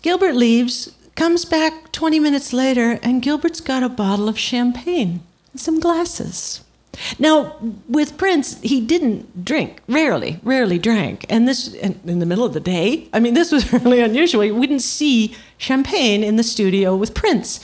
Gilbert 0.00 0.34
leaves, 0.34 0.96
comes 1.16 1.44
back 1.44 1.92
20 1.92 2.20
minutes 2.20 2.52
later, 2.52 2.98
and 3.02 3.22
Gilbert's 3.22 3.60
got 3.60 3.82
a 3.82 3.88
bottle 3.88 4.28
of 4.28 4.38
champagne 4.38 5.20
and 5.52 5.60
some 5.60 5.80
glasses. 5.80 6.60
Now, 7.18 7.56
with 7.88 8.16
Prince, 8.16 8.60
he 8.62 8.80
didn't 8.80 9.44
drink, 9.44 9.80
rarely, 9.88 10.40
rarely 10.42 10.78
drank. 10.78 11.26
And 11.28 11.46
this, 11.46 11.72
in, 11.74 12.18
the 12.18 12.26
middle 12.26 12.44
of 12.44 12.52
the 12.52 12.60
day, 12.60 13.08
I 13.12 13.20
mean, 13.20 13.34
this 13.34 13.52
was 13.52 13.72
really 13.72 14.00
unusual. 14.00 14.40
We 14.40 14.66
didn't 14.66 14.82
see 14.82 15.34
champagne 15.58 16.22
in 16.22 16.36
the 16.36 16.42
studio 16.42 16.96
with 16.96 17.14
Prince. 17.14 17.60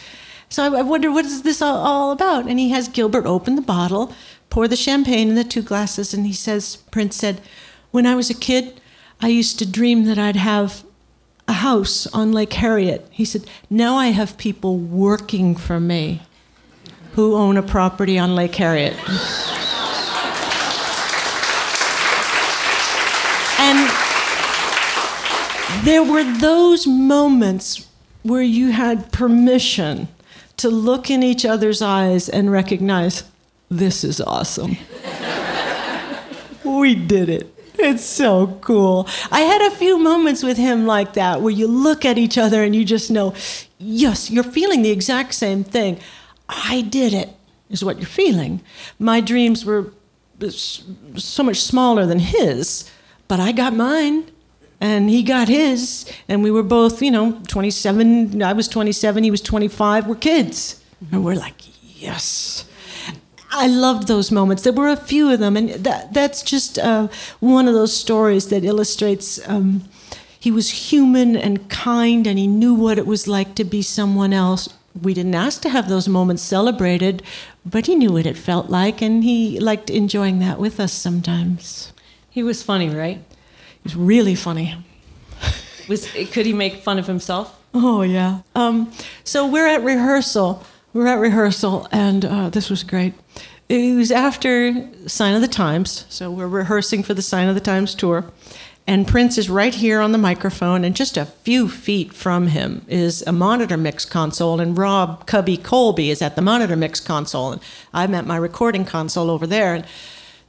So 0.49 0.65
I, 0.65 0.79
I 0.79 0.83
wondered, 0.83 1.13
what 1.13 1.25
is 1.25 1.43
this 1.43 1.63
all, 1.63 1.77
all 1.77 2.13
about? 2.13 2.47
And 2.47 2.59
he 2.59 2.71
has 2.71 2.89
Gilbert 2.89 3.27
open 3.27 3.57
the 3.57 3.63
bottle, 3.63 4.15
pour 4.51 4.69
the 4.69 4.77
champagne 4.77 5.29
in 5.29 5.35
the 5.35 5.45
two 5.45 5.63
glasses, 5.63 6.13
and 6.13 6.27
he 6.27 6.33
says, 6.33 6.77
Prince 6.91 7.17
said, 7.17 7.41
When 7.91 8.07
I 8.07 8.15
was 8.15 8.31
a 8.31 8.35
kid, 8.35 8.81
I 9.21 9.29
used 9.29 9.59
to 9.59 9.67
dream 9.67 10.05
that 10.05 10.19
I'd 10.19 10.37
have 10.37 10.85
a 11.49 11.55
house 11.55 12.07
on 12.09 12.33
Lake 12.33 12.53
Harriet. 12.55 13.09
He 13.11 13.25
said, 13.25 13.47
Now 13.71 13.97
I 13.97 14.09
have 14.09 14.37
people 14.37 14.77
working 14.77 15.57
for 15.57 15.81
me 15.81 16.23
who 17.13 17.35
own 17.35 17.57
a 17.57 17.63
property 17.63 18.19
on 18.19 18.35
Lake 18.35 18.55
Harriet. 18.55 18.95
and 23.59 23.91
there 25.85 26.03
were 26.03 26.25
those 26.39 26.87
moments 26.87 27.87
where 28.23 28.43
you 28.43 28.71
had 28.71 29.13
permission 29.13 30.09
to 30.57 30.69
look 30.69 31.11
in 31.11 31.23
each 31.23 31.45
other's 31.45 31.83
eyes 31.83 32.29
and 32.29 32.53
recognize 32.53 33.25
this 33.71 34.05
is 34.05 34.21
awesome. 34.21 34.77
we 36.65 36.95
did 36.95 37.29
it. 37.29 37.53
it's 37.79 38.05
so 38.05 38.59
cool. 38.61 39.09
I 39.31 39.41
had 39.41 39.63
a 39.63 39.75
few 39.75 39.99
moments 39.99 40.43
with 40.43 40.57
him 40.57 40.87
like 40.87 41.15
that 41.15 41.41
where 41.41 41.53
you 41.53 41.67
look 41.67 42.05
at 42.05 42.17
each 42.17 42.39
other 42.39 42.63
and 42.63 42.77
you 42.77 42.85
just 42.85 43.11
know, 43.11 43.35
yes, 43.79 44.31
you're 44.31 44.45
feeling 44.45 44.83
the 44.83 44.91
exact 44.91 45.35
same 45.35 45.65
thing. 45.65 45.99
I 46.55 46.83
did 46.83 47.13
it, 47.13 47.31
is 47.71 47.85
what 47.85 47.99
you're 47.99 48.07
feeling. 48.07 48.61
My 48.99 49.21
dreams 49.21 49.65
were 49.65 49.93
so 50.51 51.43
much 51.43 51.61
smaller 51.61 52.07
than 52.07 52.19
his, 52.19 52.91
but 53.29 53.41
I 53.41 53.53
got 53.53 53.75
mine 53.75 54.31
and 54.81 55.09
he 55.09 55.23
got 55.23 55.49
his, 55.49 56.11
and 56.29 56.43
we 56.43 56.51
were 56.51 56.65
both, 56.65 57.01
you 57.01 57.11
know, 57.13 57.41
27. 57.47 58.43
I 58.43 58.53
was 58.53 58.67
27, 58.67 59.23
he 59.23 59.31
was 59.31 59.41
25. 59.41 60.09
We're 60.09 60.17
kids. 60.17 60.83
And 61.13 61.25
we're 61.25 61.37
like, 61.37 61.55
yes. 62.01 62.69
I 63.53 63.69
loved 63.69 64.09
those 64.09 64.33
moments. 64.33 64.65
There 64.65 64.73
were 64.73 64.89
a 64.89 64.97
few 64.97 65.31
of 65.31 65.39
them, 65.39 65.57
and 65.57 65.71
that, 65.71 66.13
that's 66.13 66.43
just 66.43 66.79
uh, 66.79 67.09
one 67.39 67.69
of 67.69 67.75
those 67.75 67.95
stories 67.95 68.49
that 68.49 68.65
illustrates 68.65 69.47
um, 69.49 69.85
he 70.41 70.51
was 70.51 70.91
human 70.91 71.37
and 71.37 71.69
kind, 71.69 72.27
and 72.27 72.37
he 72.37 72.49
knew 72.49 72.75
what 72.75 72.99
it 72.99 73.07
was 73.07 73.29
like 73.29 73.55
to 73.57 73.65
be 73.65 73.83
someone 73.83 74.33
else. 74.33 74.69
We 75.01 75.15
didn't 75.15 75.35
ask 75.35 75.63
to 75.63 75.71
have 75.71 75.89
those 75.89 76.09
moments 76.09 76.43
celebrated, 76.43 77.23
but 77.65 77.87
he 77.87 77.95
knew 77.95 78.13
what 78.13 78.27
it 78.27 78.37
felt 78.37 78.69
like, 78.69 79.01
and 79.01 79.25
he 79.25 79.59
liked 79.59 79.89
enjoying 79.89 80.39
that 80.41 80.59
with 80.59 80.79
us 80.79 80.93
sometimes. 80.93 81.93
He 82.29 82.43
was 82.43 82.63
funny, 82.63 82.89
right? 82.91 83.19
He 83.19 83.81
was 83.85 83.97
really 83.97 84.35
funny. 84.35 84.77
Was 85.89 86.07
could 86.31 86.47
he 86.47 86.53
make 86.53 86.77
fun 86.77 86.99
of 86.99 87.09
himself? 87.09 87.59
Oh 87.75 88.03
yeah. 88.03 88.43
Um, 88.55 88.93
so 89.25 89.47
we're 89.47 89.67
at 89.67 89.83
rehearsal. 89.83 90.65
We're 90.93 91.09
at 91.09 91.19
rehearsal, 91.19 91.89
and 91.91 92.25
uh, 92.25 92.51
this 92.51 92.71
was 92.71 92.85
great. 92.85 93.15
It 93.69 93.97
was 93.97 94.13
after 94.13 94.89
Sign 95.09 95.35
of 95.35 95.41
the 95.41 95.49
Times, 95.49 96.05
so 96.09 96.31
we're 96.31 96.47
rehearsing 96.47 97.03
for 97.03 97.15
the 97.15 97.23
Sign 97.23 97.49
of 97.49 97.55
the 97.55 97.61
Times 97.61 97.95
tour. 97.95 98.31
And 98.87 99.07
Prince 99.07 99.39
is 99.39 99.49
right 99.49 99.75
here 99.75 100.01
on 100.01 100.13
the 100.13 100.19
microphone, 100.19 100.85
and 100.85 100.97
just 100.97 101.17
a 101.17 101.27
few 101.27 101.69
feet 101.69 102.13
from 102.13 102.49
him 102.49 102.85
is 102.89 103.23
a 103.27 103.33
monitor 103.33 103.77
mix 103.77 104.05
console, 104.05 104.61
and 104.61 104.77
Rob 104.77 105.27
Cubby 105.27 105.57
Colby 105.57 106.11
is 106.11 106.21
at 106.21 106.35
the 106.35 106.43
monitor 106.43 106.75
mix 106.75 106.99
console, 106.99 107.53
and 107.53 107.63
I'm 107.95 108.15
at 108.15 108.27
my 108.27 108.37
recording 108.37 108.85
console 108.85 109.31
over 109.31 109.47
there. 109.47 109.75
And 109.75 109.87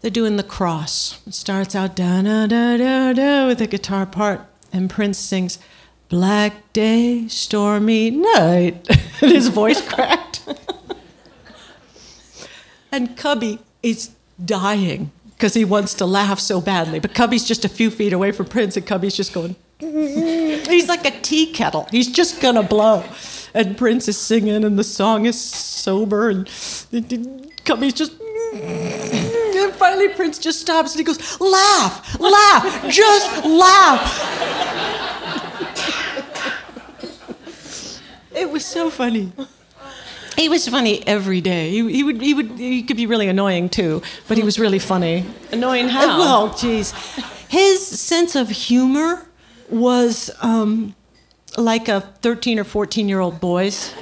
they're 0.01 0.11
doing 0.11 0.35
the 0.35 0.43
cross. 0.43 1.21
It 1.25 1.33
starts 1.33 1.75
out 1.75 1.95
da 1.95 2.21
da 2.23 2.47
da 2.47 2.77
da 2.77 3.13
da 3.13 3.47
with 3.47 3.59
the 3.59 3.67
guitar 3.67 4.05
part, 4.05 4.41
and 4.73 4.89
Prince 4.89 5.19
sings 5.19 5.59
"Black 6.09 6.73
Day, 6.73 7.27
Stormy 7.27 8.09
Night," 8.09 8.87
and 9.21 9.31
his 9.31 9.49
voice 9.49 9.81
cracked. 9.87 10.43
and 12.91 13.15
Cubby 13.15 13.59
is 13.83 14.11
dying 14.43 15.11
because 15.35 15.53
he 15.53 15.65
wants 15.65 15.93
to 15.95 16.05
laugh 16.05 16.39
so 16.39 16.61
badly, 16.61 16.99
but 16.99 17.13
Cubby's 17.13 17.45
just 17.45 17.65
a 17.65 17.69
few 17.69 17.89
feet 17.89 18.13
away 18.13 18.31
from 18.31 18.45
Prince, 18.45 18.77
and 18.77 18.85
Cubby's 18.85 19.15
just 19.15 19.33
going. 19.33 19.55
He's 19.79 20.87
like 20.87 21.05
a 21.05 21.11
tea 21.21 21.51
kettle. 21.51 21.87
He's 21.91 22.11
just 22.11 22.41
gonna 22.41 22.63
blow. 22.63 23.03
And 23.53 23.77
Prince 23.77 24.07
is 24.07 24.17
singing, 24.17 24.63
and 24.63 24.79
the 24.79 24.83
song 24.83 25.25
is 25.25 25.39
sober, 25.39 26.29
and 26.29 26.49
Cubby's 27.65 27.93
just 27.93 28.13
and 28.53 29.73
finally, 29.73 30.09
Prince 30.09 30.37
just 30.37 30.61
stops 30.61 30.91
and 30.91 30.99
he 30.99 31.03
goes, 31.03 31.39
Laugh, 31.39 32.19
laugh, 32.19 32.89
just 32.89 33.45
laugh. 33.45 34.01
it 38.35 38.49
was 38.49 38.65
so 38.65 38.89
funny. 38.89 39.31
He 40.35 40.49
was 40.49 40.67
funny 40.67 41.05
every 41.07 41.41
day. 41.41 41.69
He, 41.69 41.91
he, 41.91 42.03
would, 42.03 42.21
he, 42.21 42.33
would, 42.33 42.51
he 42.51 42.83
could 42.83 42.97
be 42.97 43.05
really 43.05 43.27
annoying 43.27 43.69
too, 43.69 44.01
but 44.27 44.37
he 44.37 44.43
was 44.43 44.57
really 44.59 44.79
funny. 44.79 45.25
Annoying 45.51 45.89
how? 45.89 46.19
Well, 46.19 46.49
jeez. 46.49 46.93
His 47.49 47.85
sense 47.85 48.35
of 48.35 48.49
humor 48.49 49.27
was 49.69 50.31
um, 50.41 50.95
like 51.57 51.87
a 51.87 52.01
13 52.01 52.59
or 52.59 52.63
14 52.63 53.07
year 53.07 53.19
old 53.19 53.39
boy's. 53.39 53.93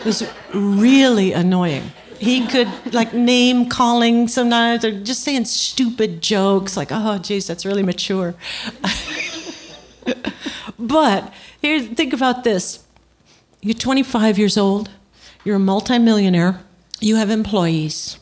It 0.00 0.04
was 0.04 0.30
really 0.54 1.32
annoying 1.32 1.90
he 2.20 2.46
could 2.46 2.68
like 2.92 3.14
name 3.14 3.68
calling 3.68 4.28
sometimes 4.28 4.84
or 4.84 4.90
just 5.00 5.22
saying 5.22 5.46
stupid 5.46 6.20
jokes 6.20 6.76
like 6.76 6.88
oh 6.90 7.16
geez 7.18 7.46
that's 7.46 7.64
really 7.64 7.82
mature 7.82 8.34
but 10.78 11.32
here 11.62 11.80
think 11.80 12.12
about 12.12 12.44
this 12.44 12.84
you're 13.62 13.74
25 13.74 14.38
years 14.38 14.58
old 14.58 14.90
you're 15.44 15.56
a 15.56 15.60
multimillionaire 15.60 16.60
you 17.00 17.16
have 17.16 17.30
employees 17.30 18.18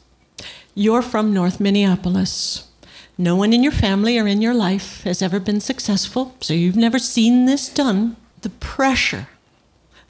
you're 0.75 1.03
from 1.03 1.33
north 1.33 1.61
minneapolis 1.61 2.69
no 3.17 3.35
one 3.35 3.53
in 3.53 3.63
your 3.63 3.73
family 3.73 4.19
or 4.19 4.27
in 4.27 4.41
your 4.41 4.55
life 4.55 5.03
has 5.03 5.23
ever 5.23 5.41
been 5.41 5.61
successful 5.61 6.35
so 6.41 6.55
you've 6.55 6.77
never 6.77 6.99
seen 6.99 7.47
this 7.47 7.69
done 7.69 8.17
the 8.43 8.51
pressure 8.51 9.29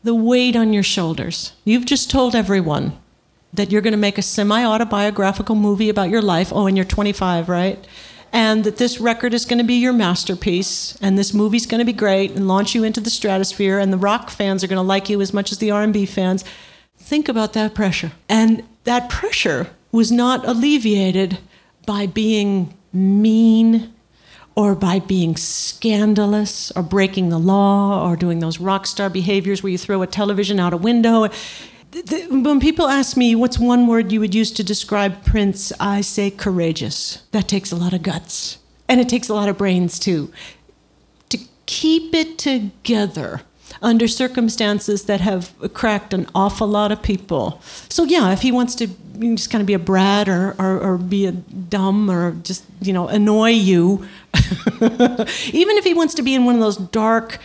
the 0.04 0.14
weight 0.14 0.54
on 0.54 0.72
your 0.72 0.82
shoulders 0.82 1.52
you've 1.64 1.86
just 1.86 2.10
told 2.10 2.34
everyone 2.34 2.98
that 3.52 3.72
you're 3.72 3.82
going 3.82 3.92
to 3.92 3.98
make 3.98 4.18
a 4.18 4.22
semi 4.22 4.64
autobiographical 4.64 5.54
movie 5.54 5.88
about 5.88 6.10
your 6.10 6.22
life. 6.22 6.52
Oh, 6.52 6.66
and 6.66 6.76
you're 6.76 6.84
25, 6.84 7.48
right? 7.48 7.84
And 8.32 8.64
that 8.64 8.76
this 8.76 9.00
record 9.00 9.32
is 9.32 9.46
going 9.46 9.58
to 9.58 9.64
be 9.64 9.74
your 9.74 9.92
masterpiece, 9.92 10.98
and 11.00 11.16
this 11.16 11.32
movie's 11.32 11.66
going 11.66 11.78
to 11.78 11.84
be 11.84 11.94
great 11.94 12.32
and 12.32 12.46
launch 12.46 12.74
you 12.74 12.84
into 12.84 13.00
the 13.00 13.10
stratosphere, 13.10 13.78
and 13.78 13.92
the 13.92 13.96
rock 13.98 14.28
fans 14.28 14.62
are 14.62 14.66
going 14.66 14.76
to 14.76 14.82
like 14.82 15.08
you 15.08 15.20
as 15.22 15.32
much 15.32 15.50
as 15.50 15.58
the 15.58 15.70
R&B 15.70 16.04
fans. 16.04 16.44
Think 16.98 17.28
about 17.28 17.52
that 17.54 17.74
pressure. 17.74 18.12
And 18.28 18.62
that 18.84 19.08
pressure 19.08 19.70
was 19.92 20.12
not 20.12 20.46
alleviated 20.46 21.38
by 21.86 22.06
being 22.06 22.74
mean 22.92 23.94
or 24.54 24.74
by 24.74 24.98
being 24.98 25.36
scandalous 25.36 26.70
or 26.72 26.82
breaking 26.82 27.28
the 27.28 27.38
law 27.38 28.06
or 28.08 28.16
doing 28.16 28.40
those 28.40 28.58
rock 28.60 28.86
star 28.86 29.08
behaviors 29.08 29.62
where 29.62 29.70
you 29.70 29.78
throw 29.78 30.02
a 30.02 30.06
television 30.06 30.58
out 30.58 30.72
a 30.72 30.76
window 30.76 31.28
when 32.28 32.60
people 32.60 32.88
ask 32.88 33.16
me 33.16 33.34
what's 33.34 33.58
one 33.58 33.86
word 33.86 34.12
you 34.12 34.20
would 34.20 34.34
use 34.34 34.52
to 34.52 34.64
describe 34.64 35.24
Prince, 35.24 35.72
I 35.80 36.02
say 36.02 36.30
courageous. 36.30 37.22
That 37.32 37.48
takes 37.48 37.72
a 37.72 37.76
lot 37.76 37.94
of 37.94 38.02
guts. 38.02 38.58
And 38.88 39.00
it 39.00 39.08
takes 39.08 39.28
a 39.28 39.34
lot 39.34 39.48
of 39.48 39.56
brains 39.56 39.98
too. 39.98 40.32
To 41.30 41.38
keep 41.66 42.14
it 42.14 42.38
together 42.38 43.42
under 43.82 44.08
circumstances 44.08 45.04
that 45.04 45.20
have 45.20 45.54
cracked 45.72 46.12
an 46.12 46.26
awful 46.34 46.66
lot 46.66 46.92
of 46.92 47.02
people. 47.02 47.60
So, 47.88 48.04
yeah, 48.04 48.32
if 48.32 48.42
he 48.42 48.52
wants 48.52 48.74
to 48.76 48.88
just 49.18 49.50
kind 49.50 49.60
of 49.60 49.66
be 49.66 49.74
a 49.74 49.78
brat 49.78 50.28
or, 50.28 50.54
or, 50.58 50.80
or 50.80 50.98
be 50.98 51.26
a 51.26 51.32
dumb 51.32 52.10
or 52.10 52.32
just, 52.42 52.64
you 52.80 52.92
know, 52.92 53.08
annoy 53.08 53.50
you, 53.50 54.06
even 54.80 55.76
if 55.76 55.84
he 55.84 55.94
wants 55.94 56.14
to 56.14 56.22
be 56.22 56.34
in 56.34 56.44
one 56.44 56.54
of 56.54 56.60
those 56.60 56.76
dark, 56.76 57.38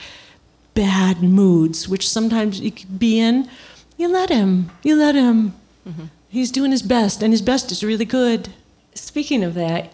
bad 0.74 1.22
moods, 1.22 1.88
which 1.88 2.10
sometimes 2.10 2.60
he 2.60 2.72
could 2.72 3.00
be 3.00 3.20
in, 3.20 3.50
you 3.98 4.08
let 4.08 4.30
him. 4.30 4.72
You 4.84 4.96
let 4.96 5.16
him. 5.16 5.54
Mm-hmm. 5.88 6.06
He's 6.30 6.52
doing 6.52 6.72
his 6.72 6.82
best, 6.82 7.22
and 7.22 7.32
his 7.32 7.42
best 7.42 7.72
is 7.72 7.84
really 7.84 8.06
good. 8.06 8.50
Speaking 8.96 9.44
of 9.44 9.54
that, 9.54 9.94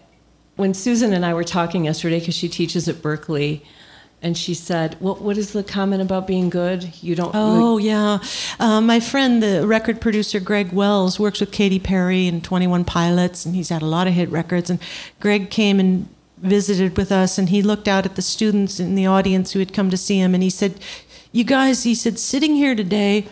when 0.56 0.74
Susan 0.74 1.12
and 1.12 1.24
I 1.24 1.34
were 1.34 1.44
talking 1.44 1.84
yesterday, 1.84 2.18
because 2.18 2.34
she 2.34 2.48
teaches 2.48 2.88
at 2.88 2.96
Berklee, 2.96 3.62
and 4.22 4.36
she 4.36 4.54
said, 4.54 4.96
"What 5.00 5.22
what 5.22 5.38
is 5.38 5.52
the 5.52 5.62
comment 5.62 6.02
about 6.02 6.26
being 6.26 6.50
good? 6.50 6.92
You 7.02 7.14
don't." 7.14 7.32
Oh 7.34 7.78
yeah, 7.78 8.18
uh, 8.58 8.80
my 8.80 9.00
friend, 9.00 9.42
the 9.42 9.66
record 9.66 10.00
producer 10.00 10.40
Greg 10.40 10.72
Wells, 10.72 11.18
works 11.18 11.40
with 11.40 11.52
Katy 11.52 11.78
Perry 11.78 12.26
and 12.26 12.42
Twenty 12.42 12.66
One 12.66 12.84
Pilots, 12.84 13.46
and 13.46 13.54
he's 13.54 13.68
had 13.68 13.82
a 13.82 13.86
lot 13.86 14.06
of 14.06 14.14
hit 14.14 14.30
records. 14.30 14.70
And 14.70 14.78
Greg 15.20 15.50
came 15.50 15.80
and 15.80 16.08
visited 16.38 16.96
with 16.96 17.12
us, 17.12 17.38
and 17.38 17.48
he 17.48 17.62
looked 17.62 17.88
out 17.88 18.06
at 18.06 18.16
the 18.16 18.22
students 18.22 18.80
in 18.80 18.94
the 18.94 19.06
audience 19.06 19.52
who 19.52 19.58
had 19.58 19.72
come 19.72 19.90
to 19.90 19.96
see 19.96 20.18
him, 20.18 20.34
and 20.34 20.42
he 20.42 20.50
said, 20.50 20.74
"You 21.32 21.44
guys," 21.44 21.84
he 21.84 21.94
said, 21.94 22.18
"sitting 22.18 22.54
here 22.54 22.74
today." 22.74 23.26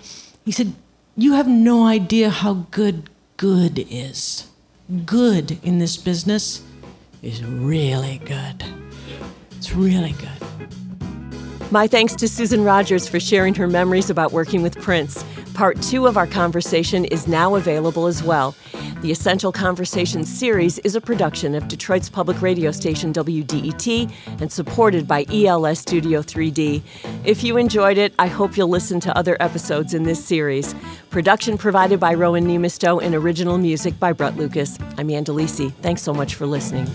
He 0.49 0.53
said, 0.53 0.72
You 1.14 1.34
have 1.34 1.47
no 1.47 1.84
idea 1.84 2.30
how 2.30 2.64
good 2.70 3.11
good 3.36 3.86
is. 3.91 4.49
Good 5.05 5.59
in 5.62 5.78
this 5.78 5.99
business 5.99 6.62
is 7.20 7.45
really 7.45 8.16
good. 8.24 8.64
It's 9.59 9.75
really 9.75 10.13
good. 10.13 11.71
My 11.73 11.89
thanks 11.89 12.15
to 12.15 12.29
Susan 12.29 12.63
Rogers 12.63 13.09
for 13.09 13.19
sharing 13.19 13.57
her 13.57 13.67
memories 13.67 14.09
about 14.09 14.31
working 14.31 14.63
with 14.63 14.81
Prince. 14.81 15.25
Part 15.53 15.83
two 15.83 16.07
of 16.07 16.17
our 16.17 16.29
conversation 16.29 17.05
is 17.05 17.27
now 17.27 17.57
available 17.57 18.07
as 18.07 18.23
well. 18.23 18.55
The 19.03 19.11
Essential 19.11 19.51
Conversations 19.51 20.33
series 20.33 20.79
is 20.79 20.95
a 20.95 21.01
production 21.01 21.57
of 21.57 21.67
Detroit's 21.67 22.09
public 22.09 22.41
radio 22.41 22.71
station 22.71 23.13
WDET 23.13 24.13
and 24.41 24.51
supported 24.51 25.09
by 25.09 25.27
ELS 25.29 25.81
Studio 25.81 26.23
3D. 26.23 26.81
If 27.25 27.43
you 27.43 27.57
enjoyed 27.57 27.99
it, 27.99 28.15
I 28.17 28.29
hope 28.29 28.57
you'll 28.57 28.69
listen 28.69 29.01
to 29.01 29.19
other 29.19 29.37
episodes 29.41 29.93
in 29.93 30.05
this 30.05 30.25
series. 30.25 30.73
Production 31.11 31.59
provided 31.59 31.99
by 31.99 32.15
Rowan 32.15 32.47
Niemisto 32.47 33.03
and 33.03 33.13
original 33.13 33.59
music 33.59 33.99
by 33.99 34.13
Brett 34.13 34.37
Lucas. 34.37 34.79
I'm 34.97 35.11
Ann. 35.11 35.25
Thanks 35.25 36.03
so 36.03 36.15
much 36.15 36.37
for 36.37 36.47
listening. 36.47 36.87